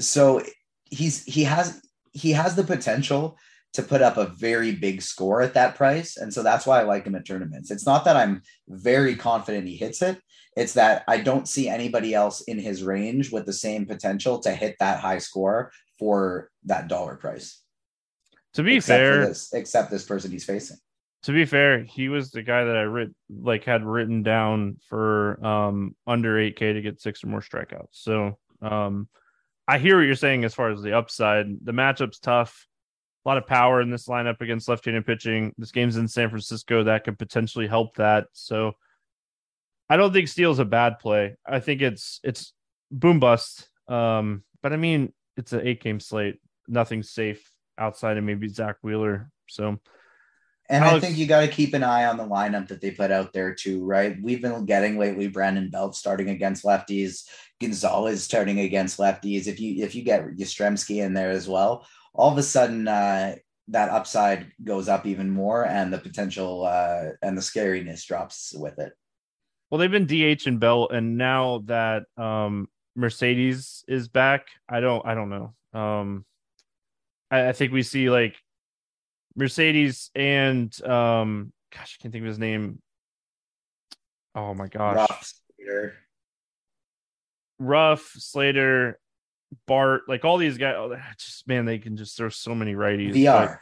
So 0.00 0.42
he's 0.84 1.24
he 1.24 1.44
has 1.44 1.82
he 2.12 2.32
has 2.32 2.56
the 2.56 2.64
potential 2.64 3.36
to 3.74 3.82
put 3.82 4.00
up 4.00 4.16
a 4.16 4.32
very 4.38 4.72
big 4.72 5.02
score 5.02 5.42
at 5.42 5.54
that 5.54 5.74
price, 5.74 6.16
and 6.16 6.32
so 6.32 6.42
that's 6.42 6.66
why 6.66 6.80
I 6.80 6.84
like 6.84 7.04
him 7.04 7.14
at 7.14 7.26
tournaments. 7.26 7.70
It's 7.70 7.86
not 7.86 8.04
that 8.06 8.16
I'm 8.16 8.42
very 8.68 9.14
confident 9.14 9.68
he 9.68 9.76
hits 9.76 10.00
it. 10.02 10.18
It's 10.56 10.72
that 10.74 11.04
I 11.06 11.18
don't 11.18 11.46
see 11.46 11.68
anybody 11.68 12.14
else 12.14 12.40
in 12.42 12.58
his 12.58 12.82
range 12.82 13.30
with 13.30 13.44
the 13.46 13.52
same 13.52 13.86
potential 13.86 14.40
to 14.40 14.50
hit 14.52 14.76
that 14.80 15.00
high 15.00 15.18
score 15.18 15.70
for 15.98 16.50
that 16.64 16.88
dollar 16.88 17.16
price. 17.16 17.62
To 18.58 18.64
be 18.64 18.74
except 18.74 18.98
fair, 18.98 19.28
this, 19.28 19.52
except 19.52 19.88
this 19.88 20.04
person 20.04 20.32
he's 20.32 20.44
facing. 20.44 20.78
To 21.22 21.32
be 21.32 21.44
fair, 21.44 21.84
he 21.84 22.08
was 22.08 22.32
the 22.32 22.42
guy 22.42 22.64
that 22.64 22.76
I 22.76 22.82
writ 22.82 23.10
like 23.30 23.62
had 23.62 23.84
written 23.84 24.24
down 24.24 24.78
for 24.88 25.38
um 25.46 25.94
under 26.08 26.34
8k 26.34 26.72
to 26.72 26.82
get 26.82 27.00
six 27.00 27.22
or 27.22 27.28
more 27.28 27.40
strikeouts. 27.40 27.92
So 27.92 28.36
um 28.60 29.08
I 29.68 29.78
hear 29.78 29.96
what 29.96 30.06
you're 30.06 30.16
saying 30.16 30.42
as 30.42 30.56
far 30.56 30.72
as 30.72 30.82
the 30.82 30.98
upside. 30.98 31.46
The 31.62 31.70
matchup's 31.70 32.18
tough. 32.18 32.66
A 33.24 33.28
lot 33.28 33.38
of 33.38 33.46
power 33.46 33.80
in 33.80 33.90
this 33.90 34.08
lineup 34.08 34.40
against 34.40 34.68
left-handed 34.68 35.06
pitching. 35.06 35.54
This 35.56 35.70
game's 35.70 35.96
in 35.96 36.08
San 36.08 36.28
Francisco 36.28 36.82
that 36.82 37.04
could 37.04 37.16
potentially 37.16 37.68
help 37.68 37.94
that. 37.94 38.26
So 38.32 38.72
I 39.88 39.96
don't 39.96 40.12
think 40.12 40.26
Steele's 40.26 40.58
a 40.58 40.64
bad 40.64 40.98
play. 40.98 41.36
I 41.46 41.60
think 41.60 41.80
it's 41.80 42.18
it's 42.24 42.52
boom 42.90 43.20
bust. 43.20 43.68
Um, 43.86 44.42
but 44.64 44.72
I 44.72 44.78
mean, 44.78 45.12
it's 45.36 45.52
an 45.52 45.64
eight 45.64 45.80
game 45.80 46.00
slate. 46.00 46.40
Nothing's 46.66 47.12
safe 47.12 47.52
outside 47.78 48.16
of 48.16 48.24
maybe 48.24 48.48
Zack 48.48 48.76
Wheeler. 48.82 49.30
So, 49.48 49.78
and 50.68 50.84
Alex, 50.84 50.96
I 50.96 51.06
think 51.06 51.18
you 51.18 51.26
got 51.26 51.40
to 51.40 51.48
keep 51.48 51.72
an 51.74 51.82
eye 51.82 52.04
on 52.04 52.16
the 52.18 52.26
lineup 52.26 52.68
that 52.68 52.80
they 52.80 52.90
put 52.90 53.10
out 53.10 53.32
there 53.32 53.54
too, 53.54 53.84
right? 53.84 54.16
We've 54.22 54.42
been 54.42 54.66
getting 54.66 54.98
lately 54.98 55.28
Brandon 55.28 55.70
Belt 55.70 55.96
starting 55.96 56.28
against 56.28 56.64
lefties, 56.64 57.24
Gonzalez 57.60 58.22
starting 58.22 58.60
against 58.60 58.98
lefties. 58.98 59.46
If 59.46 59.60
you 59.60 59.82
if 59.82 59.94
you 59.94 60.02
get 60.02 60.26
Yastrzemski 60.36 61.02
in 61.02 61.14
there 61.14 61.30
as 61.30 61.48
well, 61.48 61.86
all 62.12 62.30
of 62.30 62.38
a 62.38 62.42
sudden 62.42 62.86
uh, 62.86 63.36
that 63.68 63.90
upside 63.90 64.52
goes 64.62 64.88
up 64.88 65.06
even 65.06 65.30
more, 65.30 65.64
and 65.64 65.92
the 65.92 65.98
potential 65.98 66.66
uh, 66.66 67.10
and 67.22 67.36
the 67.36 67.42
scariness 67.42 68.04
drops 68.04 68.52
with 68.54 68.78
it. 68.78 68.92
Well, 69.70 69.78
they've 69.78 69.90
been 69.90 70.06
DH 70.06 70.46
and 70.46 70.60
Belt, 70.60 70.92
and 70.92 71.16
now 71.18 71.62
that 71.66 72.04
um, 72.16 72.68
Mercedes 72.96 73.84
is 73.86 74.08
back, 74.08 74.46
I 74.68 74.80
don't 74.80 75.04
I 75.06 75.14
don't 75.14 75.30
know. 75.30 75.54
Um, 75.78 76.24
I, 77.30 77.48
I 77.48 77.52
think 77.52 77.72
we 77.72 77.82
see 77.82 78.10
like 78.10 78.36
Mercedes 79.36 80.10
and 80.14 80.72
um 80.84 81.52
gosh, 81.74 81.98
I 81.98 82.02
can't 82.02 82.12
think 82.12 82.22
of 82.22 82.28
his 82.28 82.38
name. 82.38 82.80
Oh 84.34 84.54
my 84.54 84.68
gosh. 84.68 84.96
Ruf, 84.96 85.34
Slater. 85.56 85.94
Ruf, 87.58 88.12
Slater, 88.16 89.00
Bart, 89.66 90.02
like 90.08 90.24
all 90.24 90.36
these 90.38 90.58
guys. 90.58 90.74
Oh, 90.76 90.96
just 91.18 91.46
man, 91.48 91.64
they 91.64 91.78
can 91.78 91.96
just 91.96 92.16
throw 92.16 92.28
so 92.28 92.54
many 92.54 92.74
righties. 92.74 93.12
Villar. 93.12 93.60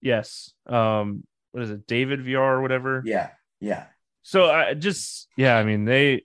yes. 0.00 0.52
Um, 0.66 1.24
what 1.52 1.62
is 1.62 1.70
it? 1.70 1.86
David 1.86 2.22
Villar 2.24 2.56
or 2.58 2.62
whatever. 2.62 3.02
Yeah. 3.04 3.30
Yeah. 3.60 3.86
So 4.22 4.50
I 4.50 4.74
just 4.74 5.28
yeah, 5.36 5.56
I 5.56 5.64
mean 5.64 5.84
they 5.84 6.24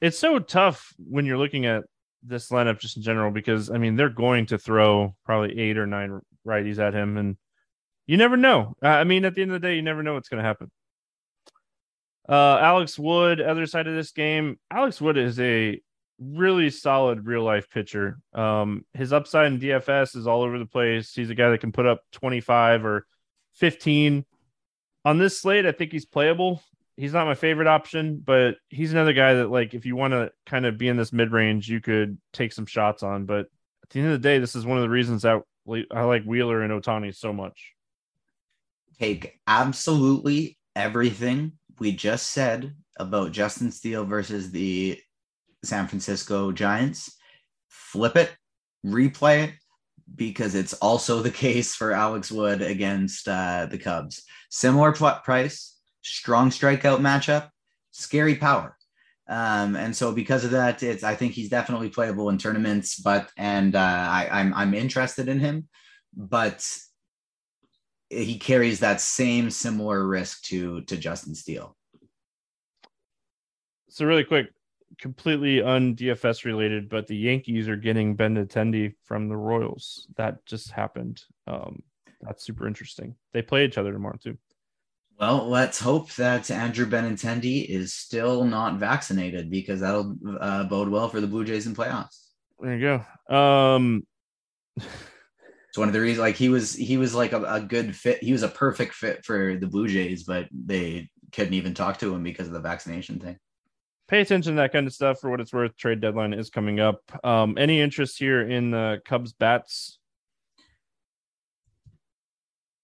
it's 0.00 0.18
so 0.18 0.38
tough 0.38 0.94
when 0.98 1.26
you're 1.26 1.38
looking 1.38 1.66
at 1.66 1.84
this 2.26 2.48
lineup 2.48 2.78
just 2.78 2.96
in 2.96 3.02
general 3.02 3.30
because 3.30 3.70
I 3.70 3.78
mean 3.78 3.96
they're 3.96 4.08
going 4.08 4.46
to 4.46 4.58
throw 4.58 5.14
probably 5.24 5.58
eight 5.58 5.78
or 5.78 5.86
nine 5.86 6.20
righties 6.46 6.78
at 6.78 6.94
him, 6.94 7.16
and 7.16 7.36
you 8.06 8.16
never 8.16 8.36
know. 8.36 8.74
I 8.82 9.04
mean, 9.04 9.24
at 9.24 9.34
the 9.34 9.42
end 9.42 9.52
of 9.52 9.60
the 9.60 9.66
day, 9.66 9.76
you 9.76 9.82
never 9.82 10.02
know 10.02 10.14
what's 10.14 10.28
going 10.28 10.42
to 10.42 10.46
happen. 10.46 10.70
Uh, 12.28 12.58
Alex 12.60 12.98
Wood, 12.98 13.40
other 13.40 13.66
side 13.66 13.86
of 13.86 13.94
this 13.94 14.12
game, 14.12 14.58
Alex 14.70 15.00
Wood 15.00 15.18
is 15.18 15.38
a 15.40 15.80
really 16.18 16.70
solid 16.70 17.26
real 17.26 17.42
life 17.42 17.70
pitcher. 17.70 18.18
Um, 18.32 18.84
his 18.94 19.12
upside 19.12 19.52
in 19.52 19.60
DFS 19.60 20.16
is 20.16 20.26
all 20.26 20.42
over 20.42 20.58
the 20.58 20.66
place. 20.66 21.12
He's 21.14 21.30
a 21.30 21.34
guy 21.34 21.50
that 21.50 21.60
can 21.60 21.72
put 21.72 21.86
up 21.86 22.00
25 22.12 22.84
or 22.84 23.06
15. 23.54 24.24
On 25.04 25.18
this 25.18 25.38
slate, 25.38 25.66
I 25.66 25.72
think 25.72 25.92
he's 25.92 26.06
playable 26.06 26.62
he's 26.96 27.12
not 27.12 27.26
my 27.26 27.34
favorite 27.34 27.66
option, 27.66 28.22
but 28.24 28.56
he's 28.68 28.92
another 28.92 29.12
guy 29.12 29.34
that 29.34 29.50
like 29.50 29.74
if 29.74 29.86
you 29.86 29.96
want 29.96 30.12
to 30.12 30.30
kind 30.46 30.66
of 30.66 30.78
be 30.78 30.88
in 30.88 30.96
this 30.96 31.12
mid 31.12 31.32
range, 31.32 31.68
you 31.68 31.80
could 31.80 32.18
take 32.32 32.52
some 32.52 32.66
shots 32.66 33.02
on. 33.02 33.26
But 33.26 33.46
at 33.82 33.90
the 33.90 34.00
end 34.00 34.08
of 34.08 34.12
the 34.12 34.28
day, 34.28 34.38
this 34.38 34.54
is 34.54 34.66
one 34.66 34.78
of 34.78 34.82
the 34.82 34.90
reasons 34.90 35.22
that 35.22 35.42
I 35.90 36.02
like 36.02 36.24
Wheeler 36.24 36.62
and 36.62 36.72
Ohtani 36.72 37.14
so 37.14 37.32
much. 37.32 37.72
Take 38.98 39.40
absolutely 39.46 40.58
everything 40.76 41.52
we 41.78 41.92
just 41.92 42.28
said 42.28 42.74
about 42.98 43.32
Justin 43.32 43.72
Steele 43.72 44.04
versus 44.04 44.50
the 44.50 45.00
San 45.64 45.88
Francisco 45.88 46.52
Giants, 46.52 47.16
flip 47.68 48.16
it, 48.16 48.36
replay 48.86 49.44
it, 49.44 49.54
because 50.14 50.54
it's 50.54 50.74
also 50.74 51.20
the 51.20 51.30
case 51.44 51.74
for 51.74 51.92
Alex 51.92 52.30
Wood 52.30 52.62
against 52.62 53.28
uh, 53.28 53.66
the 53.66 53.78
Cubs. 53.78 54.22
Similar 54.50 54.92
price, 54.92 55.73
strong 56.04 56.50
strikeout 56.50 57.00
matchup, 57.00 57.50
scary 57.90 58.36
power. 58.36 58.76
Um, 59.26 59.74
and 59.74 59.96
so 59.96 60.12
because 60.12 60.44
of 60.44 60.50
that, 60.50 60.82
it's 60.82 61.02
I 61.02 61.14
think 61.14 61.32
he's 61.32 61.48
definitely 61.48 61.88
playable 61.88 62.28
in 62.28 62.38
tournaments, 62.38 62.96
but 63.00 63.30
and 63.38 63.74
uh, 63.74 63.78
I, 63.78 64.28
I'm 64.30 64.52
I'm 64.52 64.74
interested 64.74 65.28
in 65.28 65.40
him, 65.40 65.68
but 66.14 66.66
he 68.10 68.38
carries 68.38 68.80
that 68.80 69.00
same 69.00 69.50
similar 69.50 70.06
risk 70.06 70.42
to 70.44 70.82
to 70.82 70.96
Justin 70.98 71.34
Steele. 71.34 71.74
So 73.88 74.04
really 74.04 74.24
quick, 74.24 74.48
completely 74.98 75.62
un 75.62 75.96
DFS 75.96 76.44
related, 76.44 76.90
but 76.90 77.06
the 77.06 77.16
Yankees 77.16 77.66
are 77.66 77.76
getting 77.76 78.16
Benintendi 78.16 78.94
from 79.04 79.28
the 79.28 79.36
Royals. 79.36 80.06
That 80.16 80.44
just 80.44 80.70
happened. 80.70 81.22
Um, 81.46 81.82
that's 82.20 82.44
super 82.44 82.66
interesting. 82.66 83.14
They 83.32 83.40
play 83.40 83.64
each 83.64 83.78
other 83.78 83.92
tomorrow 83.92 84.18
too. 84.22 84.36
Well, 85.18 85.48
let's 85.48 85.78
hope 85.78 86.12
that 86.14 86.50
Andrew 86.50 86.86
Benintendi 86.86 87.64
is 87.64 87.94
still 87.94 88.44
not 88.44 88.78
vaccinated 88.78 89.50
because 89.50 89.80
that'll 89.80 90.16
uh, 90.40 90.64
bode 90.64 90.88
well 90.88 91.08
for 91.08 91.20
the 91.20 91.26
Blue 91.26 91.44
Jays 91.44 91.66
in 91.66 91.74
playoffs. 91.74 92.30
There 92.60 92.76
you 92.76 93.00
go. 93.30 93.34
Um, 93.34 94.06
It's 94.76 95.78
one 95.78 95.88
of 95.88 95.92
the 95.92 96.00
reasons 96.00 96.20
like 96.20 96.36
he 96.36 96.48
was 96.48 96.72
he 96.72 96.96
was 96.98 97.16
like 97.16 97.32
a, 97.32 97.42
a 97.42 97.60
good 97.60 97.96
fit. 97.96 98.22
He 98.22 98.30
was 98.30 98.44
a 98.44 98.48
perfect 98.48 98.94
fit 98.94 99.24
for 99.24 99.56
the 99.56 99.66
Blue 99.66 99.88
Jays, 99.88 100.22
but 100.22 100.46
they 100.52 101.10
couldn't 101.32 101.54
even 101.54 101.74
talk 101.74 101.98
to 101.98 102.14
him 102.14 102.22
because 102.22 102.46
of 102.46 102.52
the 102.52 102.60
vaccination 102.60 103.18
thing. 103.18 103.38
Pay 104.06 104.20
attention 104.20 104.54
to 104.54 104.56
that 104.62 104.72
kind 104.72 104.86
of 104.86 104.92
stuff 104.92 105.18
for 105.18 105.30
what 105.30 105.40
it's 105.40 105.52
worth. 105.52 105.76
Trade 105.76 106.00
deadline 106.00 106.32
is 106.32 106.48
coming 106.48 106.78
up. 106.78 107.00
Um, 107.24 107.58
any 107.58 107.80
interest 107.80 108.20
here 108.20 108.48
in 108.48 108.70
the 108.70 109.00
Cubs 109.04 109.32
bats? 109.32 109.98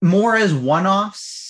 More 0.03 0.35
as 0.35 0.53
one-offs 0.53 1.50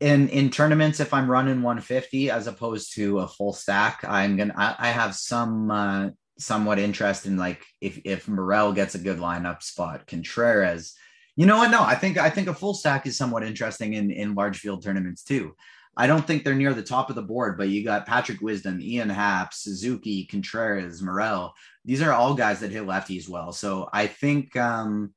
in 0.00 0.28
in 0.28 0.50
tournaments 0.50 0.98
if 0.98 1.12
I'm 1.12 1.30
running 1.30 1.62
150 1.62 2.30
as 2.30 2.46
opposed 2.46 2.94
to 2.94 3.20
a 3.20 3.28
full 3.28 3.52
stack. 3.52 4.04
I'm 4.04 4.36
gonna 4.36 4.54
I, 4.56 4.74
I 4.78 4.88
have 4.88 5.14
some 5.14 5.70
uh, 5.70 6.08
somewhat 6.38 6.78
interest 6.78 7.26
in 7.26 7.36
like 7.36 7.64
if 7.80 8.00
if 8.04 8.26
Morel 8.26 8.72
gets 8.72 8.94
a 8.94 8.98
good 8.98 9.18
lineup 9.18 9.62
spot, 9.62 10.06
Contreras. 10.06 10.94
You 11.36 11.46
know 11.46 11.58
what? 11.58 11.70
No, 11.70 11.82
I 11.82 11.94
think 11.94 12.18
I 12.18 12.30
think 12.30 12.48
a 12.48 12.54
full 12.54 12.74
stack 12.74 13.06
is 13.06 13.16
somewhat 13.16 13.44
interesting 13.44 13.94
in 13.94 14.10
in 14.10 14.34
large 14.34 14.58
field 14.58 14.82
tournaments 14.82 15.22
too. 15.22 15.54
I 15.96 16.06
don't 16.06 16.26
think 16.26 16.44
they're 16.44 16.54
near 16.54 16.72
the 16.72 16.82
top 16.82 17.10
of 17.10 17.16
the 17.16 17.22
board, 17.22 17.58
but 17.58 17.68
you 17.68 17.84
got 17.84 18.06
Patrick 18.06 18.40
Wisdom, 18.40 18.80
Ian 18.80 19.10
Happ, 19.10 19.52
Suzuki, 19.52 20.24
Contreras, 20.24 21.02
Morel. 21.02 21.52
These 21.84 22.00
are 22.00 22.12
all 22.12 22.34
guys 22.34 22.60
that 22.60 22.70
hit 22.70 22.84
lefties 22.84 23.28
well. 23.28 23.52
So 23.52 23.88
I 23.92 24.06
think 24.06 24.56
um, 24.56 25.12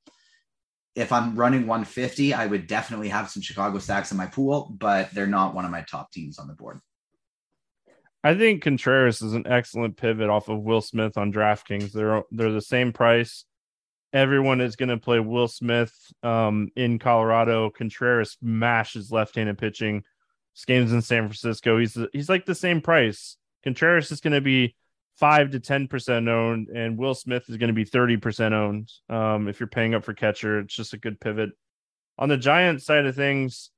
if 0.96 1.12
I'm 1.12 1.36
running 1.36 1.66
150, 1.66 2.34
I 2.34 2.46
would 2.46 2.68
definitely 2.68 3.10
have 3.10 3.30
some 3.30 3.42
Chicago 3.42 3.80
stacks 3.80 4.12
in 4.12 4.18
my 4.18 4.28
pool, 4.28 4.72
but 4.78 5.12
they're 5.12 5.28
not 5.28 5.56
one 5.56 5.66
of 5.66 5.72
my 5.72 5.82
top 5.82 6.12
teams 6.12 6.38
on 6.38 6.48
the 6.48 6.54
board. 6.54 6.80
I 8.24 8.36
think 8.36 8.64
Contreras 8.64 9.22
is 9.22 9.34
an 9.34 9.48
excellent 9.48 9.98
pivot 9.98 10.30
off 10.30 10.48
of 10.48 10.62
Will 10.62 10.82
Smith 10.82 11.18
on 11.18 11.34
DraftKings. 11.34 11.92
They're 11.92 12.24
they're 12.32 12.52
the 12.52 12.62
same 12.62 12.94
price. 12.94 13.44
Everyone 14.14 14.62
is 14.62 14.76
going 14.76 14.90
to 14.90 14.98
play 14.98 15.20
Will 15.20 15.48
Smith 15.48 15.94
um, 16.22 16.70
in 16.76 17.00
Colorado. 17.00 17.70
Contreras 17.72 18.38
mashes 18.42 19.12
left-handed 19.12 19.58
pitching. 19.58 20.04
This 20.56 20.66
game's 20.66 20.94
in 20.94 21.02
San 21.02 21.24
Francisco. 21.24 21.80
He's 21.80 21.98
he's 22.14 22.30
like 22.30 22.46
the 22.46 22.56
same 22.56 22.80
price. 22.80 23.36
Contreras 23.64 24.12
is 24.12 24.22
going 24.22 24.34
to 24.34 24.42
be 24.42 24.76
five 25.18 25.52
to 25.52 25.60
ten 25.60 25.88
percent 25.88 26.28
owned, 26.28 26.70
and 26.70 26.98
Will 26.98 27.16
Smith 27.16 27.50
is 27.50 27.58
going 27.58 27.70
to 27.70 27.74
be 27.74 27.86
thirty 27.86 28.18
percent 28.18 28.54
owned. 28.54 28.92
Um, 29.10 29.48
if 29.48 29.60
you're 29.60 29.68
paying 29.68 29.96
up 29.96 30.04
for 30.04 30.14
catcher, 30.14 30.60
it's 30.60 30.76
just 30.76 30.94
a 30.94 30.98
good 30.98 31.20
pivot. 31.20 31.52
On 32.18 32.30
the 32.30 32.38
Giant 32.38 32.82
side 32.82 33.06
of 33.06 33.16
things, 33.16 33.72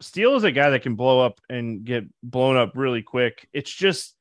Steele 0.00 0.36
is 0.36 0.44
a 0.44 0.52
guy 0.52 0.70
that 0.70 0.82
can 0.82 0.94
blow 0.94 1.24
up 1.24 1.40
and 1.48 1.84
get 1.84 2.04
blown 2.22 2.56
up 2.56 2.72
really 2.74 3.02
quick. 3.02 3.48
It's 3.52 3.72
just 3.72 4.14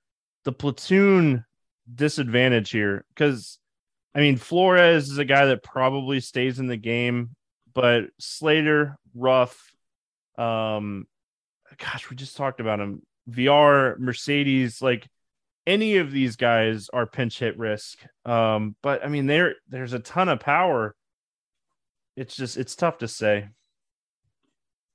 the 0.46 0.52
platoon 0.52 1.46
disadvantage 1.94 2.70
here 2.70 3.06
because 3.10 3.58
I 4.14 4.20
mean 4.20 4.38
Flores 4.38 5.10
is 5.10 5.18
a 5.18 5.26
guy 5.26 5.48
that 5.48 5.64
probably 5.64 6.20
stays 6.20 6.60
in 6.60 6.68
the 6.68 6.78
game, 6.78 7.32
but 7.74 8.06
Slater, 8.20 8.98
Ruf, 9.16 9.58
um, 10.38 11.08
gosh, 11.78 12.10
we 12.10 12.16
just 12.16 12.38
talked 12.38 12.60
about 12.60 12.80
him. 12.80 13.02
Villar, 13.28 13.98
Mercedes, 14.00 14.82
like 14.82 15.08
any 15.70 15.98
of 15.98 16.12
these 16.12 16.36
guys 16.36 16.90
are 16.92 17.06
pinch 17.06 17.38
hit 17.38 17.58
risk. 17.58 18.00
Um, 18.26 18.76
but 18.82 19.06
I 19.06 19.08
mean, 19.08 19.28
there 19.28 19.56
there's 19.70 19.94
a 19.94 20.00
ton 20.00 20.28
of 20.28 20.40
power. 20.40 20.96
It's 22.18 22.36
just 22.36 22.58
it's 22.58 22.76
tough 22.76 22.98
to 22.98 23.08
say. 23.08 23.50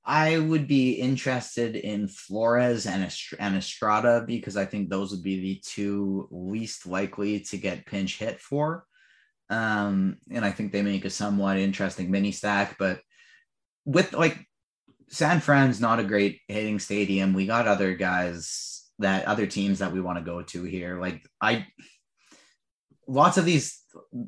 I 0.07 0.37
would 0.37 0.67
be 0.67 0.91
interested 0.91 1.75
in 1.75 2.07
Flores 2.07 2.85
and, 2.85 3.11
and 3.39 3.55
Estrada 3.55 4.23
because 4.27 4.55
I 4.55 4.65
think 4.65 4.89
those 4.89 5.09
would 5.11 5.23
be 5.23 5.39
the 5.39 5.61
two 5.65 6.27
least 6.29 6.85
likely 6.85 7.39
to 7.39 7.57
get 7.57 7.87
pinch 7.87 8.19
hit 8.19 8.39
for. 8.39 8.85
Um, 9.49 10.17
and 10.29 10.45
I 10.45 10.51
think 10.51 10.71
they 10.71 10.83
make 10.83 11.05
a 11.05 11.09
somewhat 11.09 11.57
interesting 11.57 12.11
mini 12.11 12.33
stack. 12.33 12.77
But 12.77 12.99
with 13.85 14.13
like 14.13 14.37
San 15.09 15.39
Fran's 15.39 15.81
not 15.81 15.99
a 15.99 16.03
great 16.03 16.41
hitting 16.49 16.77
stadium, 16.79 17.33
we 17.33 17.47
got 17.47 17.67
other 17.67 17.95
guys 17.95 18.74
that 18.99 19.25
other 19.25 19.45
teams 19.45 19.79
that 19.79 19.91
we 19.91 20.01
want 20.01 20.17
to 20.17 20.23
go 20.23 20.41
to 20.41 20.63
here. 20.63 20.99
Like 20.99 21.27
I, 21.41 21.67
lots 23.07 23.37
of 23.37 23.45
these 23.45 23.81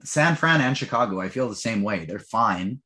San 0.04 0.36
Fran 0.36 0.62
and 0.62 0.78
Chicago, 0.78 1.20
I 1.20 1.30
feel 1.30 1.50
the 1.50 1.56
same 1.56 1.84
way. 1.84 2.06
They're 2.06 2.20
fine. 2.20 2.82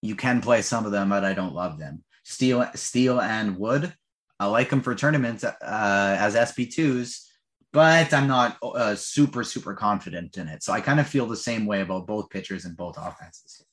You 0.00 0.16
can 0.16 0.40
play 0.40 0.62
some 0.62 0.84
of 0.84 0.92
them, 0.92 1.10
but 1.10 1.24
I 1.24 1.32
don't 1.32 1.54
love 1.54 1.78
them. 1.78 2.04
Steel 2.24 2.68
Steele 2.74 3.20
and 3.20 3.56
Wood. 3.56 3.94
I 4.38 4.46
like 4.46 4.70
them 4.70 4.82
for 4.82 4.94
tournaments 4.94 5.44
uh, 5.44 5.54
as 5.62 6.34
SP2s, 6.34 7.24
but 7.72 8.12
I'm 8.12 8.26
not 8.26 8.58
uh, 8.62 8.96
super, 8.96 9.44
super 9.44 9.74
confident 9.74 10.36
in 10.36 10.48
it. 10.48 10.64
So 10.64 10.72
I 10.72 10.80
kind 10.80 10.98
of 10.98 11.06
feel 11.06 11.26
the 11.26 11.36
same 11.36 11.64
way 11.64 11.80
about 11.80 12.08
both 12.08 12.28
pitchers 12.28 12.64
and 12.64 12.76
both 12.76 12.98
offenses. 12.98 13.64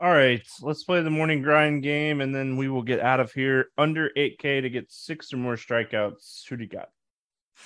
All 0.00 0.12
right, 0.12 0.46
let's 0.62 0.84
play 0.84 1.02
the 1.02 1.10
morning 1.10 1.42
grind 1.42 1.82
game 1.82 2.20
and 2.20 2.32
then 2.32 2.56
we 2.56 2.68
will 2.68 2.82
get 2.82 3.00
out 3.00 3.18
of 3.18 3.32
here 3.32 3.66
under 3.76 4.10
8K 4.16 4.62
to 4.62 4.70
get 4.70 4.92
six 4.92 5.32
or 5.32 5.38
more 5.38 5.56
strikeouts. 5.56 6.48
Who 6.48 6.56
do 6.56 6.62
you 6.62 6.68
got? 6.68 6.90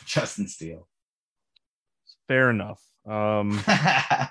Justin 0.06 0.48
Steele. 0.48 0.88
Fair 2.28 2.48
enough. 2.48 2.80
Um, 3.06 3.60
I 3.66 4.30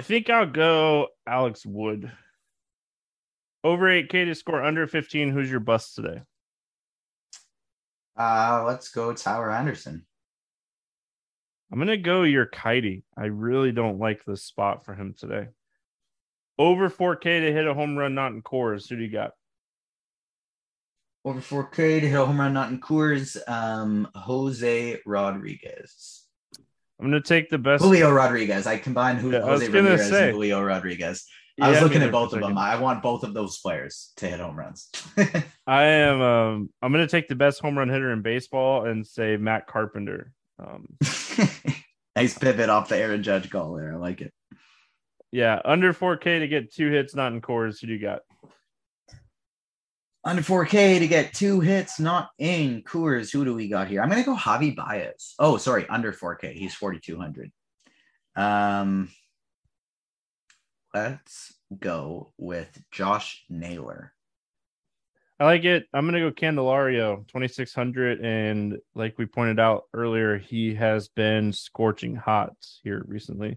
think 0.00 0.30
I'll 0.30 0.46
go 0.46 1.08
Alex 1.26 1.66
Wood. 1.66 2.10
Over 3.62 3.88
8K 3.88 4.24
to 4.24 4.34
score 4.34 4.64
under 4.64 4.86
15. 4.86 5.30
Who's 5.30 5.50
your 5.50 5.60
bust 5.60 5.96
today? 5.96 6.22
Uh, 8.16 8.64
let's 8.66 8.88
go 8.88 9.12
Tower 9.12 9.50
Anderson. 9.50 10.06
I'm 11.70 11.78
gonna 11.78 11.98
go 11.98 12.22
Urquidy. 12.22 13.02
I 13.16 13.26
really 13.26 13.72
don't 13.72 13.98
like 13.98 14.24
this 14.24 14.42
spot 14.42 14.84
for 14.84 14.94
him 14.94 15.14
today. 15.16 15.48
Over 16.60 16.90
4K 16.90 17.22
to 17.22 17.52
hit 17.52 17.66
a 17.66 17.72
home 17.72 17.96
run, 17.96 18.14
not 18.14 18.32
in 18.32 18.42
Coors. 18.42 18.86
Who 18.86 18.96
do 18.96 19.02
you 19.02 19.10
got? 19.10 19.30
Over 21.24 21.40
4K 21.40 22.02
to 22.02 22.06
hit 22.06 22.20
a 22.20 22.26
home 22.26 22.38
run, 22.38 22.52
not 22.52 22.70
in 22.70 22.78
Coors. 22.82 23.38
Um, 23.48 24.06
Jose 24.14 25.00
Rodriguez. 25.06 26.26
I'm 27.00 27.06
gonna 27.06 27.22
take 27.22 27.48
the 27.48 27.56
best. 27.56 27.82
Julio 27.82 28.12
Rodriguez. 28.12 28.66
I 28.66 28.76
combined 28.76 29.32
yeah, 29.32 29.40
Jose 29.40 29.68
Ramirez 29.68 30.10
say. 30.10 30.24
and 30.24 30.32
Julio 30.32 30.62
Rodriguez. 30.62 31.26
I 31.58 31.70
was 31.70 31.80
looking 31.80 32.02
at 32.02 32.12
both 32.12 32.34
of 32.34 32.40
them. 32.40 32.58
I 32.58 32.78
want 32.78 33.02
both 33.02 33.22
of 33.24 33.32
those 33.32 33.58
players 33.58 34.12
to 34.16 34.28
hit 34.28 34.38
home 34.38 34.58
runs. 34.58 34.90
I 35.66 35.84
am. 35.84 36.20
Um, 36.20 36.70
I'm 36.82 36.92
going 36.92 37.06
to 37.06 37.10
take 37.10 37.28
the 37.28 37.34
best 37.34 37.60
home 37.60 37.76
run 37.76 37.88
hitter 37.88 38.12
in 38.12 38.22
baseball 38.22 38.86
and 38.86 39.06
say 39.06 39.36
Matt 39.36 39.66
Carpenter. 39.66 40.32
Um, 40.58 40.88
nice 42.16 42.38
pivot 42.38 42.70
off 42.70 42.88
the 42.88 42.96
Aaron 42.96 43.22
Judge 43.22 43.50
call 43.50 43.74
there. 43.74 43.92
I 43.92 43.96
like 43.96 44.22
it. 44.22 44.32
Yeah, 45.32 45.60
under 45.64 45.94
4K 45.94 46.40
to 46.40 46.48
get 46.48 46.72
two 46.72 46.90
hits, 46.90 47.14
not 47.14 47.32
in 47.32 47.40
Coors. 47.40 47.80
Who 47.80 47.86
do 47.86 47.92
you 47.92 48.00
got? 48.00 48.20
Under 50.24 50.42
4K 50.42 50.98
to 50.98 51.06
get 51.06 51.32
two 51.32 51.60
hits, 51.60 52.00
not 52.00 52.30
in 52.38 52.82
Coors. 52.82 53.32
Who 53.32 53.44
do 53.44 53.54
we 53.54 53.68
got 53.68 53.88
here? 53.88 54.02
I'm 54.02 54.10
going 54.10 54.22
to 54.22 54.28
go 54.28 54.36
Javi 54.36 54.74
Baez. 54.74 55.34
Oh, 55.38 55.56
sorry, 55.56 55.86
under 55.88 56.12
4K. 56.12 56.52
He's 56.52 56.74
4,200. 56.74 57.52
Um, 58.36 59.10
let's 60.92 61.54
go 61.78 62.32
with 62.36 62.82
Josh 62.90 63.44
Naylor. 63.48 64.12
I 65.38 65.44
like 65.44 65.64
it. 65.64 65.86
I'm 65.94 66.06
going 66.06 66.22
to 66.22 66.30
go 66.30 66.34
Candelario, 66.34 67.26
2,600. 67.28 68.20
And 68.20 68.78
like 68.94 69.16
we 69.16 69.24
pointed 69.24 69.58
out 69.58 69.84
earlier, 69.94 70.36
he 70.36 70.74
has 70.74 71.08
been 71.08 71.52
scorching 71.52 72.14
hot 72.14 72.52
here 72.82 73.02
recently. 73.06 73.56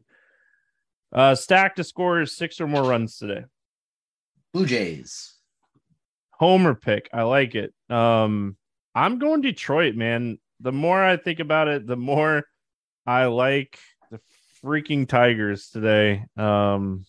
Uh, 1.13 1.35
stack 1.35 1.75
to 1.75 1.83
score 1.83 2.25
six 2.25 2.59
or 2.59 2.67
more 2.67 2.83
runs 2.83 3.17
today. 3.17 3.45
Blue 4.51 4.65
Jays. 4.65 5.35
Homer 6.31 6.73
pick. 6.73 7.09
I 7.13 7.23
like 7.23 7.55
it. 7.55 7.73
Um, 7.89 8.57
I'm 8.95 9.19
going 9.19 9.41
Detroit, 9.41 9.95
man. 9.95 10.39
The 10.59 10.71
more 10.71 11.03
I 11.03 11.17
think 11.17 11.39
about 11.39 11.67
it, 11.67 11.85
the 11.85 11.95
more 11.95 12.43
I 13.05 13.25
like 13.25 13.77
the 14.11 14.19
freaking 14.63 15.07
Tigers 15.07 15.69
today. 15.69 16.25
Um, 16.35 17.05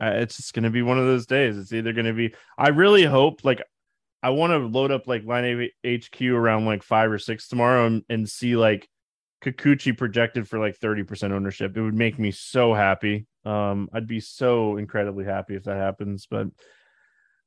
it's 0.00 0.36
just 0.36 0.54
going 0.54 0.64
to 0.64 0.70
be 0.70 0.82
one 0.82 0.98
of 0.98 1.06
those 1.06 1.26
days. 1.26 1.58
It's 1.58 1.72
either 1.72 1.92
going 1.92 2.06
to 2.06 2.12
be, 2.12 2.34
I 2.56 2.68
really 2.68 3.04
hope, 3.04 3.44
like, 3.44 3.62
I 4.22 4.30
want 4.30 4.52
to 4.52 4.58
load 4.58 4.90
up 4.90 5.06
like 5.06 5.24
line 5.24 5.68
HQ 5.86 6.20
around 6.22 6.64
like 6.64 6.82
five 6.82 7.10
or 7.10 7.18
six 7.18 7.48
tomorrow 7.48 7.86
and, 7.86 8.02
and 8.08 8.28
see 8.28 8.56
like 8.56 8.88
Kikuchi 9.46 9.96
projected 9.96 10.48
for 10.48 10.58
like 10.58 10.78
30% 10.78 11.30
ownership. 11.30 11.76
It 11.76 11.82
would 11.82 11.94
make 11.94 12.18
me 12.18 12.30
so 12.30 12.74
happy. 12.74 13.26
Um, 13.44 13.88
I'd 13.92 14.06
be 14.06 14.20
so 14.20 14.76
incredibly 14.76 15.24
happy 15.24 15.54
if 15.54 15.64
that 15.64 15.76
happens. 15.76 16.26
But 16.28 16.48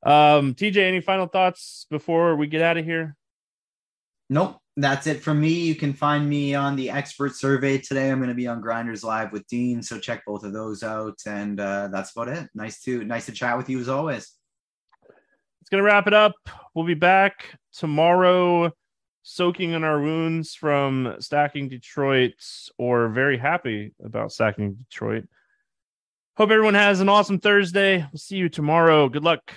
um, 0.02 0.54
TJ, 0.54 0.78
any 0.78 1.00
final 1.00 1.26
thoughts 1.26 1.86
before 1.90 2.36
we 2.36 2.46
get 2.46 2.62
out 2.62 2.78
of 2.78 2.84
here? 2.84 3.16
Nope. 4.30 4.56
That's 4.76 5.06
it 5.06 5.22
from 5.22 5.40
me. 5.40 5.50
You 5.50 5.74
can 5.74 5.92
find 5.92 6.26
me 6.26 6.54
on 6.54 6.74
the 6.74 6.88
expert 6.88 7.34
survey 7.34 7.76
today. 7.76 8.10
I'm 8.10 8.18
going 8.18 8.30
to 8.30 8.34
be 8.34 8.46
on 8.46 8.62
Grinders 8.62 9.04
Live 9.04 9.30
with 9.30 9.46
Dean, 9.46 9.82
so 9.82 9.98
check 9.98 10.22
both 10.24 10.42
of 10.42 10.54
those 10.54 10.82
out. 10.82 11.18
And 11.26 11.60
uh, 11.60 11.88
that's 11.88 12.12
about 12.12 12.28
it. 12.28 12.48
Nice 12.54 12.80
to 12.82 13.04
nice 13.04 13.26
to 13.26 13.32
chat 13.32 13.58
with 13.58 13.68
you 13.68 13.78
as 13.78 13.90
always. 13.90 14.32
It's 15.60 15.68
going 15.70 15.82
to 15.82 15.86
wrap 15.86 16.06
it 16.06 16.14
up. 16.14 16.34
We'll 16.74 16.86
be 16.86 16.94
back 16.94 17.58
tomorrow, 17.74 18.72
soaking 19.22 19.72
in 19.72 19.84
our 19.84 20.00
wounds 20.00 20.54
from 20.54 21.16
stacking 21.18 21.68
Detroit, 21.68 22.34
or 22.78 23.08
very 23.08 23.38
happy 23.38 23.92
about 24.04 24.32
stacking 24.32 24.74
Detroit. 24.74 25.24
Hope 26.36 26.50
everyone 26.50 26.74
has 26.74 27.00
an 27.00 27.08
awesome 27.08 27.38
Thursday. 27.38 27.98
We'll 27.98 28.18
see 28.18 28.36
you 28.36 28.48
tomorrow. 28.48 29.08
Good 29.08 29.24
luck. 29.24 29.52